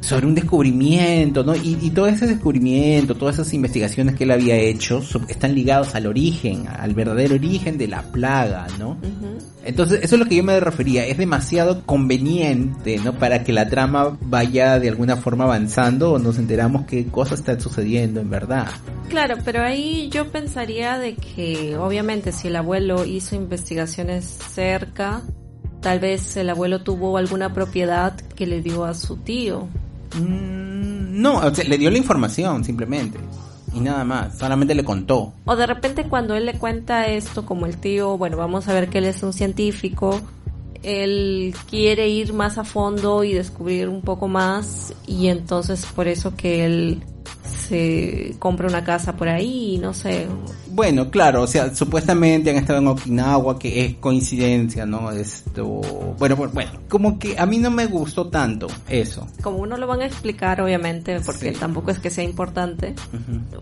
sobre 0.00 0.26
un 0.26 0.34
descubrimiento, 0.34 1.44
¿no? 1.44 1.54
Y, 1.54 1.90
todo 1.90 2.06
ese 2.08 2.26
descubrimiento, 2.26 3.14
todas 3.14 3.36
esas 3.36 3.54
investigaciones 3.54 4.16
que 4.16 4.24
él 4.24 4.30
había 4.30 4.56
hecho 4.56 5.02
están 5.28 5.54
ligados 5.54 5.94
al 5.94 6.06
origen, 6.06 6.66
al 6.68 6.94
verdadero 6.94 7.34
origen 7.36 7.78
de 7.78 7.88
la 7.88 8.02
plaga, 8.02 8.66
¿no? 8.78 8.98
Entonces, 9.64 10.00
eso 10.02 10.14
es 10.16 10.20
lo 10.20 10.26
que 10.26 10.36
yo 10.36 10.44
me 10.44 10.58
refería, 10.60 11.06
es 11.06 11.18
demasiado 11.18 11.82
conveniente, 11.84 12.98
¿no? 12.98 13.14
Para 13.14 13.44
que 13.44 13.52
la 13.52 13.68
trama 13.68 14.16
vaya 14.20 14.78
de 14.78 14.88
alguna 14.88 15.16
forma 15.16 15.44
avanzando 15.44 16.12
o 16.12 16.18
nos 16.18 16.38
enteramos 16.38 16.86
qué 16.86 17.06
cosas 17.06 17.40
están 17.40 17.60
sucediendo 17.60 18.20
en 18.20 18.30
verdad. 18.30 18.68
Claro, 19.08 19.36
pero 19.44 19.62
ahí 19.62 20.08
yo 20.10 20.30
pensaría 20.30 20.98
de 20.98 21.14
que 21.14 21.76
obviamente 21.76 22.32
si 22.32 22.48
el 22.48 22.56
abuelo 22.56 23.04
hizo 23.04 23.36
investigaciones 23.36 24.24
cerca, 24.24 25.22
Tal 25.86 26.00
vez 26.00 26.36
el 26.36 26.50
abuelo 26.50 26.80
tuvo 26.80 27.16
alguna 27.16 27.54
propiedad 27.54 28.12
que 28.34 28.44
le 28.44 28.60
dio 28.60 28.84
a 28.84 28.92
su 28.92 29.18
tío. 29.18 29.68
Mm, 30.18 31.22
no, 31.22 31.40
le 31.48 31.78
dio 31.78 31.92
la 31.92 31.96
información 31.96 32.64
simplemente. 32.64 33.20
Y 33.72 33.78
nada 33.78 34.02
más, 34.02 34.36
solamente 34.36 34.74
le 34.74 34.82
contó. 34.82 35.32
O 35.44 35.54
de 35.54 35.64
repente 35.64 36.02
cuando 36.08 36.34
él 36.34 36.44
le 36.44 36.54
cuenta 36.54 37.06
esto, 37.06 37.46
como 37.46 37.66
el 37.66 37.76
tío, 37.76 38.18
bueno, 38.18 38.36
vamos 38.36 38.66
a 38.66 38.72
ver 38.72 38.88
que 38.88 38.98
él 38.98 39.04
es 39.04 39.22
un 39.22 39.32
científico, 39.32 40.20
él 40.82 41.54
quiere 41.70 42.08
ir 42.08 42.32
más 42.32 42.58
a 42.58 42.64
fondo 42.64 43.22
y 43.22 43.34
descubrir 43.34 43.88
un 43.88 44.02
poco 44.02 44.26
más 44.26 44.92
y 45.06 45.28
entonces 45.28 45.86
por 45.86 46.08
eso 46.08 46.34
que 46.34 46.64
él 46.64 47.04
se 47.44 48.34
compra 48.40 48.66
una 48.66 48.82
casa 48.82 49.16
por 49.16 49.28
ahí, 49.28 49.78
no 49.80 49.94
sé. 49.94 50.26
Bueno, 50.76 51.10
claro, 51.10 51.40
o 51.40 51.46
sea, 51.46 51.74
supuestamente 51.74 52.50
han 52.50 52.56
estado 52.56 52.80
en 52.80 52.88
Okinawa, 52.88 53.58
que 53.58 53.82
es 53.82 53.94
coincidencia, 53.94 54.84
¿no? 54.84 55.10
Esto, 55.10 55.64
bueno, 56.18 56.36
bueno, 56.36 56.70
como 56.86 57.18
que 57.18 57.38
a 57.38 57.46
mí 57.46 57.56
no 57.56 57.70
me 57.70 57.86
gustó 57.86 58.28
tanto 58.28 58.66
eso. 58.86 59.26
Como 59.40 59.56
uno 59.56 59.78
lo 59.78 59.86
van 59.86 60.02
a 60.02 60.04
explicar, 60.04 60.60
obviamente, 60.60 61.18
porque 61.20 61.52
tampoco 61.52 61.92
es 61.92 61.98
que 61.98 62.10
sea 62.10 62.24
importante. 62.24 62.94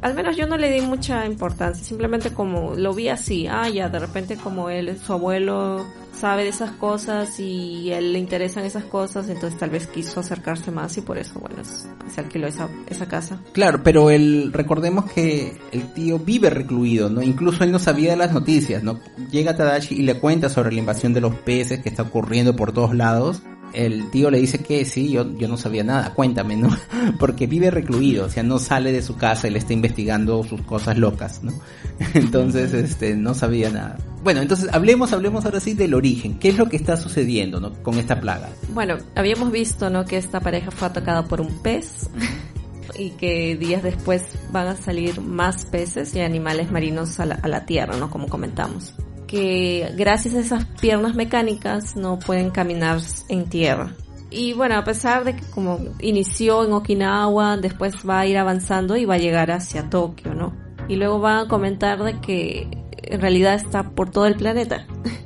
Al 0.03 0.15
menos 0.15 0.37
yo 0.37 0.49
no 0.49 0.57
le 0.57 0.69
di 0.73 0.81
mucha 0.81 1.25
importancia, 1.25 1.85
simplemente 1.85 2.31
como 2.31 2.75
lo 2.75 2.93
vi 2.93 3.09
así, 3.09 3.47
ah, 3.47 3.69
ya, 3.69 3.89
de 3.89 4.01
repente 4.01 4.37
como 4.37 4.69
él, 4.69 4.99
su 4.99 5.13
abuelo 5.13 5.87
sabe 6.15 6.45
de 6.45 6.51
esas 6.51 6.71
cosas 6.73 7.39
y 7.41 7.91
él 7.91 8.13
le 8.13 8.19
interesan 8.19 8.65
esas 8.65 8.85
cosas, 8.85 9.29
entonces 9.29 9.59
tal 9.59 9.71
vez 9.71 9.87
quiso 9.87 10.21
acercarse 10.21 10.71
más 10.71 10.97
y 10.97 11.01
por 11.01 11.19
eso, 11.19 11.39
bueno, 11.41 11.63
se 11.65 12.21
alquiló 12.21 12.47
esa, 12.47 12.69
esa 12.89 13.07
casa. 13.07 13.41
Claro, 13.53 13.83
pero 13.83 14.11
él, 14.11 14.51
recordemos 14.53 15.11
que 15.13 15.57
el 15.73 15.93
tío 15.93 16.19
vive 16.19 16.51
recluido, 16.51 17.04
¿no? 17.11 17.23
Incluso 17.23 17.65
él 17.65 17.73
no 17.73 17.79
sabía 17.79 18.17
las 18.17 18.33
noticias, 18.33 18.83
¿no? 18.83 19.01
Llega 19.31 19.57
Tadashi 19.57 19.95
y 19.95 20.03
le 20.03 20.19
cuenta 20.19 20.49
sobre 20.49 20.73
la 20.73 20.79
invasión 20.79 21.13
de 21.13 21.21
los 21.21 21.35
peces 21.35 21.81
que 21.81 21.89
está 21.89 22.03
ocurriendo 22.03 22.57
por 22.57 22.73
todos 22.73 22.95
lados 22.95 23.43
el 23.75 24.11
tío 24.11 24.31
le 24.31 24.39
dice 24.39 24.59
que 24.59 24.85
sí, 24.85 25.11
yo, 25.11 25.37
yo 25.37 25.49
no 25.49 25.57
sabía 25.57 25.85
nada, 25.85 26.15
cuéntame, 26.15 26.57
¿no? 26.57 26.75
Porque 27.19 27.47
vive 27.47 27.71
recluido, 27.71 28.27
o 28.27 28.29
sea, 28.29 28.43
no 28.43 28.59
sale 28.59 28.93
de 28.93 29.03
su 29.03 29.17
casa 29.17 29.51
le 29.51 29.59
está 29.59 29.73
investigando 29.73 30.43
sus 30.45 30.63
cosas 30.63 30.97
locas, 30.97 31.43
¿no? 31.43 31.53
Entonces, 32.15 32.73
este, 32.73 33.17
no 33.17 33.35
sabía 33.35 33.71
nada. 33.71 33.99
Bueno, 34.23 34.41
entonces 34.41 34.71
hablemos, 34.73 35.13
hablemos 35.13 35.45
ahora 35.45 35.61
sí 35.61 35.75
del 35.75 35.93
origen. 35.93 36.39
¿Qué 36.39 36.49
es 36.49 36.57
lo 36.57 36.71
que 36.71 36.79
está 36.79 36.97
sucediendo, 36.97 37.61
¿no? 37.61 37.75
Con 37.83 37.99
esta 37.99 38.21
plaga. 38.21 38.49
Bueno, 38.73 38.97
habíamos 39.15 39.53
visto, 39.53 39.91
¿no? 39.91 40.07
Que 40.07 40.17
esta 40.17 40.41
pareja 40.41 40.71
fue 40.71 40.89
atacada 40.89 41.25
por 41.25 41.43
un 41.43 41.59
pez 41.59 42.09
y 42.97 43.11
que 43.11 43.57
días 43.57 43.83
después 43.83 44.23
van 44.51 44.69
a 44.69 44.77
salir 44.77 45.21
más 45.21 45.65
peces 45.65 46.15
y 46.15 46.21
animales 46.21 46.71
marinos 46.71 47.21
a 47.21 47.27
la, 47.27 47.35
a 47.37 47.49
la 47.49 47.67
tierra, 47.67 47.97
¿no? 47.97 48.11
Como 48.11 48.29
comentamos 48.29 48.95
que 49.27 49.91
gracias 49.97 50.35
a 50.35 50.41
esas 50.41 50.65
piernas 50.81 51.17
mecánicas 51.17 51.97
no 51.97 52.19
pueden 52.19 52.51
caminar 52.51 53.01
en 53.29 53.49
tierra. 53.49 53.93
Y 54.31 54.53
bueno, 54.53 54.77
a 54.77 54.85
pesar 54.85 55.25
de 55.25 55.37
que 55.37 55.43
como 55.51 55.79
inició 56.01 56.65
en 56.65 56.73
Okinawa, 56.73 57.57
después 57.57 57.95
va 58.09 58.21
a 58.21 58.27
ir 58.27 58.37
avanzando 58.37 58.97
y 58.97 59.05
va 59.05 59.15
a 59.15 59.19
llegar 59.19 59.51
hacia 59.51 59.91
Tokio, 59.91 60.35
¿no? 60.35 60.53
Y 60.89 60.97
luego 60.97 61.21
va 61.21 61.41
a 61.41 61.49
comentar 61.49 62.03
de 62.03 62.21
que 62.21 62.69
en 63.03 63.21
realidad 63.21 63.55
está 63.55 63.91
por 63.91 64.11
todo 64.11 64.27
el 64.27 64.37
planeta. 64.37 64.87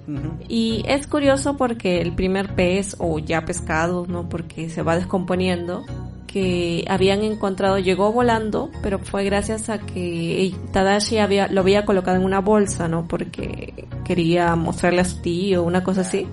Y 0.50 0.82
es 0.88 1.06
curioso 1.06 1.58
porque 1.58 2.00
el 2.00 2.14
primer 2.14 2.54
pez, 2.54 2.96
o 2.98 3.18
ya 3.18 3.44
pescado, 3.44 4.06
¿no? 4.08 4.30
Porque 4.30 4.70
se 4.70 4.80
va 4.80 4.96
descomponiendo, 4.96 5.84
que 6.28 6.84
habían 6.88 7.22
encontrado 7.22 7.78
llegó 7.78 8.12
volando, 8.12 8.70
pero 8.82 9.00
fue 9.00 9.24
gracias 9.24 9.68
a 9.70 9.78
que 9.78 10.54
Tadashi 10.72 11.18
había, 11.18 11.48
lo 11.48 11.62
había 11.62 11.84
colocado 11.84 12.16
en 12.16 12.24
una 12.24 12.40
bolsa, 12.40 12.86
¿no? 12.86 13.08
Porque 13.08 13.86
quería 14.04 14.54
mostrarle 14.54 15.00
a 15.00 15.04
su 15.04 15.20
tío, 15.20 15.64
una 15.64 15.82
cosa 15.82 16.02
así. 16.02 16.28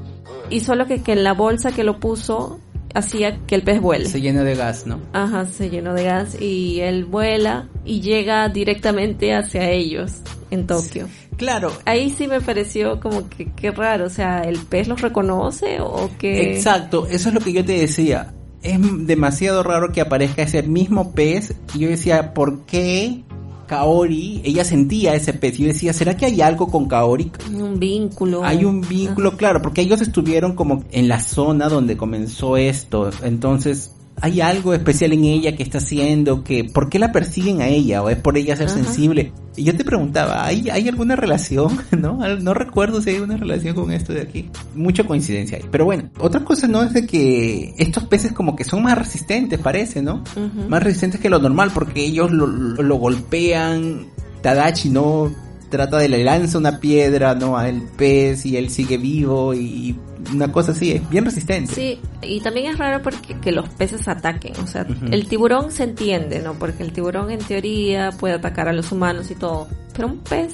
Y 0.51 0.59
solo 0.59 0.85
que, 0.85 1.01
que 1.01 1.13
en 1.13 1.23
la 1.23 1.33
bolsa 1.33 1.71
que 1.71 1.83
lo 1.83 1.99
puso 1.99 2.59
hacía 2.93 3.39
que 3.47 3.55
el 3.55 3.63
pez 3.63 3.81
vuele. 3.81 4.05
Se 4.05 4.21
llena 4.21 4.43
de 4.43 4.55
gas, 4.55 4.85
¿no? 4.85 4.99
Ajá, 5.13 5.45
se 5.45 5.69
llenó 5.69 5.93
de 5.93 6.03
gas 6.03 6.39
y 6.39 6.81
él 6.81 7.05
vuela 7.05 7.67
y 7.83 8.01
llega 8.01 8.47
directamente 8.49 9.33
hacia 9.33 9.69
ellos 9.71 10.21
en 10.51 10.67
Tokio. 10.67 11.07
Claro. 11.37 11.71
Ahí 11.85 12.13
sí 12.17 12.27
me 12.27 12.41
pareció 12.41 12.99
como 12.99 13.27
que 13.29 13.51
qué 13.53 13.71
raro, 13.71 14.05
o 14.05 14.09
sea, 14.09 14.41
¿el 14.43 14.59
pez 14.59 14.87
los 14.87 15.01
reconoce 15.01 15.81
o 15.81 16.09
qué? 16.17 16.53
Exacto, 16.53 17.07
eso 17.09 17.29
es 17.29 17.35
lo 17.35 17.41
que 17.41 17.51
yo 17.51 17.65
te 17.65 17.73
decía 17.73 18.34
es 18.65 19.07
demasiado 19.07 19.63
raro 19.63 19.91
que 19.91 20.01
aparezca 20.01 20.41
ese 20.41 20.63
mismo 20.63 21.11
pez. 21.13 21.53
Y 21.73 21.79
yo 21.79 21.89
decía, 21.89 22.33
¿por 22.33 22.61
qué 22.61 23.23
Kaori, 23.67 24.41
ella 24.43 24.63
sentía 24.63 25.15
ese 25.15 25.33
pez. 25.33 25.59
Y 25.59 25.63
yo 25.63 25.67
decía, 25.69 25.93
¿será 25.93 26.15
que 26.15 26.25
hay 26.25 26.41
algo 26.41 26.67
con 26.67 26.87
Kaori? 26.87 27.31
Un 27.53 27.79
vínculo. 27.79 28.43
Hay 28.43 28.65
un 28.65 28.81
vínculo, 28.81 29.37
claro, 29.37 29.61
porque 29.61 29.81
ellos 29.81 30.01
estuvieron 30.01 30.55
como 30.55 30.83
en 30.91 31.07
la 31.07 31.19
zona 31.19 31.69
donde 31.69 31.97
comenzó 31.97 32.57
esto. 32.57 33.09
Entonces, 33.23 33.91
hay 34.21 34.41
algo 34.41 34.73
especial 34.73 35.13
en 35.13 35.25
ella 35.25 35.55
que 35.55 35.63
está 35.63 35.79
haciendo, 35.79 36.43
que 36.43 36.63
¿por 36.63 36.89
qué 36.89 36.99
la 36.99 37.11
persiguen 37.11 37.61
a 37.61 37.67
ella? 37.67 38.01
¿O 38.01 38.09
es 38.09 38.17
por 38.17 38.37
ella 38.37 38.55
ser 38.55 38.69
sensible? 38.69 39.33
Y 39.55 39.63
yo 39.63 39.75
te 39.75 39.83
preguntaba, 39.83 40.45
¿hay, 40.45 40.69
¿hay 40.69 40.87
alguna 40.87 41.15
relación? 41.15 41.79
¿No? 41.91 42.17
No 42.39 42.53
recuerdo 42.53 43.01
si 43.01 43.11
hay 43.11 43.19
una 43.19 43.37
relación 43.37 43.75
con 43.75 43.91
esto 43.91 44.13
de 44.13 44.21
aquí. 44.21 44.49
Mucha 44.73 45.03
coincidencia 45.03 45.57
ahí. 45.57 45.65
Pero 45.69 45.85
bueno, 45.85 46.09
otra 46.19 46.43
cosa 46.43 46.67
no 46.67 46.83
es 46.83 46.93
de 46.93 47.05
que 47.05 47.73
estos 47.77 48.05
peces 48.05 48.31
como 48.31 48.55
que 48.55 48.63
son 48.63 48.83
más 48.83 48.97
resistentes, 48.97 49.59
parece, 49.59 50.01
¿no? 50.01 50.23
Más 50.69 50.81
resistentes 50.81 51.19
que 51.19 51.29
lo 51.29 51.39
normal, 51.39 51.71
porque 51.73 52.05
ellos 52.05 52.31
lo, 52.31 52.47
lo 52.47 52.95
golpean, 52.95 54.07
Tadachi 54.41 54.89
no 54.89 55.44
trata 55.75 55.97
de 55.97 56.09
le 56.09 56.23
lanza 56.23 56.57
una 56.57 56.79
piedra 56.79 57.35
no 57.35 57.57
al 57.57 57.81
pez 57.97 58.45
y 58.45 58.55
él 58.55 58.69
sigue 58.69 58.97
vivo 58.97 59.53
y 59.53 59.95
una 60.33 60.51
cosa 60.51 60.71
así, 60.71 60.93
es 60.93 61.09
bien 61.09 61.25
resistente. 61.25 61.73
Sí, 61.73 61.99
y 62.21 62.39
también 62.39 62.67
es 62.67 62.77
raro 62.77 63.01
porque 63.03 63.35
que 63.39 63.51
los 63.51 63.67
peces 63.69 64.07
ataquen, 64.07 64.53
o 64.63 64.67
sea, 64.67 64.87
el 65.11 65.27
tiburón 65.27 65.71
se 65.71 65.83
entiende, 65.83 66.39
¿no? 66.39 66.53
Porque 66.53 66.83
el 66.83 66.93
tiburón 66.93 67.29
en 67.29 67.39
teoría 67.39 68.11
puede 68.11 68.35
atacar 68.35 68.67
a 68.67 68.73
los 68.73 68.91
humanos 68.91 69.29
y 69.31 69.35
todo, 69.35 69.67
pero 69.93 70.07
un 70.07 70.19
pez 70.19 70.53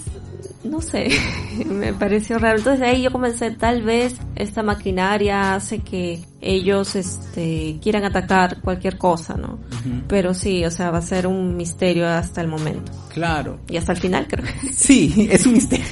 no 0.63 0.81
sé, 0.81 1.09
me 1.65 1.93
pareció 1.93 2.37
raro. 2.39 2.57
Entonces 2.57 2.81
ahí 2.81 3.01
yo 3.03 3.11
comencé, 3.11 3.51
tal 3.51 3.83
vez 3.83 4.15
esta 4.35 4.63
maquinaria 4.63 5.55
hace 5.55 5.79
que 5.79 6.23
ellos 6.41 6.95
este, 6.95 7.77
quieran 7.81 8.03
atacar 8.03 8.61
cualquier 8.61 8.97
cosa, 8.97 9.35
¿no? 9.35 9.59
Pero 10.07 10.33
sí, 10.33 10.65
o 10.65 10.71
sea, 10.71 10.91
va 10.91 10.99
a 10.99 11.03
ser 11.03 11.27
un 11.27 11.55
misterio 11.55 12.07
hasta 12.07 12.41
el 12.41 12.47
momento. 12.47 12.91
Claro. 13.13 13.59
Y 13.69 13.77
hasta 13.77 13.93
el 13.93 13.99
final, 13.99 14.27
creo. 14.27 14.45
Sí, 14.71 15.29
es 15.31 15.45
un 15.45 15.53
misterio. 15.53 15.85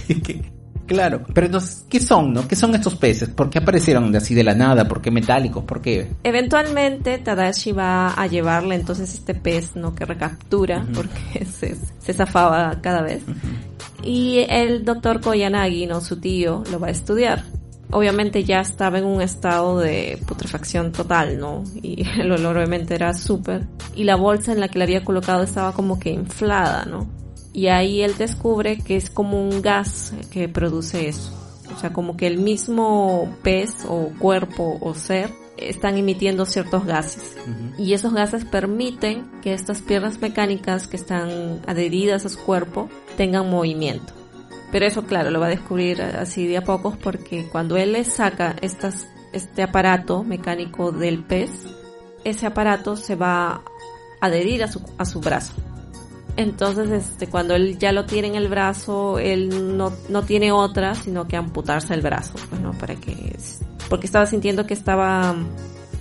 Claro, 0.89 1.21
pero 1.35 1.45
entonces, 1.45 1.85
¿qué 1.87 1.99
son, 1.99 2.33
no? 2.33 2.47
¿Qué 2.47 2.55
son 2.55 2.73
estos 2.73 2.95
peces? 2.95 3.29
¿Por 3.29 3.51
qué 3.51 3.59
aparecieron 3.59 4.13
así 4.15 4.33
de 4.33 4.43
la 4.43 4.55
nada? 4.55 4.87
¿Por 4.87 5.03
qué 5.03 5.11
metálicos? 5.11 5.63
¿Por 5.63 5.83
qué? 5.83 6.07
Eventualmente 6.23 7.19
Tadashi 7.19 7.73
va 7.73 8.11
a 8.13 8.25
llevarle 8.25 8.73
entonces 8.73 9.13
este 9.13 9.35
pez, 9.35 9.75
¿no? 9.75 9.93
Que 9.93 10.05
recaptura, 10.05 10.83
porque 10.95 11.45
se, 11.59 11.75
se, 11.99 12.13
zafaba 12.13 12.81
cada 12.81 13.03
vez. 13.03 13.21
Y 14.03 14.45
el 14.49 14.85
doctor 14.85 15.21
Koyanagi, 15.21 15.85
¿no? 15.85 16.01
Su 16.01 16.19
tío, 16.19 16.63
lo 16.71 16.79
va 16.79 16.87
a 16.87 16.91
estudiar. 16.91 17.43
Obviamente 17.91 18.43
ya 18.43 18.61
estaba 18.61 18.99
en 18.99 19.05
un 19.05 19.21
estado 19.21 19.79
de 19.79 20.19
putrefacción 20.27 20.91
total, 20.91 21.39
¿no? 21.39 21.63
Y 21.81 22.05
el 22.19 22.31
olor 22.31 22.57
obviamente 22.57 22.95
era 22.95 23.13
súper. 23.13 23.67
Y 23.95 24.03
la 24.03 24.15
bolsa 24.15 24.51
en 24.51 24.59
la 24.59 24.67
que 24.67 24.77
le 24.77 24.85
había 24.85 25.03
colocado 25.03 25.43
estaba 25.43 25.73
como 25.73 25.99
que 25.99 26.11
inflada, 26.11 26.85
¿no? 26.85 27.19
y 27.53 27.67
ahí 27.67 28.01
él 28.01 28.15
descubre 28.17 28.77
que 28.77 28.95
es 28.95 29.09
como 29.09 29.41
un 29.41 29.61
gas 29.61 30.13
que 30.31 30.47
produce 30.47 31.07
eso. 31.07 31.33
O 31.75 31.79
sea, 31.79 31.93
como 31.93 32.17
que 32.17 32.27
el 32.27 32.39
mismo 32.39 33.37
pez 33.43 33.85
o 33.87 34.11
cuerpo 34.17 34.77
o 34.81 34.93
ser 34.93 35.29
están 35.61 35.97
emitiendo 35.97 36.45
ciertos 36.45 36.85
gases. 36.85 37.35
Y 37.77 37.93
esos 37.93 38.13
gases 38.13 38.45
permiten 38.45 39.29
que 39.41 39.53
estas 39.53 39.81
piernas 39.81 40.19
mecánicas 40.19 40.87
que 40.87 40.97
están 40.97 41.61
adheridas 41.67 42.25
a 42.25 42.29
su 42.29 42.39
cuerpo 42.39 42.89
tengan 43.17 43.49
movimiento. 43.49 44.13
Pero 44.71 44.85
eso, 44.85 45.03
claro, 45.03 45.31
lo 45.31 45.39
va 45.39 45.47
a 45.47 45.49
descubrir 45.49 46.01
así 46.01 46.45
de 46.47 46.57
a 46.57 46.63
pocos 46.63 46.95
porque 46.97 47.47
cuando 47.51 47.77
él 47.77 47.93
le 47.93 48.03
saca 48.03 48.55
estas, 48.61 49.07
este 49.33 49.63
aparato 49.63 50.23
mecánico 50.23 50.91
del 50.91 51.23
pez, 51.23 51.51
ese 52.23 52.45
aparato 52.45 52.95
se 52.95 53.15
va 53.15 53.51
a 53.51 53.61
adherir 54.21 54.63
a 54.63 54.67
su, 54.67 54.81
a 54.97 55.05
su 55.05 55.19
brazo. 55.19 55.53
Entonces, 56.35 56.89
este, 56.89 57.27
cuando 57.27 57.55
él 57.55 57.77
ya 57.77 57.91
lo 57.91 58.05
tiene 58.05 58.29
en 58.29 58.35
el 58.35 58.47
brazo, 58.47 59.19
él 59.19 59.75
no, 59.75 59.91
no 60.07 60.23
tiene 60.23 60.51
otra, 60.51 60.95
sino 60.95 61.27
que 61.27 61.35
amputarse 61.35 61.93
el 61.93 62.01
brazo, 62.01 62.35
pues. 62.49 62.59
Para 62.77 62.95
que, 62.95 63.35
porque 63.89 64.05
estaba 64.05 64.25
sintiendo 64.25 64.65
que 64.65 64.73
estaba 64.73 65.35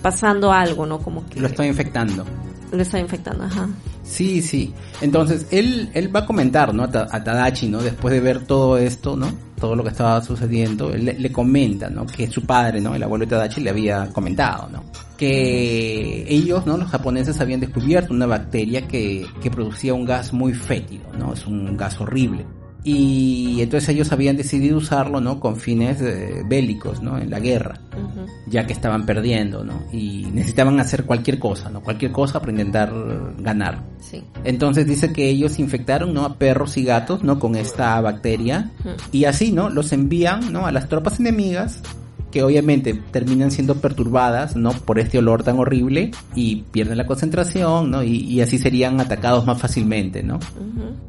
pasando 0.01 0.51
algo, 0.51 0.85
¿no? 0.85 0.99
Como 0.99 1.27
que... 1.27 1.39
Lo 1.39 1.47
está 1.47 1.65
infectando. 1.65 2.25
Lo 2.71 2.81
está 2.81 2.99
infectando, 2.99 3.43
ajá. 3.43 3.67
Sí, 4.03 4.41
sí. 4.41 4.73
Entonces, 5.01 5.47
él, 5.51 5.89
él 5.93 6.15
va 6.15 6.21
a 6.21 6.25
comentar, 6.25 6.73
¿no? 6.73 6.83
A, 6.83 6.89
Tadachi, 6.89 7.67
¿no? 7.67 7.81
Después 7.81 8.13
de 8.13 8.19
ver 8.19 8.45
todo 8.45 8.77
esto, 8.77 9.15
¿no? 9.15 9.31
Todo 9.59 9.75
lo 9.75 9.83
que 9.83 9.89
estaba 9.89 10.21
sucediendo, 10.21 10.91
él 10.93 11.15
le, 11.17 11.31
comenta, 11.31 11.89
¿no? 11.89 12.05
Que 12.05 12.29
su 12.29 12.43
padre, 12.45 12.79
¿no? 12.79 12.95
El 12.95 13.03
abuelo 13.03 13.25
de 13.25 13.31
Tadachi 13.31 13.61
le 13.61 13.71
había 13.71 14.09
comentado, 14.11 14.69
¿no? 14.69 14.83
Que 15.17 16.25
ellos, 16.27 16.65
¿no? 16.65 16.77
Los 16.77 16.89
japoneses 16.89 17.39
habían 17.41 17.59
descubierto 17.59 18.13
una 18.13 18.25
bacteria 18.25 18.87
que, 18.87 19.25
que 19.41 19.51
producía 19.51 19.93
un 19.93 20.05
gas 20.05 20.31
muy 20.31 20.53
fétido, 20.53 21.11
¿no? 21.17 21.33
Es 21.33 21.45
un 21.45 21.75
gas 21.75 21.99
horrible 21.99 22.45
y 22.83 23.61
entonces 23.61 23.89
ellos 23.89 24.11
habían 24.11 24.37
decidido 24.37 24.77
usarlo, 24.77 25.19
¿no? 25.19 25.39
Con 25.39 25.57
fines 25.57 26.01
eh, 26.01 26.43
bélicos, 26.45 27.01
¿no? 27.01 27.17
En 27.17 27.29
la 27.29 27.39
guerra, 27.39 27.79
ya 28.47 28.65
que 28.65 28.73
estaban 28.73 29.05
perdiendo, 29.05 29.63
¿no? 29.63 29.83
Y 29.91 30.27
necesitaban 30.31 30.79
hacer 30.79 31.03
cualquier 31.03 31.39
cosa, 31.39 31.69
¿no? 31.69 31.81
Cualquier 31.81 32.11
cosa 32.11 32.39
para 32.39 32.51
intentar 32.51 32.93
ganar. 33.39 33.83
Sí. 33.99 34.23
Entonces 34.45 34.87
dice 34.87 35.11
que 35.11 35.27
ellos 35.27 35.59
infectaron, 35.59 36.13
¿no? 36.13 36.23
A 36.23 36.37
perros 36.37 36.77
y 36.77 36.83
gatos, 36.83 37.23
¿no? 37.23 37.37
Con 37.37 37.55
esta 37.55 37.99
bacteria 37.99 38.71
y 39.11 39.25
así, 39.25 39.51
¿no? 39.51 39.69
Los 39.69 39.91
envían, 39.91 40.53
¿no? 40.53 40.65
A 40.65 40.71
las 40.71 40.87
tropas 40.87 41.19
enemigas 41.19 41.81
que 42.31 42.43
obviamente 42.43 42.93
terminan 42.93 43.51
siendo 43.51 43.75
perturbadas, 43.75 44.55
¿no? 44.55 44.71
Por 44.71 44.99
este 44.99 45.17
olor 45.17 45.43
tan 45.43 45.57
horrible 45.59 46.11
y 46.35 46.63
pierden 46.71 46.97
la 46.97 47.05
concentración, 47.05 47.91
¿no? 47.91 48.03
Y, 48.03 48.39
así 48.41 48.57
serían 48.57 48.99
atacados 49.01 49.45
más 49.45 49.59
fácilmente, 49.59 50.23
¿no? 50.23 50.39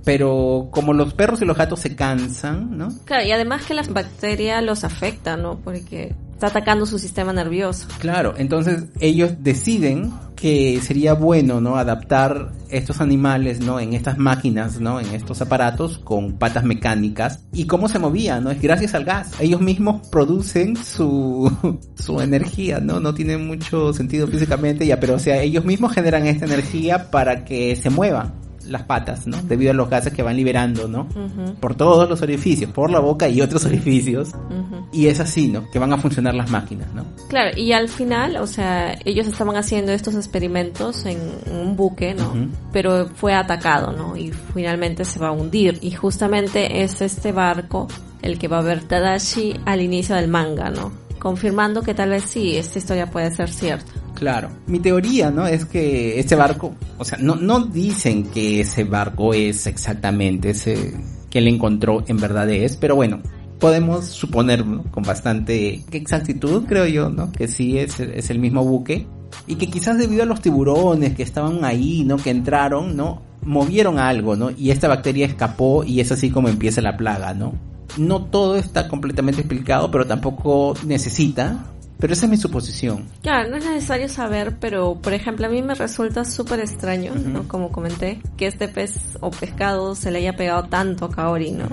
Pero 0.04 0.68
como 0.70 0.92
los 0.92 1.14
perros 1.14 1.42
y 1.42 1.44
los 1.44 1.56
gatos 1.56 1.80
se 1.80 1.94
cansan, 1.94 2.76
¿no? 2.76 2.88
Claro, 3.04 3.26
y 3.26 3.32
además 3.32 3.64
que 3.64 3.74
las 3.74 3.92
bacterias 3.92 4.62
los 4.64 4.84
afectan, 4.84 5.42
¿no? 5.42 5.58
Porque 5.58 6.14
está 6.40 6.58
atacando 6.58 6.86
su 6.86 6.98
sistema 6.98 7.34
nervioso. 7.34 7.86
Claro, 7.98 8.32
entonces 8.38 8.84
ellos 8.98 9.32
deciden 9.40 10.10
que 10.34 10.80
sería 10.80 11.12
bueno, 11.12 11.60
¿no? 11.60 11.76
Adaptar 11.76 12.52
estos 12.70 13.02
animales, 13.02 13.60
¿no? 13.60 13.78
En 13.78 13.92
estas 13.92 14.16
máquinas, 14.16 14.80
¿no? 14.80 15.00
En 15.00 15.08
estos 15.08 15.42
aparatos 15.42 15.98
con 15.98 16.38
patas 16.38 16.64
mecánicas. 16.64 17.44
¿Y 17.52 17.66
cómo 17.66 17.90
se 17.90 17.98
movían, 17.98 18.44
no? 18.44 18.50
Es 18.50 18.62
gracias 18.62 18.94
al 18.94 19.04
gas. 19.04 19.32
Ellos 19.38 19.60
mismos 19.60 20.08
producen 20.08 20.76
su, 20.76 21.52
su 21.94 22.22
energía, 22.22 22.80
¿no? 22.80 23.00
No 23.00 23.12
tiene 23.12 23.36
mucho 23.36 23.92
sentido 23.92 24.26
físicamente 24.26 24.86
ya, 24.86 24.98
pero 24.98 25.16
o 25.16 25.18
sea, 25.18 25.42
ellos 25.42 25.66
mismos 25.66 25.92
generan 25.92 26.26
esta 26.26 26.46
energía 26.46 27.10
para 27.10 27.44
que 27.44 27.76
se 27.76 27.90
muevan 27.90 28.32
las 28.66 28.82
patas, 28.84 29.26
¿no? 29.26 29.36
Debido 29.42 29.70
a 29.70 29.74
los 29.74 29.88
gases 29.88 30.12
que 30.12 30.22
van 30.22 30.36
liberando, 30.36 30.88
¿no? 30.88 31.08
Por 31.60 31.74
todos 31.74 32.08
los 32.08 32.22
orificios, 32.22 32.70
por 32.70 32.90
la 32.90 33.00
boca 33.00 33.28
y 33.28 33.40
otros 33.40 33.64
orificios. 33.66 34.32
Y 34.92 35.06
es 35.06 35.20
así, 35.20 35.48
¿no? 35.48 35.70
Que 35.70 35.78
van 35.78 35.92
a 35.92 35.98
funcionar 35.98 36.34
las 36.34 36.50
máquinas, 36.50 36.92
¿no? 36.94 37.04
Claro, 37.28 37.56
y 37.56 37.72
al 37.72 37.88
final, 37.88 38.36
o 38.36 38.46
sea, 38.46 38.98
ellos 39.04 39.26
estaban 39.26 39.56
haciendo 39.56 39.92
estos 39.92 40.14
experimentos 40.14 41.06
en 41.06 41.18
un 41.50 41.76
buque, 41.76 42.14
¿no? 42.14 42.50
Pero 42.72 43.08
fue 43.14 43.34
atacado, 43.34 43.92
¿no? 43.92 44.16
Y 44.16 44.32
finalmente 44.54 45.04
se 45.04 45.18
va 45.18 45.28
a 45.28 45.32
hundir. 45.32 45.78
Y 45.80 45.92
justamente 45.92 46.82
es 46.82 47.00
este 47.00 47.32
barco 47.32 47.88
el 48.22 48.38
que 48.38 48.48
va 48.48 48.58
a 48.58 48.62
ver 48.62 48.82
Tadashi 48.82 49.54
al 49.64 49.80
inicio 49.80 50.14
del 50.16 50.28
manga, 50.28 50.70
¿no? 50.70 50.92
Confirmando 51.18 51.82
que 51.82 51.94
tal 51.94 52.10
vez 52.10 52.24
sí, 52.24 52.56
esta 52.56 52.78
historia 52.78 53.10
puede 53.10 53.30
ser 53.30 53.50
cierta. 53.50 53.92
Claro. 54.20 54.50
Mi 54.66 54.80
teoría, 54.80 55.30
¿no? 55.30 55.46
Es 55.46 55.64
que 55.64 56.20
este 56.20 56.36
barco, 56.36 56.74
o 56.98 57.06
sea, 57.06 57.16
no, 57.22 57.36
no 57.36 57.64
dicen 57.64 58.24
que 58.24 58.60
ese 58.60 58.84
barco 58.84 59.32
es 59.32 59.66
exactamente 59.66 60.50
ese 60.50 60.94
que 61.30 61.38
él 61.38 61.48
encontró 61.48 62.04
en 62.06 62.18
verdad 62.18 62.50
es, 62.50 62.76
pero 62.76 62.96
bueno, 62.96 63.20
podemos 63.58 64.04
suponer 64.04 64.62
con 64.90 65.04
bastante 65.04 65.82
exactitud, 65.90 66.64
creo 66.66 66.86
yo, 66.86 67.08
¿no? 67.08 67.32
Que 67.32 67.48
sí 67.48 67.78
es, 67.78 67.98
es 67.98 68.28
el 68.28 68.40
mismo 68.40 68.62
buque 68.62 69.06
y 69.46 69.54
que 69.54 69.68
quizás 69.68 69.96
debido 69.96 70.24
a 70.24 70.26
los 70.26 70.42
tiburones 70.42 71.14
que 71.14 71.22
estaban 71.22 71.64
ahí, 71.64 72.04
¿no? 72.04 72.18
Que 72.18 72.28
entraron, 72.28 72.94
¿no? 72.98 73.22
Movieron 73.40 73.98
algo, 73.98 74.36
¿no? 74.36 74.50
Y 74.50 74.70
esta 74.70 74.86
bacteria 74.86 75.24
escapó 75.24 75.82
y 75.82 76.00
es 76.00 76.12
así 76.12 76.28
como 76.28 76.50
empieza 76.50 76.82
la 76.82 76.98
plaga, 76.98 77.32
¿no? 77.32 77.54
No 77.96 78.26
todo 78.26 78.56
está 78.56 78.86
completamente 78.86 79.40
explicado, 79.40 79.90
pero 79.90 80.06
tampoco 80.06 80.74
necesita, 80.84 81.64
pero 82.00 82.12
esa 82.12 82.26
es 82.26 82.30
mi 82.30 82.36
suposición. 82.36 83.06
Claro, 83.22 83.50
no 83.50 83.56
es 83.56 83.64
necesario 83.64 84.08
saber, 84.08 84.56
pero 84.58 84.96
por 85.00 85.12
ejemplo 85.12 85.46
a 85.46 85.48
mí 85.50 85.62
me 85.62 85.74
resulta 85.74 86.24
súper 86.24 86.60
extraño, 86.60 87.14
¿no? 87.14 87.46
Como 87.46 87.70
comenté, 87.70 88.20
que 88.36 88.46
este 88.46 88.68
pez 88.68 89.18
o 89.20 89.30
pescado 89.30 89.94
se 89.94 90.10
le 90.10 90.18
haya 90.18 90.36
pegado 90.36 90.64
tanto 90.64 91.04
a 91.04 91.10
Kaori, 91.10 91.52
¿no? 91.52 91.68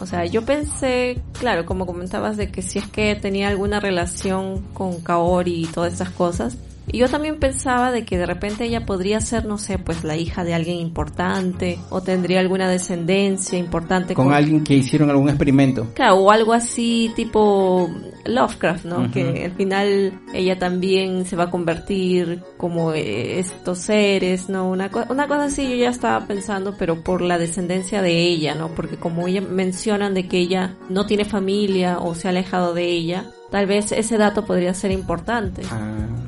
O 0.00 0.06
sea, 0.06 0.24
yo 0.24 0.44
pensé, 0.44 1.20
claro, 1.38 1.66
como 1.66 1.86
comentabas, 1.86 2.36
de 2.36 2.50
que 2.50 2.62
si 2.62 2.78
es 2.78 2.86
que 2.88 3.14
tenía 3.14 3.48
alguna 3.48 3.80
relación 3.80 4.62
con 4.72 5.00
Kaori 5.00 5.64
y 5.64 5.66
todas 5.66 5.92
esas 5.92 6.10
cosas, 6.10 6.56
y 6.86 6.98
yo 6.98 7.08
también 7.08 7.38
pensaba 7.38 7.90
de 7.90 8.04
que 8.04 8.18
de 8.18 8.26
repente 8.26 8.64
ella 8.64 8.84
podría 8.84 9.20
ser, 9.20 9.46
no 9.46 9.58
sé, 9.58 9.78
pues 9.78 10.04
la 10.04 10.16
hija 10.16 10.44
de 10.44 10.54
alguien 10.54 10.78
importante 10.78 11.78
o 11.90 12.02
tendría 12.02 12.40
alguna 12.40 12.68
descendencia 12.68 13.58
importante. 13.58 14.14
Con, 14.14 14.32
alguien 14.32 14.62
que 14.62 14.74
hicieron 14.74 15.10
algún 15.10 15.28
experimento. 15.28 15.88
Claro, 15.94 16.16
o 16.16 16.30
algo 16.30 16.52
así 16.52 17.10
tipo 17.16 17.90
Lovecraft, 18.26 18.84
¿no? 18.84 19.10
Que 19.10 19.46
al 19.46 19.52
final 19.52 20.20
ella 20.34 20.58
también 20.58 21.24
se 21.24 21.36
va 21.36 21.44
a 21.44 21.50
convertir 21.50 22.42
como 22.58 22.92
eh, 22.92 23.38
estos 23.38 23.78
seres, 23.78 24.48
¿no? 24.48 24.68
Una, 24.68 24.90
una 25.08 25.26
cosa 25.26 25.44
así 25.44 25.68
yo 25.68 25.76
ya 25.76 25.90
estaba 25.90 26.26
pensando, 26.26 26.76
pero 26.78 27.02
por 27.02 27.22
la 27.22 27.38
descendencia 27.38 28.02
de 28.02 28.20
ella, 28.20 28.54
¿no? 28.54 28.68
Porque 28.68 28.96
como 28.96 29.26
ella 29.26 29.40
mencionan 29.40 30.12
de 30.12 30.28
que 30.28 30.38
ella 30.38 30.76
no 30.90 31.06
tiene 31.06 31.24
familia 31.24 31.98
o 31.98 32.14
se 32.14 32.28
ha 32.28 32.30
alejado 32.30 32.74
de 32.74 32.84
ella, 32.84 33.24
tal 33.50 33.66
vez 33.66 33.90
ese 33.92 34.18
dato 34.18 34.44
podría 34.44 34.74
ser 34.74 34.90
importante. 34.90 35.62
Ah 35.70 36.23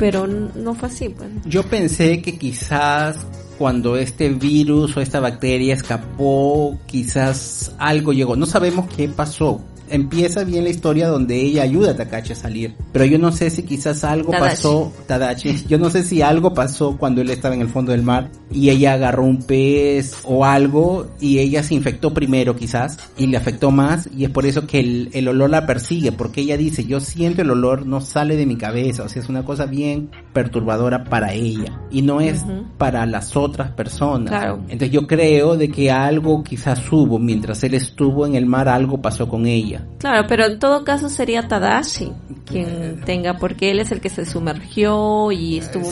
pero 0.00 0.26
no 0.26 0.74
fue 0.74 0.88
así. 0.88 1.10
Pues. 1.10 1.28
Yo 1.44 1.62
pensé 1.62 2.22
que 2.22 2.36
quizás 2.36 3.24
cuando 3.58 3.96
este 3.96 4.30
virus 4.30 4.96
o 4.96 5.02
esta 5.02 5.20
bacteria 5.20 5.74
escapó, 5.74 6.78
quizás 6.86 7.74
algo 7.78 8.14
llegó. 8.14 8.34
No 8.34 8.46
sabemos 8.46 8.88
qué 8.96 9.06
pasó 9.08 9.60
empieza 9.90 10.44
bien 10.44 10.64
la 10.64 10.70
historia 10.70 11.08
donde 11.08 11.40
ella 11.40 11.62
ayuda 11.62 11.92
a 11.92 11.96
Takachi 11.96 12.32
a 12.32 12.36
salir. 12.36 12.74
Pero 12.92 13.04
yo 13.04 13.18
no 13.18 13.32
sé 13.32 13.50
si 13.50 13.62
quizás 13.62 14.04
algo 14.04 14.32
pasó, 14.32 14.92
Tadachi, 15.06 15.64
yo 15.68 15.78
no 15.78 15.90
sé 15.90 16.02
si 16.02 16.22
algo 16.22 16.54
pasó 16.54 16.96
cuando 16.96 17.20
él 17.20 17.30
estaba 17.30 17.54
en 17.54 17.60
el 17.60 17.68
fondo 17.68 17.92
del 17.92 18.02
mar 18.02 18.30
y 18.52 18.70
ella 18.70 18.94
agarró 18.94 19.24
un 19.24 19.42
pez 19.42 20.16
o 20.24 20.44
algo 20.44 21.08
y 21.20 21.38
ella 21.38 21.62
se 21.62 21.74
infectó 21.74 22.12
primero 22.12 22.56
quizás 22.56 22.98
y 23.16 23.26
le 23.26 23.36
afectó 23.36 23.70
más 23.70 24.08
y 24.16 24.24
es 24.24 24.30
por 24.30 24.46
eso 24.46 24.66
que 24.66 24.80
el, 24.80 25.10
el 25.12 25.28
olor 25.28 25.50
la 25.50 25.66
persigue 25.66 26.12
porque 26.12 26.40
ella 26.40 26.56
dice 26.56 26.84
yo 26.84 27.00
siento 27.00 27.42
el 27.42 27.50
olor 27.50 27.86
no 27.86 28.00
sale 28.00 28.36
de 28.36 28.46
mi 28.46 28.56
cabeza, 28.56 29.04
o 29.04 29.08
sea 29.08 29.22
es 29.22 29.28
una 29.28 29.44
cosa 29.44 29.66
bien 29.66 30.10
perturbadora 30.32 31.04
para 31.04 31.32
ella 31.32 31.80
y 31.90 32.02
no 32.02 32.20
es 32.20 32.44
para 32.78 33.06
las 33.06 33.36
otras 33.36 33.70
personas. 33.72 34.56
Entonces 34.62 34.90
yo 34.90 35.06
creo 35.06 35.56
de 35.56 35.70
que 35.70 35.90
algo 35.90 36.42
quizás 36.42 36.80
hubo 36.92 37.18
mientras 37.18 37.62
él 37.64 37.74
estuvo 37.74 38.26
en 38.26 38.34
el 38.34 38.46
mar, 38.46 38.68
algo 38.68 39.00
pasó 39.00 39.28
con 39.28 39.46
ella. 39.46 39.79
Claro, 39.98 40.26
pero 40.28 40.46
en 40.46 40.58
todo 40.58 40.84
caso 40.84 41.08
sería 41.08 41.48
Tadashi 41.48 42.12
quien 42.46 43.02
tenga, 43.04 43.38
porque 43.38 43.70
él 43.70 43.80
es 43.80 43.92
el 43.92 44.00
que 44.00 44.08
se 44.08 44.26
sumergió 44.26 45.30
y 45.32 45.58
estuvo 45.58 45.90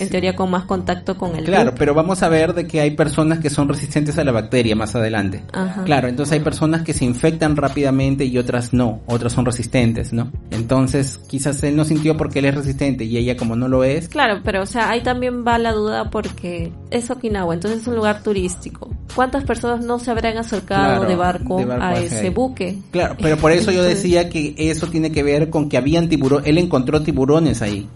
en 0.00 0.08
teoría 0.08 0.34
con 0.34 0.50
más 0.50 0.64
contacto 0.64 1.16
con 1.16 1.36
el 1.36 1.44
Claro, 1.44 1.74
pero 1.76 1.94
vamos 1.94 2.22
a 2.22 2.28
ver 2.28 2.54
de 2.54 2.66
que 2.66 2.80
hay 2.80 2.92
personas 2.92 3.38
que 3.38 3.50
son 3.50 3.68
resistentes 3.68 4.18
a 4.18 4.24
la 4.24 4.32
bacteria 4.32 4.76
más 4.76 4.94
adelante. 4.94 5.42
Claro, 5.84 6.08
entonces 6.08 6.34
hay 6.34 6.40
personas 6.40 6.82
que 6.82 6.92
se 6.92 7.04
infectan 7.04 7.56
rápidamente 7.56 8.24
y 8.24 8.38
otras 8.38 8.72
no, 8.72 9.00
otras 9.06 9.32
son 9.32 9.44
resistentes, 9.44 10.12
¿no? 10.12 10.30
Entonces 10.50 11.18
quizás 11.28 11.62
él 11.62 11.76
no 11.76 11.84
sintió 11.84 12.16
porque 12.16 12.38
él 12.40 12.46
es 12.46 12.54
resistente 12.54 13.04
y 13.04 13.16
ella 13.16 13.36
como 13.36 13.56
no 13.56 13.68
lo 13.68 13.84
es. 13.84 14.08
Claro, 14.08 14.40
pero 14.44 14.62
o 14.62 14.66
sea, 14.66 14.90
ahí 14.90 15.02
también 15.02 15.44
va 15.46 15.58
la 15.58 15.72
duda 15.72 16.10
porque 16.10 16.72
es 16.90 17.10
Okinawa, 17.10 17.54
entonces 17.54 17.82
es 17.82 17.86
un 17.86 17.96
lugar 17.96 18.22
turístico. 18.22 18.90
¿Cuántas 19.14 19.44
personas 19.44 19.84
no 19.84 19.98
se 19.98 20.10
habrán 20.10 20.36
acercado 20.36 21.04
de, 21.04 21.16
barco 21.16 21.58
a 21.80 21.98
ese 21.98 22.30
buque? 22.30 22.78
Claro, 22.90 23.16
pero 23.20 23.36
por 23.36 23.52
eso 23.52 23.72
yo 23.72 23.82
decía 23.82 24.28
que 24.28 24.54
eso 24.56 24.86
tiene 24.86 25.10
que 25.10 25.22
ver 25.22 25.50
con 25.50 25.68
que 25.68 25.76
habían 25.76 26.08
tiburones, 26.08 26.46
él 26.46 26.58
encontró 26.58 27.02
tiburones 27.02 27.62
ahí 27.62 27.88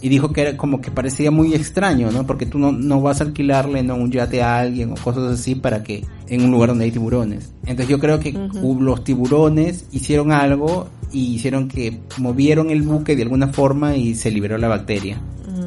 y 0.00 0.08
dijo 0.08 0.32
que 0.32 0.42
era 0.42 0.56
como 0.56 0.80
que 0.80 0.90
parecía 0.90 1.30
muy 1.30 1.45
extraño, 1.54 2.10
¿no? 2.10 2.26
Porque 2.26 2.46
tú 2.46 2.58
no, 2.58 2.72
no 2.72 3.00
vas 3.00 3.20
a 3.20 3.24
alquilarle 3.24 3.82
¿no? 3.82 3.96
un 3.96 4.10
yate 4.10 4.42
a 4.42 4.58
alguien 4.58 4.92
o 4.92 4.94
cosas 4.94 5.32
así 5.32 5.54
para 5.54 5.82
que 5.82 6.04
en 6.28 6.44
un 6.44 6.50
lugar 6.50 6.70
donde 6.70 6.84
hay 6.84 6.90
tiburones. 6.90 7.52
Entonces 7.62 7.88
yo 7.88 7.98
creo 7.98 8.20
que 8.20 8.32
los 8.80 9.04
tiburones 9.04 9.86
hicieron 9.92 10.32
algo 10.32 10.88
y 11.12 11.34
hicieron 11.34 11.68
que 11.68 12.00
movieron 12.18 12.70
el 12.70 12.82
buque 12.82 13.16
de 13.16 13.22
alguna 13.22 13.48
forma 13.48 13.96
y 13.96 14.14
se 14.14 14.30
liberó 14.30 14.58
la 14.58 14.68
bacteria 14.68 15.20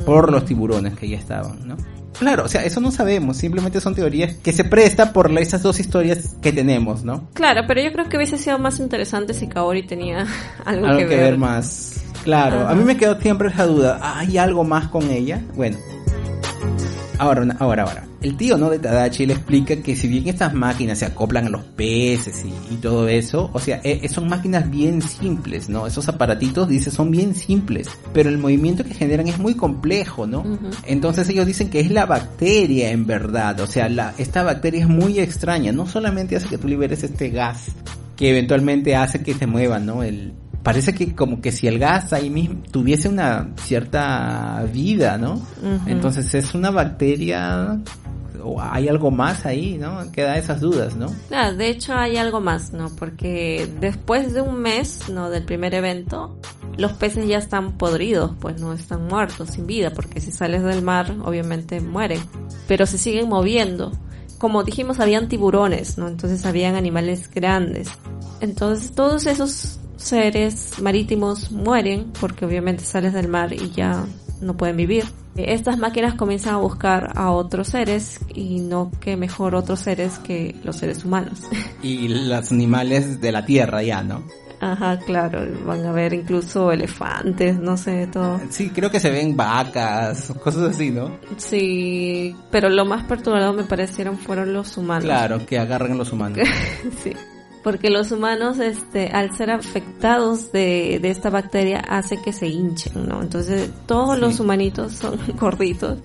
por 0.06 0.32
los 0.32 0.46
tiburones 0.46 0.96
que 0.96 1.08
ya 1.08 1.18
estaban, 1.18 1.68
¿no? 1.68 1.78
Claro, 2.18 2.44
o 2.44 2.48
sea, 2.50 2.66
eso 2.66 2.82
no 2.82 2.92
sabemos, 2.92 3.38
simplemente 3.38 3.80
son 3.80 3.96
teorías 3.96 4.36
que 4.36 4.52
se 4.52 4.66
presta 4.66 5.14
por 5.14 5.32
esas 5.40 5.64
dos 5.64 5.80
historias 5.80 6.36
que 6.42 6.52
tenemos, 6.52 7.06
¿no? 7.06 7.30
Claro, 7.34 7.62
pero 7.66 7.82
yo 7.82 7.94
creo 7.94 8.10
que 8.10 8.18
hubiese 8.18 8.38
sido 8.38 8.60
más 8.60 8.80
interesante 8.80 9.34
si 9.34 9.48
Kaori 9.48 9.84
tenía 9.84 10.28
algo, 10.66 10.98
que, 10.98 11.06
ver. 11.06 11.20
ver 11.20 11.38
más. 11.38 12.04
Claro, 12.24 12.68
a 12.68 12.76
mí 12.76 12.84
me 12.84 12.98
quedó 12.98 13.20
siempre 13.20 13.50
esa 13.50 13.66
duda, 13.66 14.00
¿hay 14.02 14.38
algo 14.38 14.64
más 14.64 14.88
con 14.90 15.10
ella? 15.10 15.42
Bueno, 15.56 15.78
ahora, 17.18 17.56
ahora, 17.60 17.84
ahora. 17.84 18.06
El 18.22 18.36
tío, 18.36 18.58
¿no? 18.58 18.70
De 18.70 18.80
Tadachi 18.80 19.26
le 19.26 19.34
explica 19.34 19.78
que 19.78 19.96
si 19.96 20.10
bien 20.10 20.28
estas 20.28 20.54
máquinas 20.54 21.00
se 21.00 21.06
acoplan 21.06 21.46
a 21.46 21.50
los 21.50 21.64
peces 21.64 22.44
y, 22.70 22.76
todo 22.76 23.08
eso, 23.08 23.50
o 23.54 23.60
sea, 23.60 23.80
e, 23.82 24.10
son 24.10 24.28
máquinas 24.28 24.70
bien 24.70 25.02
simples, 25.02 25.70
¿no? 25.70 25.88
Esos 25.88 26.10
aparatitos, 26.10 26.68
dice, 26.68 26.92
son 26.92 27.12
bien 27.12 27.34
simples, 27.34 27.88
pero 28.14 28.30
el 28.30 28.38
movimiento 28.38 28.84
que 28.84 28.94
generan 28.94 29.28
es 29.28 29.40
muy 29.40 29.54
complejo, 29.54 30.28
¿no? 30.28 30.44
Entonces 30.86 31.30
ellos 31.30 31.46
dicen 31.46 31.70
que 31.70 31.80
es 31.80 31.92
la 31.92 32.06
bacteria 32.06 32.92
en 32.92 33.06
verdad, 33.06 33.58
o 33.62 33.68
sea, 33.68 33.88
la, 33.88 34.14
esta 34.18 34.44
bacteria 34.44 34.82
es 34.82 34.90
muy 34.90 35.20
extraña, 35.20 35.72
no 35.72 35.88
solamente 35.88 36.36
hace 36.36 36.50
que 36.50 36.58
tú 36.58 36.68
liberes 36.68 37.04
este 37.04 37.30
gas, 37.30 37.68
que 38.18 38.32
eventualmente 38.32 38.98
hace 38.98 39.24
que 39.24 39.34
se 39.34 39.48
mueva, 39.48 39.80
¿no? 39.80 40.04
El, 40.04 40.34
parece 40.70 40.94
que 40.94 41.16
como 41.16 41.42
que 41.42 41.52
si 41.52 41.66
el 41.66 41.80
gas 41.80 42.14
ahí 42.14 42.30
mismo 42.30 42.62
tuviese 42.70 43.10
una 43.10 43.50
cierta 43.56 44.64
vida, 44.72 45.18
¿no? 45.18 45.42
Entonces 45.88 46.36
es 46.36 46.54
una 46.54 46.70
bacteria 46.70 47.80
o 48.44 48.62
hay 48.62 48.88
algo 48.88 49.10
más 49.10 49.48
ahí, 49.48 49.80
¿no? 49.80 50.12
Queda 50.12 50.38
esas 50.38 50.62
dudas, 50.62 50.96
¿no? 50.96 51.08
Claro, 51.28 51.58
de 51.58 51.70
hecho 51.70 51.96
hay 51.96 52.18
algo 52.18 52.40
más, 52.40 52.72
¿no? 52.72 52.96
Porque 52.96 53.68
después 53.82 54.36
de 54.36 54.42
un 54.42 54.60
mes, 54.60 55.10
¿no? 55.10 55.32
Del 55.32 55.44
primer 55.44 55.74
evento, 55.74 56.38
los 56.78 56.94
peces 56.94 57.28
ya 57.28 57.40
están 57.40 57.72
podridos, 57.72 58.34
pues 58.40 58.62
no 58.62 58.72
están 58.72 59.08
muertos, 59.08 59.50
sin 59.50 59.66
vida, 59.66 59.90
porque 59.90 60.22
si 60.22 60.32
sales 60.32 60.62
del 60.62 60.84
mar, 60.84 61.16
obviamente 61.24 61.82
mueren, 61.82 62.22
pero 62.68 62.86
se 62.86 63.00
siguen 63.00 63.28
moviendo. 63.28 63.92
Como 64.38 64.64
dijimos, 64.64 65.00
habían 65.00 65.30
tiburones, 65.30 65.98
¿no? 65.98 66.08
Entonces 66.08 66.46
habían 66.46 66.76
animales 66.76 67.28
grandes. 67.34 67.90
Entonces 68.40 68.92
todos 68.92 69.26
esos 69.26 69.80
seres 70.00 70.82
marítimos 70.82 71.52
mueren 71.52 72.12
porque 72.20 72.46
obviamente 72.46 72.84
sales 72.84 73.14
del 73.14 73.28
mar 73.28 73.54
y 73.54 73.72
ya 73.72 74.06
no 74.42 74.56
pueden 74.56 74.78
vivir. 74.78 75.06
Estas 75.36 75.78
máquinas 75.78 76.16
comienzan 76.16 76.56
a 76.56 76.58
buscar 76.58 77.12
a 77.16 77.32
otros 77.32 77.70
seres 77.70 78.20
y 78.34 78.60
no 78.60 78.92
que 79.00 79.16
mejor 79.16 79.56
otros 79.56 79.80
seres 79.80 80.18
que 80.20 80.56
los 80.64 80.78
seres 80.78 81.06
humanos. 81.06 81.42
Y 81.82 82.10
los 82.10 82.52
animales 82.52 83.22
de 83.22 83.32
la 83.32 83.46
tierra 83.46 83.82
ya, 83.82 84.04
¿no? 84.04 84.24
Ajá, 84.60 85.00
claro, 85.00 85.48
van 85.66 85.86
a 85.86 85.94
ver 85.94 86.14
incluso 86.14 86.74
elefantes, 86.74 87.58
no 87.58 87.78
sé, 87.78 88.08
todo. 88.08 88.42
Sí, 88.50 88.70
creo 88.70 88.92
que 88.92 89.00
se 89.00 89.10
ven 89.10 89.38
vacas, 89.38 90.34
cosas 90.44 90.76
así, 90.76 90.92
¿no? 90.92 91.18
Sí, 91.38 92.36
pero 92.52 92.68
lo 92.68 92.84
más 92.84 93.06
perturbador 93.06 93.56
me 93.56 93.64
parecieron 93.64 94.18
fueron 94.18 94.52
los 94.52 94.76
humanos. 94.76 95.06
Claro, 95.06 95.46
que 95.46 95.58
agarran 95.58 95.98
los 95.98 96.12
humanos. 96.12 96.40
sí 97.04 97.14
porque 97.70 97.92
los 97.92 98.12
humanos, 98.12 98.58
este, 98.58 99.10
al 99.10 99.38
ser 99.38 99.52
afectados 99.52 100.52
de, 100.52 100.98
de 101.00 101.12
esta 101.12 101.30
bacteria, 101.30 101.82
hace 101.82 102.20
que 102.20 102.34
se 102.34 102.48
hinchen, 102.48 103.08
¿no? 103.08 103.22
Entonces, 103.22 103.70
todos 103.86 104.18
los 104.18 104.40
humanitos 104.40 104.94
son 104.94 105.20
gorditos 105.40 106.00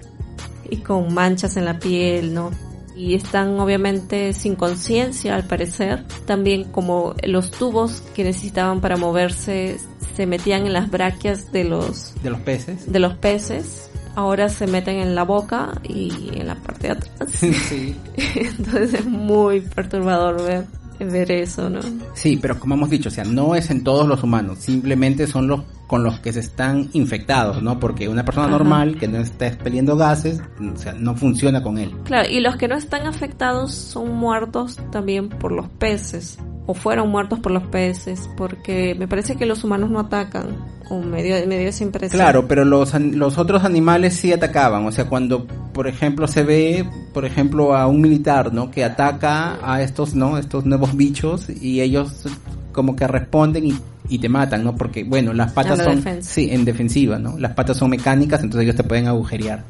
y 0.68 0.76
con 0.76 1.14
manchas 1.14 1.56
en 1.56 1.64
la 1.64 1.78
piel, 1.78 2.34
¿no? 2.34 2.50
Y 2.94 3.14
están 3.14 3.58
obviamente 3.58 4.34
sin 4.34 4.56
conciencia, 4.56 5.36
al 5.36 5.44
parecer. 5.44 6.04
También 6.26 6.64
como 6.64 7.14
los 7.22 7.50
tubos 7.50 8.02
que 8.14 8.24
necesitaban 8.24 8.82
para 8.82 8.98
moverse 8.98 9.78
se 10.14 10.26
metían 10.26 10.66
en 10.66 10.74
las 10.74 10.90
braquias 10.90 11.50
de 11.50 11.64
los... 11.64 12.12
De 12.22 12.28
los 12.28 12.40
peces. 12.40 12.92
De 12.92 12.98
los 12.98 13.14
peces 13.14 13.88
ahora 14.16 14.50
se 14.50 14.66
meten 14.66 14.98
en 14.98 15.14
la 15.14 15.24
boca 15.24 15.80
y 15.82 16.12
en 16.34 16.46
la 16.46 16.56
parte 16.56 16.88
de 16.88 16.92
atrás. 16.92 17.30
Sí. 17.40 17.96
Entonces 18.34 18.92
es 18.92 19.06
muy 19.06 19.62
perturbador 19.62 20.44
ver 20.44 20.83
ver 20.98 21.30
eso, 21.32 21.68
¿no? 21.68 21.80
Sí, 22.14 22.38
pero 22.40 22.58
como 22.58 22.74
hemos 22.74 22.90
dicho, 22.90 23.08
o 23.08 23.12
sea, 23.12 23.24
no 23.24 23.54
es 23.54 23.70
en 23.70 23.82
todos 23.84 24.06
los 24.06 24.22
humanos, 24.22 24.58
simplemente 24.58 25.26
son 25.26 25.48
los 25.48 25.62
con 25.86 26.02
los 26.02 26.18
que 26.20 26.32
se 26.32 26.40
están 26.40 26.88
infectados, 26.94 27.62
¿no? 27.62 27.78
Porque 27.78 28.08
una 28.08 28.24
persona 28.24 28.48
normal 28.48 28.96
que 28.98 29.06
no 29.06 29.18
está 29.18 29.46
expeliendo 29.46 29.96
gases, 29.96 30.40
o 30.58 30.76
sea, 30.76 30.94
no 30.94 31.14
funciona 31.14 31.62
con 31.62 31.78
él. 31.78 31.94
Claro, 32.04 32.28
y 32.28 32.40
los 32.40 32.56
que 32.56 32.68
no 32.68 32.74
están 32.74 33.06
afectados 33.06 33.74
son 33.74 34.14
muertos 34.14 34.80
también 34.90 35.28
por 35.28 35.52
los 35.52 35.68
peces 35.68 36.38
o 36.66 36.74
fueron 36.74 37.10
muertos 37.10 37.40
por 37.40 37.52
los 37.52 37.62
peces, 37.64 38.28
porque 38.36 38.94
me 38.98 39.06
parece 39.06 39.36
que 39.36 39.46
los 39.46 39.64
humanos 39.64 39.90
no 39.90 40.00
atacan, 40.00 40.56
o 40.88 41.00
medio, 41.00 41.34
medio 41.46 41.68
esa 41.68 41.84
impresión. 41.84 42.18
Claro, 42.18 42.48
pero 42.48 42.64
los, 42.64 42.94
los 42.94 43.38
otros 43.38 43.64
animales 43.64 44.14
sí 44.14 44.32
atacaban, 44.32 44.86
o 44.86 44.92
sea, 44.92 45.06
cuando, 45.06 45.46
por 45.46 45.86
ejemplo, 45.86 46.26
se 46.26 46.42
ve, 46.42 46.88
por 47.12 47.24
ejemplo, 47.24 47.76
a 47.76 47.86
un 47.86 48.00
militar, 48.00 48.52
¿no? 48.52 48.70
Que 48.70 48.84
ataca 48.84 49.58
a 49.62 49.82
estos, 49.82 50.14
¿no? 50.14 50.38
Estos 50.38 50.64
nuevos 50.64 50.96
bichos 50.96 51.48
y 51.48 51.80
ellos 51.80 52.24
como 52.72 52.96
que 52.96 53.06
responden 53.06 53.66
y, 53.66 53.78
y 54.08 54.18
te 54.18 54.28
matan, 54.28 54.64
¿no? 54.64 54.74
Porque, 54.74 55.04
bueno, 55.04 55.32
las 55.32 55.52
patas 55.52 55.78
son... 55.84 56.22
Sí, 56.22 56.48
en 56.50 56.64
defensiva, 56.64 57.18
¿no? 57.18 57.38
Las 57.38 57.52
patas 57.52 57.76
son 57.76 57.90
mecánicas, 57.90 58.42
entonces 58.42 58.64
ellos 58.64 58.76
te 58.76 58.84
pueden 58.84 59.06
agujerear. 59.06 59.64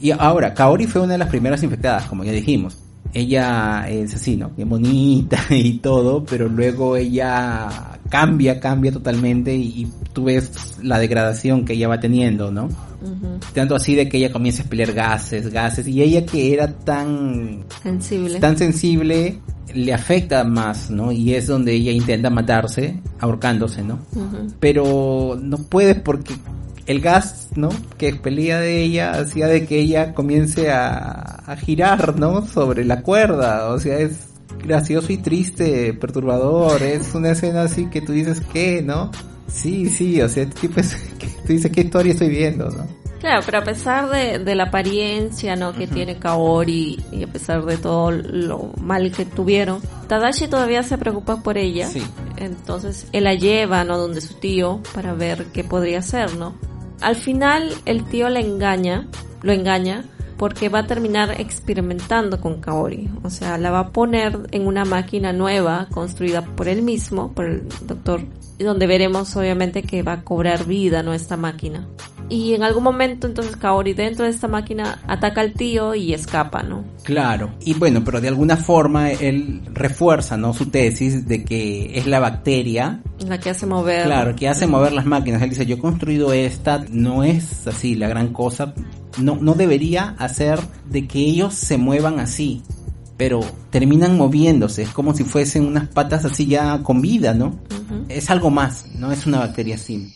Y 0.00 0.10
ahora, 0.12 0.54
Kaori 0.54 0.86
fue 0.86 1.00
una 1.00 1.14
de 1.14 1.18
las 1.18 1.28
primeras 1.28 1.62
infectadas, 1.62 2.04
como 2.04 2.24
ya 2.24 2.32
dijimos 2.32 2.85
ella 3.12 3.86
es 3.88 4.14
así, 4.14 4.36
¿no? 4.36 4.50
Bien 4.50 4.68
bonita 4.68 5.38
y 5.50 5.78
todo, 5.78 6.24
pero 6.24 6.48
luego 6.48 6.96
ella 6.96 7.98
cambia, 8.08 8.60
cambia 8.60 8.92
totalmente 8.92 9.54
y, 9.54 9.90
tú 10.12 10.24
ves 10.24 10.78
la 10.82 10.98
degradación 10.98 11.66
que 11.66 11.74
ella 11.74 11.88
va 11.88 12.00
teniendo, 12.00 12.50
¿no? 12.50 12.68
Tanto 13.52 13.74
así 13.74 13.94
de 13.94 14.08
que 14.08 14.16
ella 14.16 14.32
comienza 14.32 14.62
a 14.62 14.64
expeliar 14.64 14.94
gases, 14.94 15.52
gases, 15.52 15.86
y 15.86 16.00
ella 16.00 16.24
que 16.24 16.54
era 16.54 16.72
tan 16.72 17.64
sensible, 17.82 18.40
tan 18.40 18.56
sensible 18.56 19.38
le 19.74 19.92
afecta 19.92 20.42
más, 20.44 20.90
¿no? 20.90 21.12
Y 21.12 21.34
es 21.34 21.46
donde 21.46 21.74
ella 21.74 21.92
intenta 21.92 22.30
matarse, 22.30 23.00
ahorcándose, 23.20 23.82
¿no? 23.82 23.98
Pero 24.58 25.38
no 25.40 25.58
puede 25.58 25.94
porque 25.96 26.34
el 26.86 27.00
gas, 27.00 27.48
¿no? 27.56 27.68
Que 27.98 28.08
expelía 28.08 28.60
de 28.60 28.82
ella 28.82 29.12
hacía 29.12 29.46
de 29.46 29.66
que 29.66 29.78
ella 29.78 30.14
comience 30.14 30.70
a, 30.70 31.42
a 31.46 31.56
girar, 31.56 32.18
¿no? 32.18 32.46
Sobre 32.46 32.84
la 32.84 33.02
cuerda, 33.02 33.70
o 33.70 33.78
sea, 33.78 33.98
es 33.98 34.28
gracioso 34.64 35.12
y 35.12 35.18
triste, 35.18 35.94
perturbador, 35.94 36.82
es 36.82 37.14
una 37.14 37.32
escena 37.32 37.62
así 37.62 37.86
que 37.86 38.00
tú 38.00 38.12
dices, 38.12 38.40
¿qué, 38.52 38.82
no? 38.82 39.10
Sí, 39.48 39.88
sí, 39.88 40.20
o 40.20 40.28
sea, 40.28 40.48
tipo 40.48 40.80
es, 40.80 40.96
tú 41.46 41.52
dices, 41.52 41.70
¿qué 41.70 41.82
historia 41.82 42.12
estoy 42.12 42.28
viendo, 42.28 42.70
no? 42.70 42.86
Claro, 43.20 43.42
pero 43.44 43.58
a 43.58 43.64
pesar 43.64 44.10
de, 44.10 44.38
de 44.38 44.54
la 44.54 44.64
apariencia 44.64 45.56
¿no? 45.56 45.72
que 45.72 45.86
tiene 45.86 46.18
Kaori 46.18 47.02
y 47.10 47.24
a 47.24 47.26
pesar 47.26 47.64
de 47.64 47.78
todo 47.78 48.10
lo 48.10 48.72
mal 48.80 49.10
que 49.10 49.24
tuvieron, 49.24 49.80
Tadashi 50.06 50.48
todavía 50.48 50.82
se 50.82 50.98
preocupa 50.98 51.42
por 51.42 51.56
ella. 51.56 51.88
Sí. 51.88 52.02
Entonces 52.36 53.08
él 53.12 53.24
la 53.24 53.34
lleva, 53.34 53.84
¿no? 53.84 53.96
Donde 53.96 54.20
su 54.20 54.34
tío 54.34 54.80
para 54.94 55.14
ver 55.14 55.46
qué 55.46 55.64
podría 55.64 56.00
hacer, 56.00 56.36
¿no? 56.36 56.54
Al 57.00 57.16
final 57.16 57.72
el 57.84 58.04
tío 58.04 58.28
le 58.28 58.40
engaña, 58.40 59.06
lo 59.42 59.52
engaña 59.52 60.04
porque 60.36 60.68
va 60.68 60.80
a 60.80 60.86
terminar 60.86 61.40
experimentando 61.40 62.40
con 62.40 62.60
Kaori. 62.60 63.08
O 63.22 63.30
sea, 63.30 63.58
la 63.58 63.70
va 63.70 63.80
a 63.80 63.90
poner 63.90 64.48
en 64.50 64.66
una 64.66 64.84
máquina 64.84 65.32
nueva 65.32 65.88
construida 65.90 66.42
por 66.42 66.68
él 66.68 66.82
mismo, 66.82 67.32
por 67.32 67.46
el 67.46 67.68
doctor, 67.82 68.20
donde 68.58 68.86
veremos 68.86 69.34
obviamente 69.36 69.82
que 69.82 70.02
va 70.02 70.12
a 70.12 70.24
cobrar 70.24 70.66
vida, 70.66 71.02
¿no? 71.02 71.14
Esta 71.14 71.36
máquina 71.36 71.86
y 72.28 72.54
en 72.54 72.62
algún 72.62 72.82
momento 72.82 73.26
entonces 73.26 73.56
Kaori 73.56 73.92
dentro 73.92 74.24
de 74.24 74.30
esta 74.30 74.48
máquina 74.48 75.00
ataca 75.06 75.40
al 75.40 75.52
tío 75.52 75.94
y 75.94 76.12
escapa, 76.12 76.62
¿no? 76.62 76.84
Claro, 77.04 77.50
y 77.60 77.74
bueno, 77.74 78.02
pero 78.04 78.20
de 78.20 78.28
alguna 78.28 78.56
forma 78.56 79.10
él 79.12 79.62
refuerza, 79.72 80.36
¿no? 80.36 80.52
Su 80.52 80.66
tesis 80.66 81.26
de 81.26 81.44
que 81.44 81.98
es 81.98 82.06
la 82.06 82.18
bacteria. 82.18 83.00
La 83.26 83.38
que 83.38 83.50
hace 83.50 83.66
mover. 83.66 84.06
Claro, 84.06 84.34
que 84.34 84.48
hace 84.48 84.66
mover 84.66 84.92
las 84.92 85.06
máquinas. 85.06 85.42
Él 85.42 85.50
dice, 85.50 85.66
yo 85.66 85.76
he 85.76 85.78
construido 85.78 86.32
esta, 86.32 86.84
no 86.90 87.22
es 87.22 87.66
así 87.66 87.94
la 87.94 88.08
gran 88.08 88.32
cosa, 88.32 88.74
no, 89.18 89.36
no 89.36 89.54
debería 89.54 90.14
hacer 90.18 90.58
de 90.90 91.06
que 91.06 91.20
ellos 91.20 91.54
se 91.54 91.78
muevan 91.78 92.18
así. 92.18 92.62
Pero 93.16 93.40
terminan 93.70 94.18
moviéndose, 94.18 94.82
es 94.82 94.90
como 94.90 95.14
si 95.14 95.24
fuesen 95.24 95.64
unas 95.64 95.88
patas 95.88 96.26
así 96.26 96.46
ya 96.46 96.82
con 96.82 97.00
vida, 97.00 97.32
¿no? 97.32 97.58
Es 98.08 98.30
algo 98.30 98.50
más, 98.50 98.84
no 98.94 99.10
es 99.10 99.26
una 99.26 99.38
bacteria 99.38 99.76
así. 99.76 100.12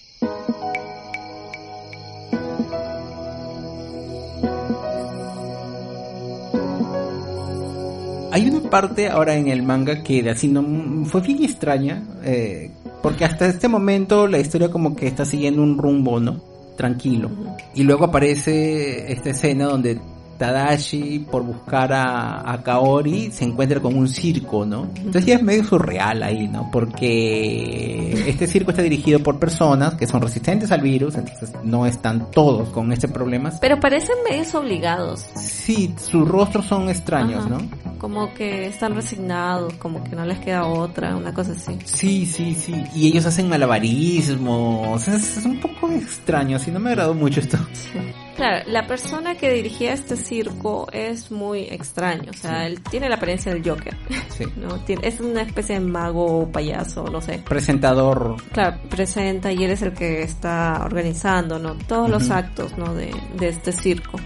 Hay 8.33 8.49
una 8.49 8.71
parte 8.71 9.09
ahora 9.09 9.35
en 9.37 9.49
el 9.49 9.63
manga 9.63 10.03
que 10.03 10.29
así 10.31 10.49
no 10.49 11.05
fue 11.05 11.21
bien 11.21 11.43
extraña, 11.43 12.03
eh, 12.23 12.71
porque 13.03 13.25
hasta 13.25 13.47
este 13.47 13.69
momento 13.69 14.27
la 14.27 14.39
historia 14.39 14.71
como 14.71 14.95
que 14.95 15.07
está 15.07 15.25
siguiendo 15.25 15.63
un 15.63 15.79
rumbo, 15.79 16.21
¿no? 16.21 16.41
Tranquilo. 16.77 17.31
Y 17.75 17.83
luego 17.83 18.07
aparece 18.07 19.13
esta 19.13 19.31
escena 19.31 19.67
donde 19.67 20.01
Tadashi, 20.41 21.19
por 21.31 21.43
buscar 21.43 21.93
a, 21.93 22.59
Kaori, 22.65 23.31
se 23.31 23.45
encuentra 23.45 23.79
con 23.79 23.95
un 23.95 24.09
circo, 24.09 24.65
¿no? 24.65 24.89
Entonces 24.97 25.27
ya 25.27 25.35
es 25.35 25.43
medio 25.43 25.65
surreal 25.65 26.23
ahí, 26.23 26.49
¿no? 26.49 26.71
Porque 26.73 28.25
este 28.27 28.47
circo 28.47 28.71
está 28.71 28.81
dirigido 28.83 29.23
por 29.23 29.39
personas 29.39 29.97
que 29.97 30.07
son 30.07 30.23
resistentes 30.23 30.73
al 30.73 30.81
virus, 30.81 31.17
entonces 31.17 31.53
no 31.63 31.85
están 31.85 32.31
todos 32.31 32.71
con 32.71 32.91
este 32.91 33.07
problema. 33.07 33.53
Pero 33.61 33.79
parecen 33.81 34.17
medio 34.27 34.41
obligados. 34.59 35.27
Sí, 35.37 35.95
sus 36.03 36.27
rostros 36.27 36.65
son 36.65 36.89
extraños, 36.89 37.47
¿no? 37.47 37.59
Como 37.99 38.33
que 38.33 38.69
están 38.69 38.95
resignados, 38.95 39.75
como 39.75 40.03
que 40.05 40.17
no 40.17 40.25
les 40.25 40.39
queda 40.39 40.65
otra, 40.65 41.17
una 41.17 41.35
cosa 41.35 41.53
así. 41.53 41.79
Sí, 41.85 42.25
sí, 42.25 42.55
sí. 42.55 42.83
Y 42.95 43.09
ellos 43.09 43.27
hacen 43.27 43.47
malabarismos. 43.47 45.07
Es, 45.07 45.37
es 45.37 45.45
un 45.45 45.61
poco 45.61 45.91
extraño, 45.91 46.57
así 46.57 46.71
no 46.71 46.81
me 46.81 46.89
agradó 46.89 47.13
mucho 47.13 47.41
esto. 47.41 47.59
Sí. 47.75 47.99
Claro, 48.41 48.71
la 48.71 48.87
persona 48.87 49.35
que 49.35 49.53
dirigía 49.53 49.93
este 49.93 50.17
circo 50.17 50.89
es 50.93 51.31
muy 51.31 51.65
extraño, 51.65 52.31
o 52.31 52.35
sea, 52.35 52.67
él 52.67 52.81
tiene 52.81 53.07
la 53.11 53.17
apariencia 53.17 53.53
del 53.53 53.63
Joker, 53.63 53.95
sí. 54.31 54.47
¿no? 54.57 54.83
Es 55.03 55.21
una 55.21 55.43
especie 55.43 55.75
de 55.75 55.83
mago 55.83 56.51
payaso, 56.51 57.05
no 57.05 57.21
sé. 57.21 57.43
Presentador. 57.47 58.37
Claro, 58.53 58.79
presenta 58.89 59.53
y 59.53 59.63
él 59.63 59.73
es 59.73 59.83
el 59.83 59.93
que 59.93 60.23
está 60.23 60.81
organizando, 60.83 61.59
¿no? 61.59 61.77
Todos 61.87 62.09
los 62.09 62.31
actos, 62.31 62.79
¿no? 62.79 62.95
De, 62.95 63.15
de 63.37 63.49
este 63.49 63.73
circo. 63.73 64.19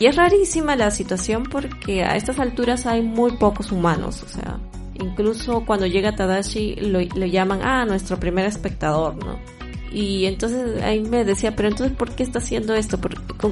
Y 0.00 0.06
es 0.06 0.16
rarísima 0.16 0.74
la 0.74 0.90
situación 0.90 1.44
porque 1.44 2.02
a 2.02 2.16
estas 2.16 2.40
alturas 2.40 2.86
hay 2.86 3.02
muy 3.02 3.36
pocos 3.36 3.70
humanos, 3.70 4.24
o 4.24 4.28
sea, 4.28 4.58
incluso 4.94 5.64
cuando 5.64 5.86
llega 5.86 6.16
Tadashi 6.16 6.74
lo, 6.74 6.98
lo 7.02 7.26
llaman, 7.26 7.60
ah, 7.62 7.84
nuestro 7.84 8.18
primer 8.18 8.46
espectador, 8.46 9.14
¿no? 9.24 9.38
Y 9.92 10.26
entonces 10.26 10.82
ahí 10.82 11.00
me 11.00 11.24
decía, 11.24 11.56
pero 11.56 11.68
entonces 11.68 11.96
¿por 11.96 12.10
qué 12.12 12.22
está 12.22 12.38
haciendo 12.38 12.74
esto? 12.74 12.98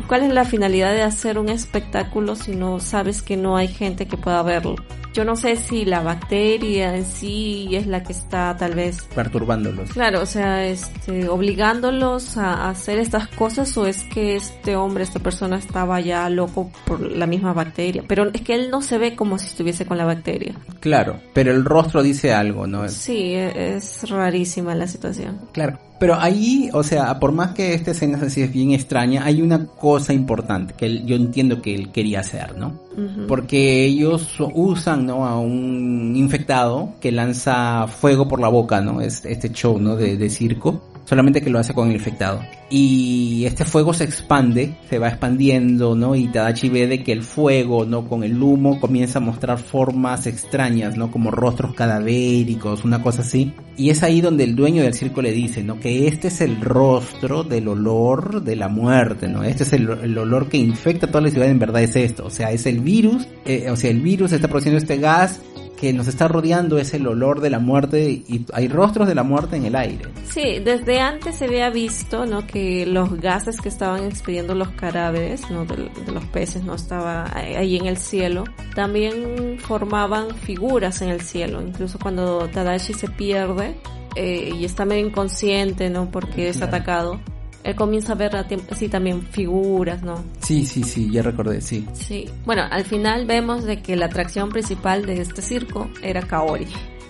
¿Cuál 0.07 0.23
es 0.23 0.33
la 0.33 0.45
finalidad 0.45 0.93
de 0.93 1.03
hacer 1.03 1.39
un 1.39 1.49
espectáculo 1.49 2.37
si 2.37 2.55
no 2.55 2.81
sabes 2.81 3.23
que 3.23 3.37
no 3.37 3.57
hay 3.57 3.69
gente 3.69 4.07
que 4.07 4.17
pueda 4.17 4.43
verlo? 4.43 4.77
Yo 5.15 5.25
no 5.25 5.35
sé 5.35 5.57
si 5.57 5.85
la 5.85 6.01
bacteria 6.01 6.95
en 6.95 7.05
sí 7.05 7.69
es 7.73 7.87
la 7.87 8.03
que 8.03 8.13
está 8.13 8.57
tal 8.57 8.75
vez 8.75 9.03
perturbándolos. 9.15 9.91
Claro, 9.91 10.23
o 10.23 10.27
sea, 10.27 10.65
este, 10.65 11.29
obligándolos 11.29 12.37
a 12.37 12.69
hacer 12.69 12.99
estas 12.99 13.27
cosas 13.29 13.77
o 13.79 13.87
es 13.87 14.05
que 14.05 14.37
este 14.37 14.77
hombre, 14.77 15.03
esta 15.03 15.19
persona 15.19 15.57
estaba 15.57 16.01
ya 16.01 16.29
loco 16.31 16.71
por 16.85 17.01
la 17.01 17.27
misma 17.27 17.53
bacteria. 17.53 18.05
Pero 18.07 18.31
es 18.33 18.43
que 18.43 18.55
él 18.55 18.71
no 18.71 18.81
se 18.81 18.99
ve 18.99 19.17
como 19.17 19.39
si 19.39 19.47
estuviese 19.47 19.87
con 19.87 19.99
la 19.99 20.05
bacteria. 20.05 20.55
Claro, 20.79 21.21
pero 21.33 21.51
el 21.51 21.65
rostro 21.65 22.03
dice 22.03 22.33
algo, 22.33 22.67
¿no? 22.67 22.89
Sí, 22.89 23.35
e, 23.35 23.77
es 23.77 24.09
rarísima 24.09 24.75
la 24.75 24.87
situación. 24.87 25.41
Claro. 25.53 25.88
Pero 25.99 26.15
ahí, 26.15 26.71
o 26.73 26.83
sea, 26.83 27.19
por 27.19 27.33
más 27.33 27.53
que 27.53 27.75
esta 27.75 27.91
escena 27.91 28.19
así 28.23 28.43
es 28.43 28.53
bien 28.53 28.73
extraña, 28.73 29.25
hay 29.25 29.43
una 29.43 29.67
cosa 29.67 30.13
importante 30.13 30.75
que 30.77 31.05
yo 31.05 31.17
entiendo 31.17 31.61
que 31.61 31.75
él 31.75 31.91
quería 31.91 32.21
hacer, 32.21 32.57
¿no? 32.57 32.87
Porque 33.29 33.85
ellos 33.85 34.37
usan, 34.55 35.07
¿no? 35.07 35.25
A 35.25 35.39
un 35.39 36.15
infectado 36.17 36.95
que 37.01 37.13
lanza 37.13 37.87
fuego 37.87 38.27
por 38.27 38.41
la 38.41 38.49
boca, 38.49 38.81
¿no? 38.81 39.01
Es 39.01 39.25
este 39.25 39.51
show, 39.51 39.79
¿no? 39.79 39.95
De, 39.95 40.17
de 40.17 40.31
circo 40.31 40.83
solamente 41.09 41.41
que 41.41 41.49
lo 41.49 41.59
hace 41.59 41.73
con 41.73 41.89
el 41.89 41.95
infectado. 41.95 42.43
Y 42.69 43.45
este 43.47 43.65
fuego 43.65 43.95
se 43.95 44.05
expande, 44.05 44.75
se 44.91 44.99
va 44.99 45.09
expandiendo, 45.09 45.95
¿no? 45.95 46.15
Y 46.15 46.29
Tadachi 46.29 46.69
ve 46.69 46.87
de 46.87 47.03
que 47.03 47.13
el 47.13 47.23
fuego, 47.23 47.87
¿no? 47.87 48.07
Con 48.07 48.25
el 48.25 48.43
humo 48.43 48.79
comienza 48.79 49.19
a 49.19 49.23
mostrar 49.23 49.59
formas 49.59 50.27
extrañas, 50.27 50.99
¿no? 50.99 51.11
Como 51.11 51.31
rostros 51.31 51.73
cadavéricos, 51.73 52.85
una 52.85 53.03
cosa 53.03 53.23
así. 53.23 53.55
Y 53.75 53.89
es 53.89 54.03
ahí 54.03 54.21
donde 54.21 54.45
el 54.45 54.55
dueño 54.55 54.83
del 54.83 54.93
circo 54.93 55.23
le 55.23 55.33
dice, 55.33 55.63
¿no? 55.65 55.81
Que 55.81 56.09
este 56.09 56.29
es 56.29 56.43
el 56.43 56.61
rostro 56.61 57.43
del 57.43 57.69
olor 57.69 58.43
de 58.43 58.57
la 58.57 58.69
muerte, 58.69 59.29
¿no? 59.29 59.45
Este 59.45 59.63
es 59.63 59.73
el, 59.73 59.89
olor 60.19 60.51
que 60.51 60.59
infecta 60.59 61.07
toda 61.07 61.23
la 61.23 61.31
ciudad, 61.31 61.49
en 61.49 61.59
verdad 61.59 61.83
es 61.83 61.97
esto. 61.97 62.27
O 62.27 62.31
sea, 62.31 62.53
es 62.53 62.67
el 62.67 62.81
virus, 62.81 63.27
eh, 63.47 63.71
o 63.71 63.77
sea, 63.77 63.91
el 63.91 64.03
virus 64.03 64.33
está 64.33 64.49
produciendo 64.49 64.77
este 64.77 64.99
gas 64.99 65.41
que 65.79 65.93
nos 65.93 66.09
está 66.09 66.29
rodeando 66.29 66.79
es 66.79 66.93
el 66.95 67.07
olor 67.07 67.41
de 67.41 67.51
la 67.51 67.59
muerte 67.59 68.11
y 68.11 68.45
hay 68.53 68.69
rostros 68.69 69.07
de 69.07 69.15
la 69.15 69.23
muerte 69.23 69.57
en 69.57 69.65
el 69.65 69.77
aire. 69.77 70.07
Sí, 70.29 70.59
desde 70.59 71.01
antes 71.01 71.37
se 71.37 71.45
había 71.45 71.71
visto, 71.71 72.27
¿no? 72.27 72.47
Que 72.47 72.85
los 72.85 73.21
gases 73.21 73.61
que 73.61 73.69
estaban 73.69 74.05
expidiendo 74.05 74.55
los 74.55 74.69
cadáveres, 74.71 75.49
¿no? 75.51 75.65
De, 75.65 75.91
los 76.13 76.25
peces, 76.27 76.65
¿no? 76.65 76.75
Estaba 76.75 77.31
ahí 77.35 77.77
en 77.77 77.87
el 77.87 77.97
cielo. 77.97 78.45
También 78.75 79.59
formaban 79.61 80.31
figuras 80.31 81.01
en 81.03 81.11
el 81.11 81.21
cielo. 81.21 81.63
Incluso 81.63 81.99
cuando 81.99 82.49
Tadashi 82.49 82.95
se 82.95 83.09
pierde 83.09 83.77
eh, 84.17 84.53
y 84.59 84.65
está 84.65 84.85
medio 84.85 85.07
inconsciente, 85.07 85.91
¿no? 85.91 86.11
Porque 86.11 86.49
es 86.49 86.61
atacado 86.61 87.21
él 87.65 87.75
comienza 87.75 88.13
a 88.13 88.17
ver 88.17 88.37
así 88.37 88.89
también 88.89 89.23
figuras, 89.23 90.03
¿no? 90.03 90.25
Sí, 90.41 90.65
sí, 90.65 90.83
sí, 90.83 91.11
ya 91.11 91.23
recordé, 91.23 91.61
sí. 91.61 91.87
Sí. 91.93 92.29
Bueno, 92.47 92.63
al 92.71 92.85
final 92.85 93.27
vemos 93.27 93.65
de 93.65 93.83
que 93.83 93.97
la 93.97 94.07
atracción 94.07 94.49
principal 94.49 95.05
de 95.05 95.21
este 95.21 95.43
circo 95.43 95.91
era 96.03 96.23
Kaori. 96.23 96.67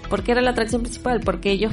¿Por 0.09 0.23
qué 0.23 0.33
era 0.33 0.41
la 0.41 0.51
atracción 0.51 0.83
principal? 0.83 1.21
Porque 1.21 1.51
ellos 1.51 1.73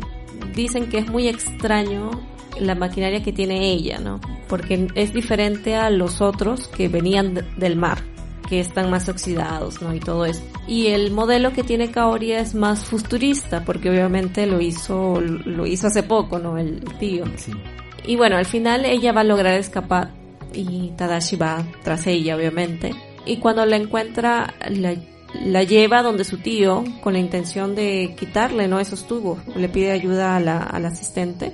dicen 0.53 0.87
que 0.89 0.99
es 0.99 1.09
muy 1.09 1.27
extraño 1.27 2.11
la 2.59 2.75
maquinaria 2.75 3.23
que 3.23 3.33
tiene 3.33 3.71
ella, 3.71 3.99
¿no? 3.99 4.19
Porque 4.47 4.87
es 4.95 5.13
diferente 5.13 5.75
a 5.75 5.89
los 5.89 6.21
otros 6.21 6.67
que 6.67 6.87
venían 6.87 7.45
del 7.57 7.75
mar, 7.75 8.03
que 8.49 8.59
están 8.59 8.89
más 8.89 9.09
oxidados, 9.09 9.81
¿no? 9.81 9.93
Y 9.93 9.99
todo 9.99 10.25
eso. 10.25 10.41
Y 10.67 10.87
el 10.87 11.11
modelo 11.11 11.53
que 11.53 11.63
tiene 11.63 11.91
Kaori 11.91 12.33
es 12.33 12.55
más 12.55 12.85
futurista, 12.85 13.63
porque 13.63 13.89
obviamente 13.89 14.45
lo 14.45 14.61
hizo, 14.61 15.19
lo 15.21 15.65
hizo 15.65 15.87
hace 15.87 16.03
poco, 16.03 16.39
¿no? 16.39 16.57
El 16.57 16.83
tío. 16.99 17.25
Sí. 17.37 17.51
Y 18.07 18.15
bueno, 18.15 18.37
al 18.37 18.45
final 18.45 18.85
ella 18.85 19.11
va 19.11 19.21
a 19.21 19.25
lograr 19.25 19.57
escapar 19.57 20.11
y 20.53 20.91
Tadashi 20.95 21.35
va 21.35 21.63
tras 21.83 22.07
ella, 22.07 22.35
obviamente. 22.35 22.93
Y 23.25 23.37
cuando 23.37 23.65
la 23.65 23.75
encuentra, 23.75 24.53
la, 24.69 25.63
lleva 25.63 26.03
donde 26.03 26.23
su 26.23 26.37
tío 26.37 26.83
con 27.01 27.13
la 27.13 27.19
intención 27.19 27.75
de 27.75 28.15
quitarle, 28.17 28.67
¿no? 28.67 28.79
Esos 28.79 29.07
tubos. 29.07 29.39
Le 29.55 29.69
pide 29.69 29.91
ayuda 29.91 30.35
a 30.35 30.39
la, 30.39 30.59
al 30.59 30.85
asistente 30.85 31.53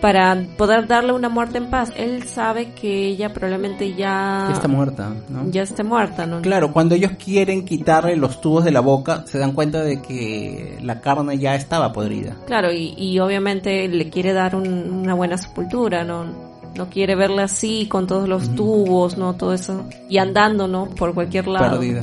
para 0.00 0.44
poder 0.56 0.86
darle 0.86 1.12
una 1.12 1.28
muerte 1.28 1.58
en 1.58 1.70
paz. 1.70 1.92
Él 1.96 2.24
sabe 2.24 2.72
que 2.72 3.06
ella 3.08 3.32
probablemente 3.32 3.94
ya... 3.94 4.48
está 4.52 4.68
muerta, 4.68 5.12
¿no? 5.28 5.48
Ya 5.50 5.62
esté 5.62 5.84
muerta, 5.84 6.26
¿no? 6.26 6.42
Claro, 6.42 6.72
cuando 6.72 6.94
ellos 6.94 7.12
quieren 7.22 7.64
quitarle 7.64 8.16
los 8.16 8.40
tubos 8.40 8.64
de 8.64 8.70
la 8.70 8.80
boca, 8.80 9.24
se 9.26 9.38
dan 9.38 9.52
cuenta 9.52 9.82
de 9.82 10.02
que 10.02 10.78
la 10.82 11.00
carne 11.00 11.38
ya 11.38 11.54
estaba 11.54 11.92
podrida. 11.92 12.36
Claro, 12.46 12.68
y, 12.72 13.18
obviamente 13.18 13.88
le 13.88 14.10
quiere 14.10 14.32
dar 14.32 14.54
una 14.54 15.14
buena 15.14 15.38
sepultura, 15.38 16.04
¿no? 16.04 16.24
No 16.76 16.90
quiere 16.90 17.16
verla 17.16 17.44
así, 17.44 17.86
con 17.88 18.06
todos 18.06 18.28
los 18.28 18.54
tubos, 18.54 19.16
¿no? 19.16 19.34
Todo 19.34 19.54
eso. 19.54 19.86
Y 20.10 20.18
andando, 20.18 20.68
¿no? 20.68 20.90
Por 20.90 21.14
cualquier 21.14 21.48
lado. 21.48 21.70
Perdida. 21.70 22.02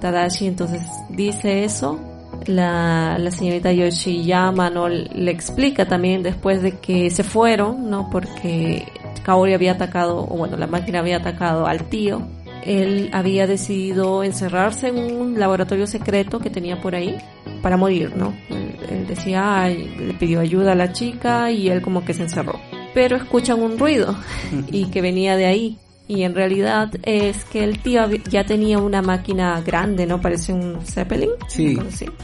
Tadashi 0.00 0.46
entonces 0.46 0.82
dice 1.08 1.64
eso 1.64 1.98
la, 2.46 3.16
la 3.18 3.30
señorita 3.30 3.72
Yoshiyama 3.72 4.70
no 4.70 4.88
le 4.88 5.30
explica 5.30 5.86
también 5.86 6.22
después 6.22 6.62
de 6.62 6.78
que 6.78 7.10
se 7.10 7.24
fueron, 7.24 7.90
¿no? 7.90 8.08
Porque 8.10 8.86
Kaori 9.24 9.54
había 9.54 9.72
atacado, 9.72 10.20
o 10.20 10.36
bueno, 10.36 10.56
la 10.56 10.66
máquina 10.66 11.00
había 11.00 11.18
atacado 11.18 11.66
al 11.66 11.84
tío. 11.88 12.26
Él 12.64 13.10
había 13.12 13.46
decidido 13.46 14.24
encerrarse 14.24 14.88
en 14.88 14.98
un 14.98 15.38
laboratorio 15.38 15.86
secreto 15.86 16.38
que 16.38 16.50
tenía 16.50 16.80
por 16.80 16.94
ahí 16.94 17.16
para 17.62 17.76
morir, 17.76 18.16
¿no? 18.16 18.34
él 18.88 19.06
decía, 19.06 19.62
ay, 19.62 19.94
le 19.98 20.14
pidió 20.14 20.40
ayuda 20.40 20.72
a 20.72 20.74
la 20.74 20.92
chica 20.92 21.50
y 21.50 21.68
él 21.68 21.82
como 21.82 22.04
que 22.04 22.14
se 22.14 22.22
encerró. 22.22 22.60
Pero 22.94 23.16
escuchan 23.16 23.60
un 23.60 23.78
ruido 23.78 24.14
y 24.70 24.86
que 24.86 25.00
venía 25.00 25.36
de 25.36 25.46
ahí. 25.46 25.78
Y 26.06 26.22
en 26.22 26.34
realidad 26.34 26.90
es 27.02 27.44
que 27.46 27.64
el 27.64 27.78
tío 27.78 28.06
ya 28.28 28.44
tenía 28.44 28.78
una 28.78 29.00
máquina 29.00 29.60
grande, 29.62 30.06
¿no? 30.06 30.20
Parece 30.20 30.52
un 30.52 30.84
Zeppelin. 30.84 31.30
Sí, 31.48 31.78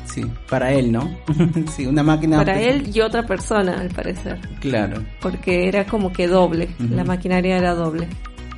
sí, 0.04 0.26
para 0.50 0.72
él, 0.72 0.92
¿no? 0.92 1.16
sí, 1.74 1.86
una 1.86 2.02
máquina... 2.02 2.38
Para 2.38 2.60
él 2.60 2.90
y 2.94 3.00
otra 3.00 3.24
persona, 3.24 3.80
al 3.80 3.88
parecer. 3.88 4.38
Claro. 4.60 5.02
Porque 5.22 5.66
era 5.66 5.86
como 5.86 6.12
que 6.12 6.28
doble, 6.28 6.68
la 6.78 7.04
maquinaria 7.04 7.56
era 7.56 7.74
doble. 7.74 8.06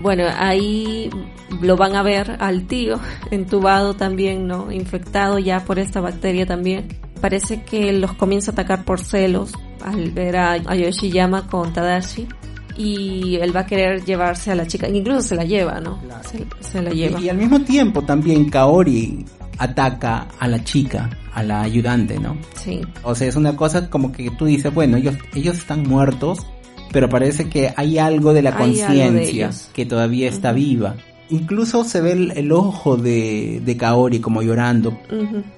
Bueno, 0.01 0.25
ahí 0.37 1.09
lo 1.61 1.77
van 1.77 1.95
a 1.95 2.03
ver 2.03 2.37
al 2.41 2.67
tío, 2.67 2.99
entubado 3.31 3.95
también, 3.95 4.49
¿no? 4.49 4.73
Infectado 4.73 5.39
ya 5.39 5.65
por 5.65 5.79
esta 5.79 6.01
bacteria 6.01 6.47
también. 6.47 6.89
Parece 7.21 7.63
que 7.63 7.93
los 7.93 8.15
comienza 8.15 8.51
a 8.51 8.55
atacar 8.55 8.85
por 8.85 8.99
celos 8.99 9.53
al 9.85 10.11
ver 10.11 10.37
a 10.37 10.57
Yoshiyama 10.57 11.47
con 11.47 11.73
Tadashi 11.73 12.27
y 12.77 13.37
él 13.37 13.55
va 13.55 13.61
a 13.61 13.67
querer 13.67 14.05
llevarse 14.05 14.51
a 14.51 14.55
la 14.55 14.67
chica, 14.67 14.89
incluso 14.89 15.23
se 15.23 15.35
la 15.35 15.45
lleva, 15.45 15.81
¿no? 15.81 15.99
Se, 16.61 16.83
la 16.83 16.91
lleva. 16.91 17.21
Y, 17.21 17.29
al 17.29 17.37
mismo 17.37 17.61
tiempo 17.61 18.03
también 18.03 18.49
Kaori 18.49 19.25
ataca 19.59 20.29
a 20.39 20.49
la 20.49 20.63
chica, 20.65 21.11
a 21.33 21.43
la 21.43 21.63
ayudante, 21.63 22.19
¿no? 22.19 22.37
Sí. 22.55 22.81
O 23.03 23.15
sea, 23.15 23.29
es 23.29 23.37
una 23.37 23.57
cosa 23.57 23.89
como 23.91 24.13
que 24.13 24.31
tú 24.31 24.47
dices, 24.47 24.73
bueno, 24.73 24.97
ellos, 24.97 25.17
ellos 25.35 25.57
están 25.57 25.83
muertos, 25.83 26.47
pero 26.93 27.09
parece 27.09 27.49
que 27.49 27.73
hay 27.77 27.99
algo 27.99 28.33
de 28.33 28.43
la 28.43 28.57
conciencia 28.57 29.51
que 29.73 29.87
todavía 29.87 30.29
está 30.29 30.53
viva. 30.53 30.97
Incluso 31.31 31.85
se 31.85 32.03
ve 32.03 32.13
el, 32.35 32.53
ojo 32.53 32.99
de, 32.99 33.63
de, 33.65 33.77
Kaori 33.79 34.21
como 34.21 34.43
llorando. 34.43 34.99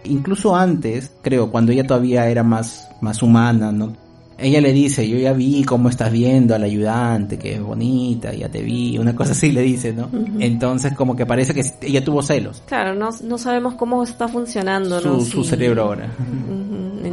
Incluso 0.05 0.55
antes, 0.55 1.11
creo, 1.21 1.51
cuando 1.51 1.73
ella 1.73 1.85
todavía 1.85 2.29
era 2.29 2.45
más, 2.45 2.89
más 3.01 3.23
humana, 3.23 3.73
¿no? 3.73 4.04
Ella 4.45 4.61
le 4.61 4.72
dice, 4.72 5.09
yo 5.09 5.16
ya 5.16 5.32
vi 5.32 5.64
cómo 5.64 5.88
estás 5.88 6.12
viendo 6.12 6.55
al 6.55 6.62
ayudante, 6.62 7.38
que 7.38 7.55
es 7.55 7.62
bonita, 7.62 8.32
ya 8.32 8.49
te 8.49 8.62
vi, 8.62 8.99
una 8.99 9.14
cosa 9.16 9.32
así 9.32 9.53
le 9.53 9.62
dice, 9.62 9.92
¿no? 9.92 10.11
Entonces 10.38 10.92
como 10.92 11.16
que 11.16 11.24
parece 11.24 11.55
que 11.55 11.62
ella 11.80 12.05
tuvo 12.05 12.22
celos. 12.22 12.62
Claro, 12.66 12.95
no, 12.95 13.09
no 13.22 13.38
sabemos 13.38 13.74
cómo 13.74 14.03
está 14.03 14.28
funcionando, 14.28 15.01
su, 15.01 15.09
¿no? 15.09 15.20
Su 15.20 15.45
cerebro 15.45 15.84
ahora. 15.84 16.12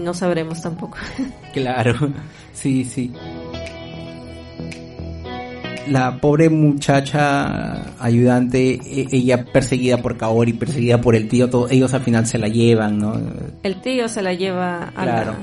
No 0.03 0.13
sabremos 0.13 0.61
tampoco. 0.61 0.97
claro, 1.53 1.95
sí, 2.53 2.83
sí 2.83 3.13
la 5.87 6.17
pobre 6.17 6.49
muchacha 6.49 8.01
ayudante, 8.03 8.79
e, 8.83 9.07
ella 9.11 9.45
perseguida 9.45 9.97
por 9.97 10.17
Kaori, 10.17 10.53
perseguida 10.53 11.01
por 11.01 11.15
el 11.15 11.27
tío, 11.27 11.49
todos 11.49 11.71
ellos 11.71 11.93
al 11.93 12.01
final 12.01 12.25
se 12.25 12.37
la 12.37 12.47
llevan, 12.47 12.97
¿no? 12.97 13.19
El 13.63 13.81
tío 13.81 14.07
se 14.07 14.21
la 14.21 14.33
lleva 14.33 14.91
a, 14.95 15.05
la, 15.05 15.35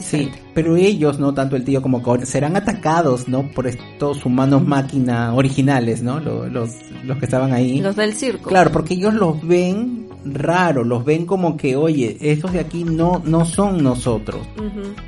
Sí, 0.00 0.30
pero 0.54 0.76
ellos, 0.76 1.18
no 1.18 1.32
tanto 1.34 1.56
el 1.56 1.64
tío 1.64 1.80
como 1.80 2.02
Kaori, 2.02 2.26
serán 2.26 2.56
atacados, 2.56 3.28
¿no? 3.28 3.48
Por 3.48 3.66
estos 3.66 4.24
humanos 4.24 4.66
máquina 4.66 5.34
originales, 5.34 6.02
¿no? 6.02 6.18
Los, 6.18 6.50
los, 6.50 6.70
los 7.04 7.18
que 7.18 7.24
estaban 7.24 7.52
ahí. 7.52 7.80
Los 7.80 7.96
del 7.96 8.14
circo. 8.14 8.48
Claro, 8.48 8.72
porque 8.72 8.94
ellos 8.94 9.14
los 9.14 9.46
ven 9.46 10.08
raro, 10.24 10.84
los 10.84 11.04
ven 11.04 11.26
como 11.26 11.56
que, 11.56 11.76
oye, 11.76 12.16
estos 12.20 12.52
de 12.52 12.60
aquí 12.60 12.84
no, 12.84 13.22
no 13.24 13.44
son 13.44 13.82
nosotros. 13.82 14.40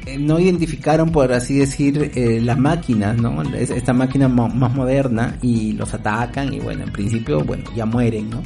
Eh, 0.07 0.19
no 0.19 0.39
identificaron, 0.39 1.11
por 1.11 1.33
así 1.33 1.59
decir, 1.59 2.13
eh, 2.15 2.41
las 2.41 2.59
máquinas, 2.59 3.17
¿no? 3.17 3.43
Esta 3.55 3.93
máquina 3.93 4.29
más 4.29 4.75
moderna 4.75 5.37
y 5.43 5.73
los 5.73 5.93
atacan 5.95 6.53
y 6.53 6.61
bueno, 6.61 6.85
en 6.85 6.93
principio, 6.93 7.45
bueno, 7.45 7.65
ya 7.75 7.87
mueren, 7.87 8.31
¿no? 8.31 8.43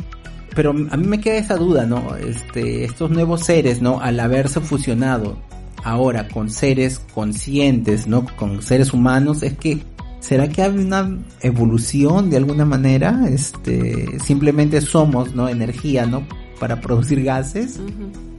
Pero 0.55 0.71
a 0.71 0.97
mí 0.97 1.07
me 1.07 1.21
queda 1.21 1.37
esa 1.37 1.57
duda, 1.57 1.85
¿no? 1.85 2.15
Este, 2.17 2.85
estos 2.85 3.11
nuevos 3.11 3.43
seres, 3.43 3.83
¿no? 3.83 4.01
Al 4.01 4.21
haberse 4.21 4.61
fusionado 4.61 5.37
ahora 5.85 6.29
con 6.29 6.51
seres 6.51 7.01
conscientes, 7.15 8.07
¿no? 8.07 8.27
Con 8.37 8.63
seres 8.63 8.93
humanos, 8.93 9.43
es 9.43 9.57
que 9.57 9.83
¿Será 10.21 10.49
que 10.49 10.63
hay 10.63 10.71
una 10.71 11.19
evolución 11.43 12.31
de 12.31 12.39
alguna 12.39 12.65
manera? 12.65 13.29
Este, 13.29 14.19
simplemente 14.21 14.81
somos, 14.81 15.35
¿no? 15.35 15.51
Energía, 15.51 16.07
¿no? 16.07 16.27
para 16.59 16.81
producir 16.81 17.23
gases 17.23 17.81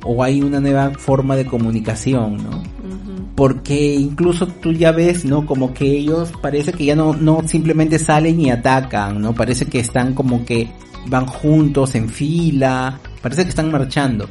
o 0.04 0.24
hay 0.24 0.42
una 0.42 0.60
nueva 0.60 0.92
forma 0.92 1.36
de 1.36 1.46
comunicación, 1.46 2.38
¿no? 2.38 2.64
Porque 3.36 3.94
incluso 3.94 4.48
tú 4.48 4.72
ya 4.72 4.92
ves, 4.92 5.26
¿no? 5.26 5.46
Como 5.46 5.74
que 5.74 5.86
ellos 5.86 6.32
parece 6.42 6.72
que 6.72 6.86
ya 6.86 6.96
no, 6.96 7.14
no 7.14 7.48
simplemente 7.48 8.00
salen 8.00 8.40
y 8.40 8.50
atacan, 8.50 9.22
¿no? 9.22 9.34
Parece 9.34 9.66
que 9.66 9.80
están 9.80 10.14
como 10.14 10.46
que 10.46 10.70
van 11.08 11.26
juntos 11.26 11.96
en 11.96 12.10
fila, 12.10 13.00
parece 13.22 13.44
que 13.44 13.50
están 13.50 13.72
marchando. 13.72 14.30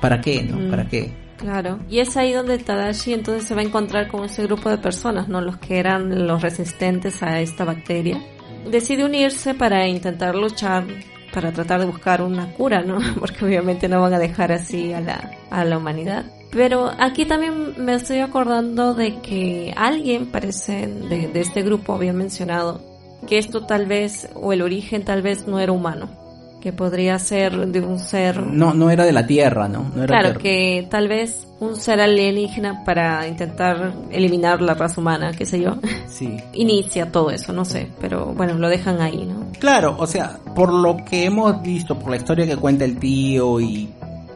¿Para 0.00 0.20
qué, 0.20 0.42
no? 0.42 0.70
¿Para 0.70 0.88
qué? 0.88 1.25
Claro, 1.36 1.80
y 1.90 1.98
es 1.98 2.16
ahí 2.16 2.32
donde 2.32 2.58
Tadashi 2.58 3.12
entonces 3.12 3.44
se 3.44 3.54
va 3.54 3.60
a 3.60 3.64
encontrar 3.64 4.08
con 4.08 4.24
ese 4.24 4.42
grupo 4.44 4.70
de 4.70 4.78
personas, 4.78 5.28
¿no? 5.28 5.40
Los 5.40 5.58
que 5.58 5.78
eran 5.78 6.26
los 6.26 6.40
resistentes 6.40 7.22
a 7.22 7.40
esta 7.40 7.64
bacteria. 7.64 8.22
Decide 8.70 9.04
unirse 9.04 9.54
para 9.54 9.86
intentar 9.86 10.34
luchar 10.34 10.84
para 11.32 11.52
tratar 11.52 11.80
de 11.80 11.86
buscar 11.86 12.22
una 12.22 12.50
cura, 12.54 12.82
¿no? 12.82 12.98
Porque 13.20 13.44
obviamente 13.44 13.88
no 13.88 14.00
van 14.00 14.14
a 14.14 14.18
dejar 14.18 14.52
así 14.52 14.94
a 14.94 15.00
la, 15.00 15.32
a 15.50 15.64
la 15.66 15.76
humanidad. 15.76 16.24
Pero 16.50 16.90
aquí 16.98 17.26
también 17.26 17.74
me 17.84 17.94
estoy 17.94 18.20
acordando 18.20 18.94
de 18.94 19.20
que 19.20 19.74
alguien, 19.76 20.26
parece, 20.26 20.86
de, 20.86 21.28
de 21.28 21.40
este 21.40 21.62
grupo 21.62 21.92
había 21.92 22.14
mencionado 22.14 22.80
que 23.28 23.36
esto 23.36 23.66
tal 23.66 23.84
vez, 23.84 24.30
o 24.34 24.54
el 24.54 24.62
origen 24.62 25.04
tal 25.04 25.20
vez 25.20 25.46
no 25.46 25.60
era 25.60 25.72
humano 25.72 26.25
que 26.66 26.72
podría 26.72 27.16
ser 27.20 27.68
de 27.68 27.80
un 27.80 28.00
ser... 28.00 28.44
No, 28.44 28.74
no 28.74 28.90
era 28.90 29.04
de 29.04 29.12
la 29.12 29.24
Tierra, 29.24 29.68
¿no? 29.68 29.88
no 29.94 30.02
era 30.02 30.18
claro, 30.18 30.36
que 30.40 30.84
tal 30.90 31.06
vez 31.06 31.46
un 31.60 31.76
ser 31.76 32.00
alienígena 32.00 32.82
para 32.84 33.28
intentar 33.28 33.94
eliminar 34.10 34.60
la 34.60 34.74
raza 34.74 35.00
humana, 35.00 35.30
qué 35.30 35.46
sé 35.46 35.60
yo. 35.60 35.76
Sí. 36.08 36.36
Inicia 36.54 37.12
todo 37.12 37.30
eso, 37.30 37.52
no 37.52 37.64
sé, 37.64 37.86
pero 38.00 38.34
bueno, 38.34 38.54
lo 38.54 38.68
dejan 38.68 39.00
ahí, 39.00 39.24
¿no? 39.24 39.46
Claro, 39.60 39.94
o 39.96 40.08
sea, 40.08 40.40
por 40.56 40.72
lo 40.72 40.96
que 41.04 41.26
hemos 41.26 41.62
visto, 41.62 41.96
por 41.96 42.10
la 42.10 42.16
historia 42.16 42.46
que 42.46 42.56
cuenta 42.56 42.84
el 42.84 42.98
tío 42.98 43.60
y 43.60 43.88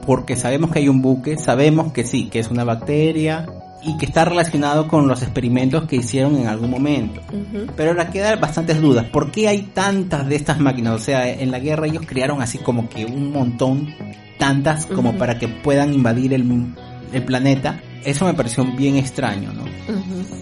porque 0.06 0.36
sabemos 0.36 0.70
que 0.70 0.78
hay 0.78 0.88
un 0.88 1.02
buque, 1.02 1.36
sabemos 1.36 1.92
que 1.92 2.04
sí, 2.04 2.28
que 2.28 2.38
es 2.38 2.48
una 2.48 2.62
bacteria, 2.62 3.44
y 3.82 3.96
que 3.96 4.06
está 4.06 4.24
relacionado 4.24 4.88
con 4.88 5.08
los 5.08 5.22
experimentos 5.22 5.84
que 5.84 5.96
hicieron 5.96 6.36
en 6.36 6.46
algún 6.46 6.70
momento. 6.70 7.20
Pero 7.76 7.90
ahora 7.90 8.10
quedan 8.10 8.40
bastantes 8.40 8.80
dudas. 8.80 9.06
¿Por 9.06 9.30
qué 9.30 9.48
hay 9.48 9.62
tantas 9.62 10.28
de 10.28 10.36
estas 10.36 10.60
máquinas? 10.60 10.94
O 10.94 10.98
sea, 10.98 11.28
en 11.28 11.50
la 11.50 11.58
guerra 11.58 11.86
ellos 11.86 12.04
crearon 12.06 12.42
así 12.42 12.58
como 12.58 12.88
que 12.88 13.04
un 13.04 13.32
montón, 13.32 13.94
tantas 14.38 14.86
como 14.86 15.16
para 15.16 15.38
que 15.38 15.48
puedan 15.48 15.94
invadir 15.94 16.34
el, 16.34 16.74
el, 17.12 17.24
planeta. 17.24 17.80
Eso 18.04 18.24
me 18.24 18.34
pareció 18.34 18.64
bien 18.64 18.96
extraño, 18.96 19.52
¿no? 19.52 19.64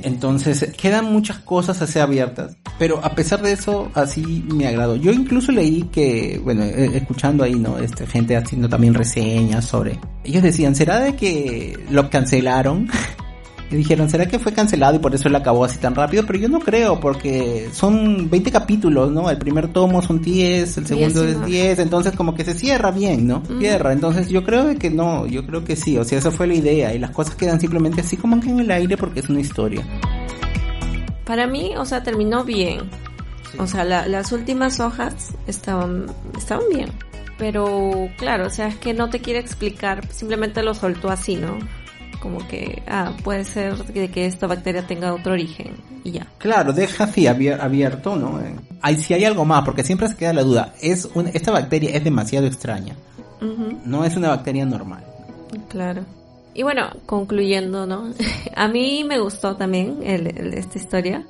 Entonces, 0.02 0.72
quedan 0.80 1.12
muchas 1.12 1.38
cosas 1.38 1.80
así 1.82 1.98
abiertas. 1.98 2.56
Pero 2.78 3.04
a 3.04 3.14
pesar 3.14 3.42
de 3.42 3.52
eso, 3.52 3.90
así 3.94 4.44
me 4.52 4.68
agradó. 4.68 4.94
Yo 4.94 5.10
incluso 5.10 5.50
leí 5.50 5.82
que, 5.84 6.40
bueno, 6.42 6.62
eh, 6.62 6.90
escuchando 6.94 7.42
ahí, 7.42 7.56
¿no? 7.56 7.78
Este, 7.78 8.06
gente 8.06 8.36
haciendo 8.36 8.68
también 8.68 8.94
reseñas 8.94 9.64
sobre... 9.64 9.98
Ellos 10.22 10.42
decían, 10.42 10.76
¿será 10.76 11.00
de 11.00 11.16
que 11.16 11.76
lo 11.90 12.10
cancelaron? 12.10 12.88
Y 13.70 13.76
dijeron, 13.76 14.08
¿será 14.08 14.26
que 14.26 14.38
fue 14.38 14.52
cancelado 14.52 14.96
y 14.96 14.98
por 14.98 15.14
eso 15.14 15.28
él 15.28 15.36
acabó 15.36 15.64
así 15.64 15.78
tan 15.78 15.94
rápido? 15.94 16.24
Pero 16.26 16.38
yo 16.38 16.48
no 16.48 16.58
creo, 16.58 16.98
porque 17.00 17.68
son 17.72 18.30
20 18.30 18.50
capítulos, 18.50 19.10
¿no? 19.10 19.28
El 19.28 19.36
primer 19.36 19.68
tomo 19.68 20.00
son 20.00 20.22
10, 20.22 20.78
el 20.78 20.86
segundo 20.86 21.24
es 21.24 21.44
10, 21.44 21.78
entonces 21.80 22.14
como 22.16 22.34
que 22.34 22.44
se 22.44 22.54
cierra 22.54 22.90
bien, 22.90 23.26
¿no? 23.26 23.42
Cierra, 23.58 23.92
entonces 23.92 24.28
yo 24.30 24.42
creo 24.42 24.74
que 24.78 24.90
no, 24.90 25.26
yo 25.26 25.44
creo 25.44 25.64
que 25.64 25.76
sí, 25.76 25.98
o 25.98 26.04
sea, 26.04 26.18
esa 26.18 26.30
fue 26.30 26.46
la 26.46 26.54
idea 26.54 26.94
y 26.94 26.98
las 26.98 27.10
cosas 27.10 27.34
quedan 27.34 27.60
simplemente 27.60 28.00
así 28.00 28.16
como 28.16 28.40
que 28.40 28.48
en 28.48 28.60
el 28.60 28.70
aire 28.70 28.96
porque 28.96 29.20
es 29.20 29.28
una 29.28 29.40
historia. 29.40 29.84
Para 31.26 31.46
mí, 31.46 31.72
o 31.76 31.84
sea, 31.84 32.02
terminó 32.02 32.44
bien. 32.44 32.88
O 33.58 33.66
sea, 33.66 33.84
las 33.84 34.32
últimas 34.32 34.80
hojas 34.80 35.34
estaban, 35.46 36.06
estaban 36.36 36.64
bien. 36.72 36.90
Pero 37.38 38.08
claro, 38.16 38.46
o 38.46 38.50
sea, 38.50 38.68
es 38.68 38.76
que 38.76 38.94
no 38.94 39.10
te 39.10 39.20
quiere 39.20 39.38
explicar, 39.38 40.06
simplemente 40.10 40.62
lo 40.62 40.74
soltó 40.74 41.08
así, 41.08 41.36
¿no? 41.36 41.58
Como 42.20 42.46
que, 42.48 42.82
ah, 42.86 43.12
puede 43.22 43.44
ser 43.44 43.76
de 43.84 44.10
que 44.10 44.26
esta 44.26 44.46
bacteria 44.46 44.86
tenga 44.86 45.14
otro 45.14 45.32
origen 45.32 45.76
y 46.04 46.12
ya. 46.12 46.26
Claro, 46.38 46.72
deja 46.72 47.04
así 47.04 47.26
abierto, 47.26 48.16
¿no? 48.16 48.40
Hay, 48.82 48.96
si 48.96 49.14
hay 49.14 49.24
algo 49.24 49.44
más, 49.44 49.64
porque 49.64 49.84
siempre 49.84 50.08
se 50.08 50.16
queda 50.16 50.32
la 50.32 50.42
duda, 50.42 50.74
es 50.80 51.08
esta 51.32 51.52
bacteria 51.52 51.90
es 51.90 52.04
demasiado 52.04 52.46
extraña, 52.46 52.96
no 53.84 54.04
es 54.04 54.16
una 54.16 54.28
bacteria 54.28 54.64
normal. 54.64 55.04
Claro. 55.68 56.04
Y 56.54 56.62
bueno, 56.62 56.90
concluyendo, 57.06 57.86
¿no? 57.86 58.12
A 58.56 58.68
mí 58.68 59.04
me 59.04 59.18
gustó 59.18 59.56
también 59.56 60.00
esta 60.02 60.78
historia. 60.78 61.24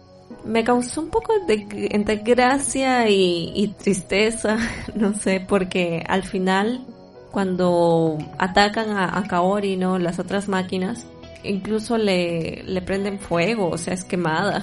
Me 0.44 0.64
causó 0.64 1.02
un 1.02 1.10
poco 1.10 1.34
de 1.46 1.66
entre 1.90 2.16
gracia 2.16 3.08
y, 3.10 3.52
y 3.54 3.68
tristeza, 3.68 4.56
no 4.94 5.12
sé, 5.14 5.44
porque 5.46 6.02
al 6.08 6.22
final 6.22 6.86
cuando 7.30 8.18
atacan 8.38 8.90
a, 8.96 9.22
Kaori, 9.28 9.76
¿no? 9.76 9.98
Las 9.98 10.18
otras 10.18 10.48
máquinas, 10.48 11.06
incluso 11.44 11.98
le, 11.98 12.62
le 12.64 12.82
prenden 12.82 13.18
fuego, 13.18 13.70
o 13.70 13.78
sea, 13.78 13.94
es 13.94 14.04
quemada. 14.04 14.62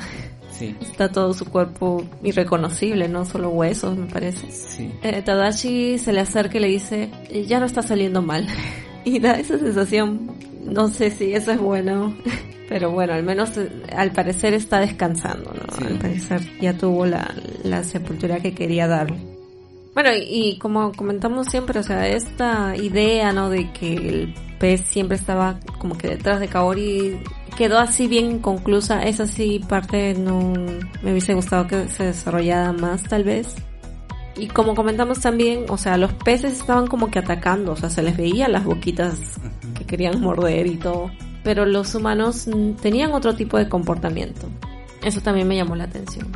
Sí. 0.52 0.76
Está 0.82 1.10
todo 1.10 1.34
su 1.34 1.46
cuerpo 1.46 2.04
irreconocible, 2.24 3.08
no 3.08 3.26
solo 3.26 3.50
huesos, 3.50 3.98
me 3.98 4.08
parece. 4.08 4.52
Sí. 4.52 4.92
Eh, 5.04 5.22
Tadashi 5.22 5.98
se 5.98 6.14
le 6.14 6.22
acerca 6.22 6.58
y 6.58 6.62
le 6.62 6.68
dice, 6.68 7.12
ya 7.48 7.60
no 7.60 7.66
está 7.66 7.82
saliendo 7.82 8.22
mal. 8.22 8.48
y 9.06 9.20
da 9.20 9.34
esa 9.34 9.60
sensación 9.60 10.32
No 10.66 10.88
sé 10.88 11.12
si 11.12 11.34
eso 11.34 11.52
es 11.52 11.60
bueno, 11.60 12.16
pero 12.70 12.92
bueno, 12.92 13.14
al 13.14 13.24
menos 13.24 13.56
eh, 13.58 13.70
al 13.96 14.12
parecer 14.12 14.54
está 14.54 14.80
descansando, 14.80 15.54
¿no? 15.54 15.88
Al 15.88 16.00
parecer 16.00 16.42
ya 16.60 16.74
tuvo 16.74 17.06
la, 17.06 17.34
la 17.64 17.84
sepultura 17.84 18.40
que 18.40 18.54
quería 18.54 18.88
darle. 18.88 19.35
Bueno, 19.96 20.10
y, 20.14 20.58
como 20.58 20.92
comentamos 20.92 21.48
siempre, 21.48 21.80
o 21.80 21.84
sea, 21.84 22.06
esta 22.10 22.76
idea, 22.76 23.32
¿no? 23.32 23.50
De 23.50 23.72
que 23.72 23.94
el 23.94 24.36
pez 24.60 24.82
siempre 24.82 25.16
estaba 25.16 25.58
como 25.80 25.98
que 25.98 26.10
detrás 26.10 26.42
de 26.42 26.50
Kaori 26.50 27.18
quedó 27.56 27.80
así 27.80 28.08
bien 28.08 28.40
conclusa. 28.40 29.04
Esa 29.04 29.26
sí 29.26 29.62
parte 29.68 30.14
no 30.14 30.54
me 31.02 31.12
hubiese 31.12 31.34
gustado 31.34 31.66
que 31.68 31.88
se 31.88 32.08
desarrollara 32.08 32.74
más, 32.74 33.04
tal 33.04 33.24
vez. 33.24 33.56
Y 34.36 34.48
como 34.48 34.76
comentamos 34.76 35.22
también, 35.22 35.64
o 35.70 35.78
sea, 35.78 35.98
los 35.98 36.12
peces 36.12 36.60
estaban 36.60 36.88
como 36.88 37.10
que 37.10 37.20
atacando, 37.20 37.72
o 37.72 37.76
sea, 37.78 37.90
se 37.90 38.04
les 38.04 38.18
veía 38.18 38.50
las 38.50 38.66
boquitas 38.66 39.18
que 39.78 39.86
querían 39.86 40.20
morder 40.20 40.68
y 40.68 40.76
todo. 40.76 41.10
Pero 41.42 41.66
los 41.66 41.96
humanos 41.96 42.50
tenían 42.82 43.14
otro 43.14 43.34
tipo 43.34 43.58
de 43.58 43.70
comportamiento. 43.70 44.50
Eso 45.06 45.22
también 45.22 45.48
me 45.48 45.56
llamó 45.56 45.78
la 45.78 45.86
atención. 45.86 46.28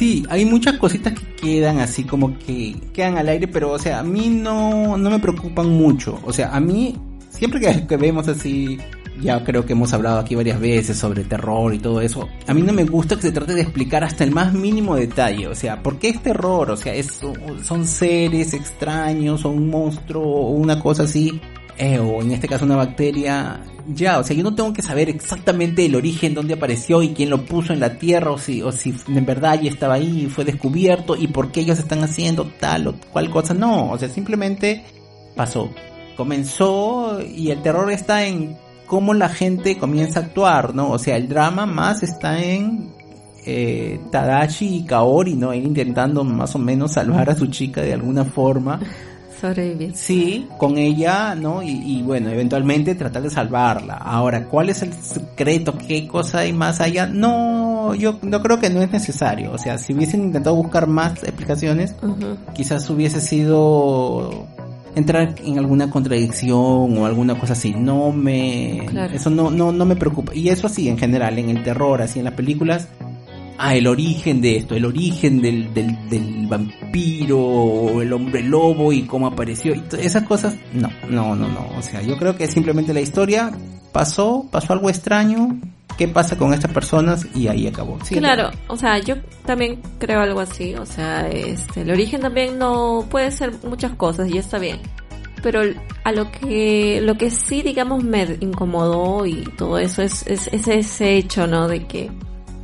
Sí, 0.00 0.24
hay 0.30 0.46
muchas 0.46 0.78
cositas 0.78 1.12
que 1.12 1.26
quedan 1.36 1.78
así 1.78 2.04
como 2.04 2.38
que 2.38 2.74
quedan 2.94 3.18
al 3.18 3.28
aire, 3.28 3.46
pero 3.46 3.72
o 3.72 3.78
sea, 3.78 3.98
a 3.98 4.02
mí 4.02 4.30
no, 4.30 4.96
no 4.96 5.10
me 5.10 5.18
preocupan 5.18 5.68
mucho. 5.68 6.18
O 6.24 6.32
sea, 6.32 6.56
a 6.56 6.58
mí, 6.58 6.96
siempre 7.28 7.60
que, 7.60 7.86
que 7.86 7.98
vemos 7.98 8.26
así 8.26 8.78
ya 9.20 9.44
creo 9.44 9.66
que 9.66 9.74
hemos 9.74 9.92
hablado 9.92 10.18
aquí 10.18 10.34
varias 10.34 10.58
veces 10.58 10.96
sobre 10.96 11.24
terror 11.24 11.74
y 11.74 11.78
todo 11.80 12.00
eso. 12.00 12.26
A 12.46 12.54
mí 12.54 12.62
no 12.62 12.72
me 12.72 12.84
gusta 12.84 13.16
que 13.16 13.22
se 13.22 13.32
trate 13.32 13.52
de 13.52 13.60
explicar 13.60 14.02
hasta 14.02 14.24
el 14.24 14.30
más 14.30 14.54
mínimo 14.54 14.96
detalle. 14.96 15.48
O 15.48 15.54
sea, 15.54 15.82
¿por 15.82 15.98
qué 15.98 16.08
es 16.08 16.22
terror? 16.22 16.70
O 16.70 16.78
sea, 16.78 16.94
es, 16.94 17.20
son 17.62 17.86
seres 17.86 18.54
extraños 18.54 19.44
o 19.44 19.50
un 19.50 19.68
monstruo 19.68 20.24
o 20.24 20.50
una 20.52 20.80
cosa 20.80 21.02
así. 21.02 21.38
Eh, 21.82 21.98
o 21.98 22.20
en 22.20 22.30
este 22.32 22.46
caso 22.46 22.66
una 22.66 22.76
bacteria. 22.76 23.62
Ya, 23.88 24.18
o 24.18 24.22
sea, 24.22 24.36
yo 24.36 24.42
no 24.42 24.54
tengo 24.54 24.74
que 24.74 24.82
saber 24.82 25.08
exactamente 25.08 25.86
el 25.86 25.96
origen, 25.96 26.34
dónde 26.34 26.52
apareció 26.52 27.02
y 27.02 27.14
quién 27.14 27.30
lo 27.30 27.46
puso 27.46 27.72
en 27.72 27.80
la 27.80 27.96
tierra 27.96 28.32
o 28.32 28.38
si, 28.38 28.60
o 28.60 28.70
si 28.70 28.94
en 29.08 29.24
verdad 29.24 29.58
ya 29.62 29.70
estaba 29.70 29.94
ahí 29.94 30.24
y 30.24 30.26
fue 30.26 30.44
descubierto 30.44 31.16
y 31.16 31.26
por 31.28 31.50
qué 31.50 31.60
ellos 31.60 31.78
están 31.78 32.04
haciendo 32.04 32.44
tal 32.60 32.88
o 32.88 32.94
cual 33.10 33.30
cosa. 33.30 33.54
No, 33.54 33.90
o 33.92 33.98
sea, 33.98 34.10
simplemente 34.10 34.84
pasó. 35.34 35.70
Comenzó 36.18 37.18
y 37.22 37.50
el 37.50 37.62
terror 37.62 37.90
está 37.90 38.26
en 38.26 38.58
cómo 38.86 39.14
la 39.14 39.30
gente 39.30 39.78
comienza 39.78 40.20
a 40.20 40.24
actuar, 40.24 40.74
¿no? 40.74 40.90
O 40.90 40.98
sea, 40.98 41.16
el 41.16 41.28
drama 41.30 41.64
más 41.64 42.02
está 42.02 42.42
en 42.42 42.90
eh, 43.46 43.98
Tadashi 44.10 44.76
y 44.76 44.84
Kaori, 44.84 45.32
¿no? 45.34 45.54
intentando 45.54 46.24
más 46.24 46.54
o 46.54 46.58
menos 46.58 46.92
salvar 46.92 47.30
a 47.30 47.34
su 47.34 47.46
chica 47.46 47.80
de 47.80 47.94
alguna 47.94 48.26
forma. 48.26 48.80
Sobrevivir. 49.40 49.96
Sí, 49.96 50.46
con 50.58 50.76
ella, 50.76 51.34
¿no? 51.34 51.62
Y, 51.62 52.02
bueno, 52.02 52.28
eventualmente 52.28 52.94
tratar 52.94 53.22
de 53.22 53.30
salvarla. 53.30 53.94
Ahora, 53.94 54.44
¿cuál 54.44 54.68
es 54.68 54.82
el 54.82 54.92
secreto? 54.92 55.78
¿Qué 55.78 56.06
cosa 56.06 56.40
hay 56.40 56.52
más 56.52 56.80
allá? 56.80 57.06
No, 57.06 57.94
yo 57.94 58.18
no 58.22 58.42
creo 58.42 58.58
que 58.58 58.68
no 58.68 58.82
es 58.82 58.90
necesario. 58.90 59.52
O 59.52 59.58
sea, 59.58 59.78
si 59.78 59.94
hubiesen 59.94 60.24
intentado 60.24 60.56
buscar 60.56 60.86
más 60.86 61.22
explicaciones, 61.22 61.94
quizás 62.52 62.88
hubiese 62.90 63.20
sido 63.20 64.46
entrar 64.94 65.34
en 65.42 65.58
alguna 65.58 65.90
contradicción 65.90 66.98
o 66.98 67.06
alguna 67.06 67.38
cosa 67.38 67.54
así. 67.54 67.72
No 67.72 68.12
me, 68.12 68.86
eso 69.14 69.30
no, 69.30 69.50
no, 69.50 69.72
no 69.72 69.84
me 69.86 69.96
preocupa. 69.96 70.34
Y 70.34 70.48
eso 70.48 70.66
así 70.66 70.88
en 70.88 70.98
general, 70.98 71.38
en 71.38 71.50
el 71.50 71.62
terror, 71.62 72.02
así 72.02 72.18
en 72.18 72.26
las 72.26 72.34
películas. 72.34 72.88
Ah, 73.62 73.74
el 73.74 73.86
origen 73.86 74.40
de 74.40 74.56
esto, 74.56 74.74
el 74.74 74.86
origen 74.86 75.42
del, 75.42 75.74
del, 75.74 76.08
del 76.08 76.46
vampiro 76.46 77.38
o 77.38 78.00
el 78.00 78.10
hombre 78.10 78.42
lobo 78.42 78.90
y 78.90 79.02
cómo 79.02 79.26
apareció. 79.26 79.74
Y 79.74 79.84
esas 79.98 80.24
cosas, 80.24 80.56
no, 80.72 80.88
no, 81.10 81.36
no, 81.36 81.46
no. 81.46 81.68
O 81.76 81.82
sea, 81.82 82.00
yo 82.00 82.16
creo 82.16 82.34
que 82.36 82.46
simplemente 82.46 82.94
la 82.94 83.02
historia 83.02 83.52
pasó, 83.92 84.46
pasó 84.50 84.72
algo 84.72 84.88
extraño, 84.88 85.60
qué 85.98 86.08
pasa 86.08 86.38
con 86.38 86.54
estas 86.54 86.72
personas 86.72 87.26
y 87.34 87.48
ahí 87.48 87.66
acabó. 87.66 87.98
claro, 88.08 88.48
o 88.68 88.78
sea, 88.78 88.98
yo 88.98 89.16
también 89.44 89.82
creo 89.98 90.20
algo 90.20 90.40
así, 90.40 90.74
o 90.76 90.86
sea, 90.86 91.28
este, 91.28 91.82
el 91.82 91.90
origen 91.90 92.22
también 92.22 92.58
no 92.58 93.04
puede 93.10 93.30
ser 93.30 93.52
muchas 93.68 93.92
cosas 93.92 94.30
y 94.30 94.38
está 94.38 94.58
bien. 94.58 94.78
Pero 95.42 95.60
a 96.04 96.12
lo 96.12 96.32
que, 96.32 97.02
lo 97.02 97.18
que 97.18 97.30
sí, 97.30 97.60
digamos, 97.60 98.02
me 98.02 98.38
incomodó 98.40 99.26
y 99.26 99.44
todo 99.58 99.76
eso 99.76 100.00
es, 100.00 100.26
es, 100.26 100.48
ese 100.50 101.16
hecho, 101.16 101.46
¿no? 101.46 101.68
De 101.68 101.86
que 101.86 102.10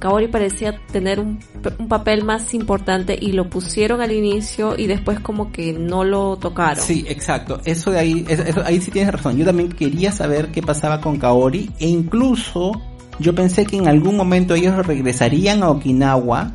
Kaori 0.07 0.29
parecía 0.29 0.79
tener 0.93 1.19
un, 1.19 1.41
un, 1.81 1.89
papel 1.89 2.23
más 2.23 2.55
importante 2.55 3.19
y 3.21 3.33
lo 3.33 3.51
pusieron 3.51 4.01
al 4.01 4.13
inicio 4.13 4.77
y 4.79 4.87
después 4.87 5.19
como 5.19 5.51
que 5.51 5.73
no 5.73 6.05
lo 6.05 6.37
tocaron. 6.37 6.85
Sí, 6.85 7.05
exacto. 7.09 7.61
Eso 7.65 7.91
de 7.91 7.99
ahí, 7.99 8.25
eso, 8.29 8.63
ahí 8.65 8.81
sí 8.81 8.93
tienes 8.93 9.13
razón. 9.13 9.37
Yo 9.37 9.45
también 9.45 9.71
quería 9.71 10.13
saber 10.13 10.53
qué 10.53 10.63
pasaba 10.63 11.01
con 11.01 11.19
Kaori 11.19 11.73
e 11.81 11.89
incluso 11.89 12.81
yo 13.19 13.35
pensé 13.35 13.67
que 13.67 13.79
en 13.79 13.89
algún 13.89 14.17
momento 14.17 14.55
ellos 14.55 14.87
regresarían 14.87 15.65
a 15.65 15.71
Okinawa 15.71 16.53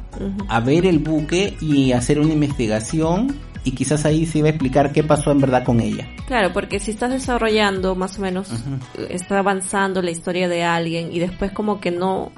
a 0.48 0.60
ver 0.62 0.86
el 0.86 1.00
buque 1.00 1.58
y 1.60 1.92
hacer 1.92 2.22
una 2.22 2.32
investigación 2.32 3.36
y 3.66 3.72
quizás 3.72 4.06
ahí 4.06 4.26
se 4.26 4.38
iba 4.38 4.48
a 4.48 4.52
explicar 4.52 4.94
qué 4.94 5.04
pasó 5.04 5.32
en 5.32 5.42
verdad 5.42 5.66
con 5.66 5.82
ella. 5.82 6.08
Claro, 6.26 6.54
porque 6.54 6.80
si 6.80 6.92
estás 6.92 7.12
desarrollando 7.12 7.96
más 7.96 8.18
o 8.18 8.22
menos, 8.22 8.50
está 9.10 9.40
avanzando 9.40 10.02
la 10.02 10.12
historia 10.12 10.48
de 10.48 10.64
alguien 10.64 11.12
y 11.12 11.20
después 11.20 11.52
como 11.52 11.82
que 11.82 11.92
no, 11.92 12.32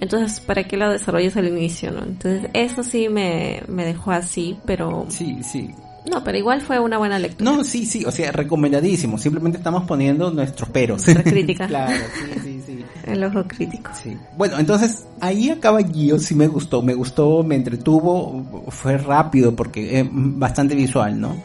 entonces 0.00 0.40
¿para 0.40 0.64
qué 0.64 0.76
la 0.76 0.90
desarrollas 0.90 1.36
al 1.36 1.48
inicio, 1.48 1.90
no? 1.90 2.02
Entonces 2.02 2.50
eso 2.52 2.82
sí 2.82 3.08
me, 3.08 3.62
me 3.68 3.84
dejó 3.84 4.12
así, 4.12 4.58
pero... 4.64 5.06
Sí, 5.08 5.38
sí. 5.42 5.70
No, 6.10 6.22
pero 6.22 6.38
igual 6.38 6.60
fue 6.60 6.78
una 6.78 6.98
buena 6.98 7.18
lectura. 7.18 7.50
No, 7.50 7.64
sí, 7.64 7.84
sí, 7.84 8.04
o 8.04 8.12
sea, 8.12 8.30
recomendadísimo. 8.30 9.18
Simplemente 9.18 9.58
estamos 9.58 9.84
poniendo 9.84 10.30
nuestros 10.30 10.68
peros. 10.68 11.04
crítica. 11.04 11.66
claro, 11.68 11.96
sí, 12.14 12.40
sí, 12.42 12.62
sí. 12.64 12.84
El 13.04 13.24
ojo 13.24 13.44
crítico. 13.46 13.90
Sí. 14.00 14.16
Bueno, 14.36 14.58
entonces 14.58 15.06
ahí 15.20 15.50
acaba 15.50 15.82
Gio, 15.82 16.18
sí 16.18 16.34
me 16.34 16.46
gustó, 16.46 16.82
me 16.82 16.94
gustó, 16.94 17.42
me 17.42 17.56
entretuvo, 17.56 18.64
fue 18.68 18.98
rápido 18.98 19.54
porque 19.54 20.00
es 20.00 20.06
bastante 20.10 20.74
visual, 20.74 21.20
¿no? 21.20 21.36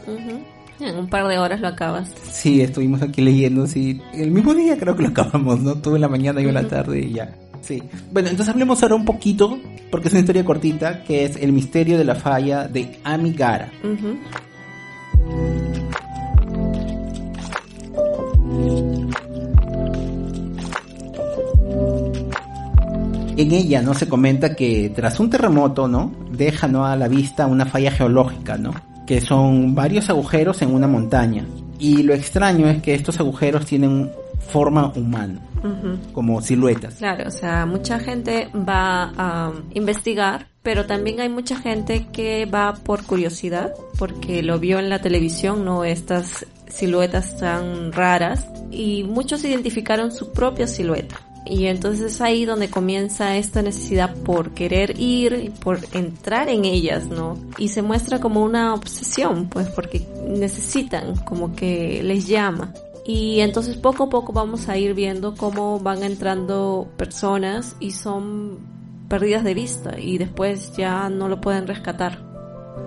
En 0.79 0.97
un 0.97 1.07
par 1.07 1.27
de 1.27 1.37
horas 1.37 1.59
lo 1.61 1.67
acabas. 1.67 2.09
Sí, 2.29 2.61
estuvimos 2.61 3.01
aquí 3.01 3.21
leyendo, 3.21 3.67
sí. 3.67 4.01
El 4.13 4.31
mismo 4.31 4.53
día 4.53 4.77
creo 4.77 4.95
que 4.95 5.03
lo 5.03 5.09
acabamos, 5.09 5.59
¿no? 5.59 5.75
Tuve 5.75 5.95
en 5.95 6.01
la 6.01 6.07
mañana 6.07 6.41
y 6.41 6.45
en 6.45 6.53
la 6.53 6.67
tarde 6.67 6.99
y 6.99 7.13
ya. 7.13 7.35
Sí. 7.61 7.81
Bueno, 8.11 8.29
entonces 8.29 8.53
hablemos 8.53 8.81
ahora 8.83 8.95
un 8.95 9.05
poquito, 9.05 9.57
porque 9.89 10.07
es 10.07 10.13
una 10.13 10.21
historia 10.21 10.43
cortita, 10.43 11.03
que 11.03 11.25
es 11.25 11.35
el 11.37 11.53
misterio 11.53 11.97
de 11.97 12.03
la 12.03 12.15
falla 12.15 12.67
de 12.67 12.99
Amigara. 13.03 13.71
En 23.37 23.51
ella, 23.53 23.81
¿no? 23.81 23.93
Se 23.93 24.07
comenta 24.07 24.55
que 24.55 24.91
tras 24.93 25.19
un 25.19 25.29
terremoto, 25.29 25.87
¿no? 25.87 26.11
Deja, 26.31 26.67
¿no? 26.67 26.85
A 26.85 26.95
la 26.95 27.07
vista 27.07 27.47
una 27.47 27.65
falla 27.65 27.91
geológica, 27.91 28.57
¿no? 28.57 28.73
Que 29.07 29.21
son 29.21 29.73
varios 29.73 30.09
agujeros 30.09 30.61
en 30.61 30.73
una 30.73 30.87
montaña. 30.87 31.45
Y 31.79 32.03
lo 32.03 32.13
extraño 32.13 32.67
es 32.67 32.81
que 32.81 32.93
estos 32.93 33.19
agujeros 33.19 33.65
tienen 33.65 34.11
forma 34.51 34.91
humana, 34.95 35.39
como 36.13 36.41
siluetas. 36.41 36.95
Claro, 36.95 37.27
o 37.27 37.31
sea, 37.31 37.65
mucha 37.65 37.99
gente 37.99 38.49
va 38.53 39.11
a 39.17 39.51
investigar, 39.73 40.47
pero 40.61 40.85
también 40.85 41.19
hay 41.19 41.29
mucha 41.29 41.55
gente 41.57 42.07
que 42.11 42.45
va 42.45 42.73
por 42.73 43.03
curiosidad, 43.03 43.73
porque 43.97 44.43
lo 44.43 44.59
vio 44.59 44.79
en 44.79 44.89
la 44.89 44.99
televisión, 44.99 45.65
¿no? 45.65 45.83
Estas 45.83 46.45
siluetas 46.67 47.37
tan 47.37 47.91
raras, 47.91 48.47
y 48.71 49.03
muchos 49.03 49.43
identificaron 49.43 50.11
su 50.11 50.31
propia 50.31 50.67
silueta. 50.67 51.19
Y 51.43 51.65
entonces 51.65 52.13
es 52.13 52.21
ahí 52.21 52.45
donde 52.45 52.69
comienza 52.69 53.35
esta 53.35 53.61
necesidad 53.63 54.13
por 54.15 54.51
querer 54.51 54.99
ir, 54.99 55.51
por 55.59 55.79
entrar 55.91 56.49
en 56.49 56.65
ellas, 56.65 57.07
¿no? 57.07 57.37
Y 57.57 57.69
se 57.69 57.81
muestra 57.81 58.19
como 58.19 58.43
una 58.43 58.73
obsesión, 58.75 59.47
pues 59.49 59.67
porque 59.69 60.05
necesitan, 60.27 61.15
como 61.25 61.55
que 61.55 62.03
les 62.03 62.27
llama. 62.27 62.71
Y 63.05 63.39
entonces 63.39 63.77
poco 63.77 64.03
a 64.03 64.09
poco 64.09 64.31
vamos 64.31 64.69
a 64.69 64.77
ir 64.77 64.93
viendo 64.93 65.35
cómo 65.35 65.79
van 65.79 66.03
entrando 66.03 66.87
personas 66.97 67.75
y 67.79 67.91
son 67.91 68.59
perdidas 69.09 69.43
de 69.43 69.53
vista 69.53 69.99
y 69.99 70.17
después 70.17 70.75
ya 70.77 71.09
no 71.09 71.27
lo 71.27 71.41
pueden 71.41 71.67
rescatar. 71.67 72.19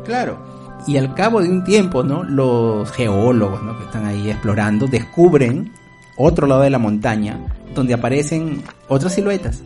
Claro. 0.05 0.39
Y 0.87 0.97
al 0.97 1.15
cabo 1.15 1.41
de 1.41 1.49
un 1.49 1.65
tiempo, 1.65 2.03
¿no? 2.03 2.23
Los 2.23 2.91
geólogos, 2.93 3.63
¿no? 3.63 3.77
Que 3.79 3.85
están 3.85 4.07
ahí 4.07 4.31
explorando, 4.31 4.87
descubren 4.87 5.73
otro 6.17 6.47
lado 6.47 6.63
de 6.63 6.71
la 6.71 6.79
montaña 6.79 7.39
donde 7.75 7.95
aparecen 7.95 8.63
otras 8.89 9.15
siluetas 9.15 9.63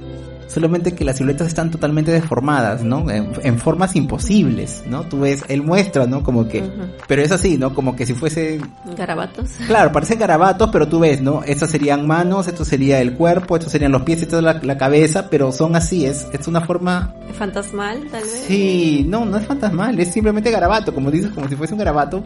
solamente 0.48 0.94
que 0.94 1.04
las 1.04 1.18
siluetas 1.18 1.46
están 1.46 1.70
totalmente 1.70 2.10
deformadas, 2.10 2.82
¿no? 2.82 3.08
En, 3.10 3.58
formas 3.58 3.94
imposibles, 3.96 4.82
¿no? 4.86 5.02
Tú 5.04 5.20
ves, 5.20 5.44
él 5.48 5.62
muestra, 5.62 6.06
¿no? 6.06 6.22
Como 6.22 6.48
que, 6.48 6.64
pero 7.06 7.22
es 7.22 7.30
así, 7.30 7.58
¿no? 7.58 7.74
Como 7.74 7.94
que 7.94 8.06
si 8.06 8.14
fuese... 8.14 8.60
Garabatos. 8.96 9.50
Claro, 9.66 9.92
parecen 9.92 10.18
garabatos, 10.18 10.70
pero 10.72 10.88
tú 10.88 11.00
ves, 11.00 11.20
¿no? 11.20 11.42
Estas 11.44 11.70
serían 11.70 12.06
manos, 12.06 12.48
esto 12.48 12.64
sería 12.64 13.00
el 13.00 13.14
cuerpo, 13.14 13.56
estos 13.56 13.72
serían 13.72 13.92
los 13.92 14.02
pies 14.02 14.22
y 14.22 14.26
toda 14.26 14.60
la, 14.62 14.78
cabeza, 14.78 15.28
pero 15.28 15.52
son 15.52 15.76
así, 15.76 16.06
es, 16.06 16.26
es 16.32 16.46
una 16.48 16.60
forma... 16.60 17.14
¿Fantasmal, 17.36 18.06
tal 18.10 18.22
vez? 18.22 18.44
Sí, 18.46 19.04
no, 19.08 19.24
no 19.24 19.36
es 19.36 19.46
fantasmal, 19.46 19.98
es 19.98 20.12
simplemente 20.12 20.50
garabato, 20.50 20.94
como 20.94 21.10
dices, 21.10 21.30
como 21.32 21.48
si 21.48 21.56
fuese 21.56 21.74
un 21.74 21.78
garabato. 21.78 22.24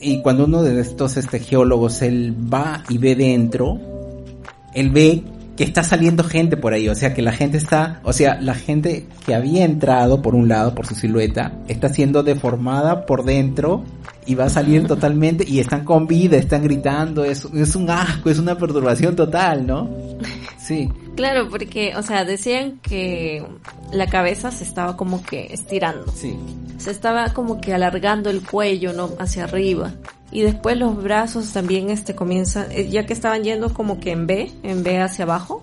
Y 0.00 0.22
cuando 0.22 0.44
uno 0.44 0.62
de 0.62 0.80
estos 0.80 1.16
este, 1.16 1.40
geólogos, 1.40 2.02
él 2.02 2.34
va 2.52 2.82
y 2.88 2.98
ve 2.98 3.14
dentro, 3.16 3.78
él 4.74 4.90
ve 4.90 5.22
que 5.60 5.64
está 5.64 5.82
saliendo 5.82 6.24
gente 6.24 6.56
por 6.56 6.72
ahí, 6.72 6.88
o 6.88 6.94
sea 6.94 7.12
que 7.12 7.20
la 7.20 7.32
gente 7.32 7.58
está, 7.58 8.00
o 8.02 8.14
sea, 8.14 8.40
la 8.40 8.54
gente 8.54 9.04
que 9.26 9.34
había 9.34 9.66
entrado 9.66 10.22
por 10.22 10.34
un 10.34 10.48
lado 10.48 10.74
por 10.74 10.86
su 10.86 10.94
silueta 10.94 11.52
está 11.68 11.90
siendo 11.90 12.22
deformada 12.22 13.04
por 13.04 13.26
dentro 13.26 13.84
y 14.24 14.36
va 14.36 14.44
a 14.44 14.48
salir 14.48 14.86
totalmente 14.86 15.44
y 15.46 15.60
están 15.60 15.84
con 15.84 16.06
vida, 16.06 16.38
están 16.38 16.62
gritando, 16.62 17.26
es, 17.26 17.44
es 17.44 17.76
un 17.76 17.90
asco, 17.90 18.30
es 18.30 18.38
una 18.38 18.56
perturbación 18.56 19.14
total, 19.14 19.66
¿no? 19.66 19.90
Sí. 20.58 20.88
Claro, 21.16 21.48
porque, 21.50 21.94
o 21.96 22.02
sea, 22.02 22.24
decían 22.24 22.78
que 22.80 23.44
la 23.92 24.06
cabeza 24.06 24.50
se 24.50 24.64
estaba 24.64 24.96
como 24.96 25.22
que 25.22 25.52
estirando. 25.52 26.10
Sí. 26.12 26.34
Se 26.78 26.90
estaba 26.90 27.34
como 27.34 27.60
que 27.60 27.74
alargando 27.74 28.30
el 28.30 28.40
cuello, 28.40 28.94
¿no? 28.94 29.10
Hacia 29.18 29.44
arriba. 29.44 29.92
Y 30.32 30.42
después 30.42 30.76
los 30.78 31.02
brazos 31.02 31.52
también 31.52 31.90
este 31.90 32.14
comienzan, 32.14 32.66
eh, 32.70 32.88
ya 32.88 33.04
que 33.06 33.12
estaban 33.12 33.42
yendo 33.42 33.74
como 33.74 33.98
que 33.98 34.12
en 34.12 34.26
B, 34.26 34.52
en 34.62 34.82
B 34.82 34.98
hacia 34.98 35.24
abajo. 35.24 35.62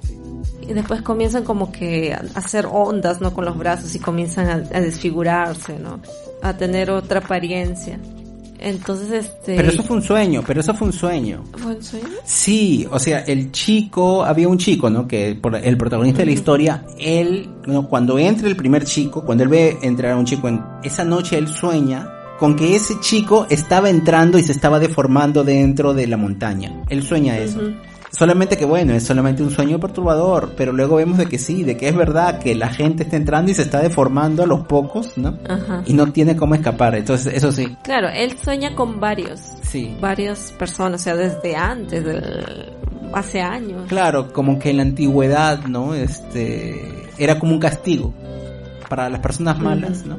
Y 0.61 0.74
después 0.74 1.01
comienzan 1.01 1.45
como 1.45 1.72
que 1.72 2.13
a 2.13 2.24
hacer 2.36 2.68
ondas, 2.70 3.22
¿no? 3.22 3.34
Con 3.34 3.45
los 3.45 3.57
brazos 3.57 3.95
y 3.95 3.99
comienzan 3.99 4.49
a, 4.49 4.53
a 4.78 4.82
desfigurarse, 4.82 5.80
¿no? 5.80 6.01
A 6.41 6.57
tener 6.57 6.91
otra 6.91 7.20
apariencia. 7.20 7.97
Entonces, 8.59 9.26
este... 9.26 9.55
Pero 9.55 9.70
eso 9.70 9.84
fue 9.84 9.97
un 9.97 10.01
sueño, 10.01 10.43
pero 10.45 10.61
eso 10.61 10.74
fue 10.74 10.88
un 10.88 10.93
sueño. 10.93 11.43
¿Fue 11.55 11.76
un 11.76 11.84
sueño? 11.84 12.07
Sí, 12.26 12.88
o 12.91 12.99
sea, 12.99 13.20
el 13.20 13.51
chico, 13.51 14.24
había 14.24 14.47
un 14.47 14.57
chico, 14.57 14.89
¿no? 14.89 15.07
Que 15.07 15.38
por 15.39 15.55
el 15.55 15.78
protagonista 15.78 16.20
de 16.20 16.26
la 16.28 16.32
historia, 16.32 16.86
él, 16.97 17.49
¿no? 17.65 17.88
cuando 17.88 18.18
entra 18.18 18.47
el 18.47 18.55
primer 18.55 18.84
chico, 18.84 19.24
cuando 19.24 19.43
él 19.43 19.49
ve 19.49 19.78
entrar 19.82 20.13
a 20.13 20.18
un 20.18 20.26
chico, 20.26 20.47
en 20.47 20.63
esa 20.84 21.03
noche 21.03 21.38
él 21.38 21.47
sueña 21.47 22.09
con 22.40 22.56
que 22.56 22.76
ese 22.76 23.00
chico 23.00 23.48
estaba 23.50 23.90
entrando 23.90 24.38
y 24.38 24.44
se 24.44 24.52
estaba 24.52 24.80
deformando 24.80 25.44
dentro 25.44 25.94
de 25.94 26.08
la 26.08 26.18
montaña. 26.18 26.84
Él 26.90 27.04
sueña 27.04 27.38
eso. 27.38 27.60
Solamente 28.12 28.58
que 28.58 28.64
bueno, 28.66 28.94
es 28.94 29.04
solamente 29.04 29.44
un 29.44 29.52
sueño 29.52 29.80
perturbador, 29.80 30.54
pero 30.56 30.72
luego 30.72 30.96
vemos 30.96 31.18
de 31.18 31.26
que 31.26 31.38
sí, 31.38 31.64
de 31.64 31.76
que 31.76 31.90
es 31.90 31.96
verdad 31.96 32.40
que 32.40 32.56
la 32.56 32.70
gente 32.70 33.04
está 33.04 33.18
entrando 33.18 33.52
y 33.52 33.54
se 33.54 33.64
está 33.64 33.82
deformando 33.82 34.44
a 34.44 34.48
los 34.48 34.62
pocos, 34.66 35.18
¿no? 35.18 35.38
Ajá. 35.48 35.84
Y 35.86 35.94
no 35.94 36.12
tiene 36.14 36.36
cómo 36.38 36.56
escapar, 36.56 36.96
entonces 36.96 37.34
eso 37.34 37.52
sí, 37.52 37.76
Claro, 37.84 38.08
él 38.08 38.34
sueña 38.42 38.74
con 38.76 39.00
varios, 39.02 39.42
sí. 39.62 39.96
varias 40.00 40.54
personas, 40.54 41.02
o 41.02 41.04
sea, 41.04 41.16
desde 41.18 41.56
antes, 41.58 42.04
del- 42.06 42.72
hace 43.14 43.42
años. 43.42 43.84
Claro, 43.88 44.32
como 44.32 44.58
que 44.58 44.70
en 44.70 44.78
la 44.78 44.84
antigüedad, 44.84 45.66
¿no? 45.66 45.94
Este, 45.94 47.10
era 47.18 47.38
como 47.40 47.52
un 47.54 47.60
castigo 47.60 48.14
para 48.90 49.10
las 49.10 49.20
personas 49.20 49.60
malas, 49.60 50.06
¿no? 50.06 50.18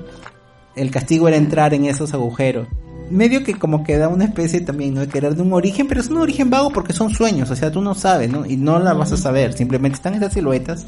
El 0.78 0.90
castigo 0.90 1.28
era 1.28 1.36
entrar 1.36 1.74
en 1.74 1.84
esos 1.84 2.14
agujeros. 2.14 2.68
Medio 3.10 3.42
que 3.42 3.54
como 3.54 3.84
que 3.84 3.96
da 3.96 4.08
una 4.08 4.24
especie 4.24 4.60
también, 4.60 4.94
¿no? 4.94 5.00
De 5.00 5.08
querer 5.08 5.34
de 5.34 5.42
un 5.42 5.52
origen, 5.52 5.88
pero 5.88 6.00
es 6.00 6.08
un 6.08 6.18
origen 6.18 6.50
vago 6.50 6.70
porque 6.70 6.92
son 6.92 7.10
sueños, 7.10 7.50
o 7.50 7.56
sea, 7.56 7.72
tú 7.72 7.80
no 7.80 7.94
sabes, 7.94 8.30
¿no? 8.30 8.44
Y 8.44 8.56
no 8.56 8.78
la 8.78 8.92
vas 8.92 9.12
a 9.12 9.16
saber, 9.16 9.54
simplemente 9.54 9.96
están 9.96 10.14
esas 10.14 10.34
siluetas 10.34 10.86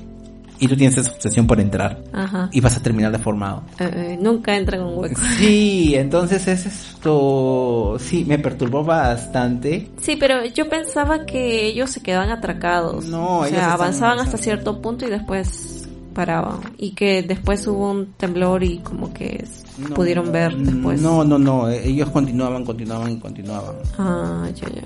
y 0.60 0.68
tú 0.68 0.76
tienes 0.76 0.96
esa 0.98 1.10
obsesión 1.10 1.46
por 1.46 1.58
entrar 1.58 2.02
Ajá. 2.12 2.50
y 2.52 2.60
vas 2.60 2.76
a 2.76 2.82
terminar 2.82 3.10
deformado. 3.10 3.62
Eh, 3.78 3.90
eh, 3.94 4.18
nunca 4.20 4.54
entra 4.54 4.76
en 4.76 4.84
un 4.84 4.98
hueco. 4.98 5.20
Sí, 5.38 5.94
entonces 5.94 6.46
es 6.46 6.66
esto, 6.66 7.96
sí, 7.98 8.26
me 8.26 8.38
perturbó 8.38 8.84
bastante. 8.84 9.88
Sí, 10.00 10.16
pero 10.20 10.44
yo 10.44 10.68
pensaba 10.68 11.24
que 11.24 11.66
ellos 11.66 11.90
se 11.90 12.02
quedaban 12.02 12.28
atracados. 12.28 13.06
No, 13.06 13.38
o 13.38 13.46
sea, 13.46 13.72
avanzaban 13.72 14.20
hasta 14.20 14.36
cierto 14.36 14.82
punto 14.82 15.06
y 15.06 15.10
después 15.10 15.79
Y 16.76 16.92
que 16.92 17.22
después 17.22 17.66
hubo 17.66 17.90
un 17.90 18.12
temblor 18.14 18.62
y 18.62 18.78
como 18.78 19.12
que 19.12 19.44
No, 19.78 19.94
pudieron 19.94 20.32
ver 20.32 20.56
después. 20.56 21.00
No, 21.00 21.24
no, 21.24 21.38
no, 21.38 21.68
ellos 21.68 22.10
continuaban, 22.10 22.64
continuaban 22.64 23.12
y 23.12 23.18
continuaban. 23.18 23.76
Ah, 23.98 24.48
ya, 24.54 24.68
ya. 24.68 24.82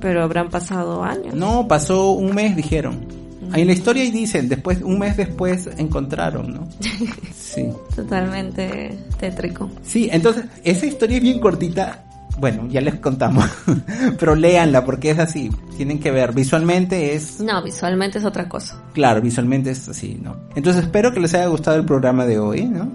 Pero 0.00 0.22
habrán 0.22 0.50
pasado 0.50 1.02
años. 1.02 1.34
No, 1.34 1.66
pasó 1.66 2.12
un 2.12 2.34
mes, 2.34 2.56
dijeron. 2.56 3.06
Ahí 3.52 3.62
en 3.62 3.68
la 3.68 3.74
historia 3.74 4.02
ahí 4.02 4.10
dicen, 4.10 4.48
después, 4.48 4.82
un 4.82 4.98
mes 4.98 5.16
después 5.16 5.68
encontraron, 5.78 6.54
¿no? 6.54 6.68
Sí. 7.34 7.68
Totalmente 7.94 8.98
tétrico. 9.18 9.70
Sí, 9.82 10.10
entonces, 10.12 10.44
esa 10.62 10.84
historia 10.84 11.16
es 11.16 11.22
bien 11.22 11.40
cortita. 11.40 12.04
Bueno, 12.38 12.66
ya 12.68 12.80
les 12.80 12.96
contamos. 12.96 13.44
Pero 14.18 14.34
léanla 14.34 14.84
porque 14.84 15.10
es 15.10 15.18
así. 15.18 15.50
Tienen 15.76 15.98
que 15.98 16.10
ver. 16.10 16.32
Visualmente 16.34 17.14
es, 17.14 17.40
No, 17.40 17.62
visualmente 17.62 18.18
es 18.18 18.24
otra 18.24 18.48
cosa. 18.48 18.80
claro, 18.92 19.20
visualmente 19.20 19.70
es 19.70 19.88
así, 19.88 20.18
¿no? 20.22 20.36
Entonces 20.54 20.84
espero 20.84 21.12
que 21.12 21.20
les 21.20 21.32
haya 21.34 21.46
gustado 21.46 21.76
el 21.78 21.84
programa 21.84 22.26
de 22.26 22.38
hoy, 22.38 22.64
¿no? 22.66 22.90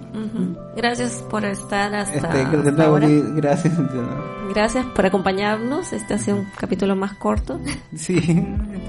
Gracias 0.76 1.12
por 1.30 1.44
estar 1.44 1.94
hasta, 1.94 2.14
Este, 2.14 2.26
hasta 2.68 2.84
ahora. 2.84 3.06
gracias. 3.08 3.78
¿no? 3.78 4.48
Gracias 4.54 4.86
por 4.94 5.06
acompañarnos. 5.06 5.92
Este 5.92 6.14
ha 6.14 6.18
sido 6.18 6.38
un 6.38 6.46
capítulo 6.58 6.94
más 6.96 7.14
corto. 7.14 7.60
Sí, 7.96 8.18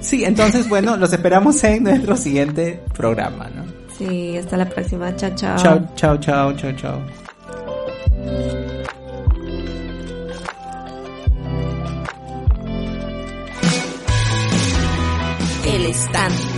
sí, 0.02 0.24
entonces 0.24 0.70
bueno, 0.70 0.98
los 0.98 1.12
esperamos 1.14 1.64
en 1.64 1.84
nuestro 1.84 2.16
siguiente 2.16 2.82
programa, 2.96 3.50
¿no? 3.56 3.64
Sí, 3.98 4.38
hasta 4.38 4.58
la 4.58 4.66
próxima. 4.70 5.16
Chao, 5.16 5.32
chao. 5.36 5.58
Chao, 5.58 5.88
chao, 5.96 6.18
chao, 6.18 6.54
chao, 6.54 6.72
chao. 6.74 7.02
El 15.74 15.88
stand. 15.92 16.53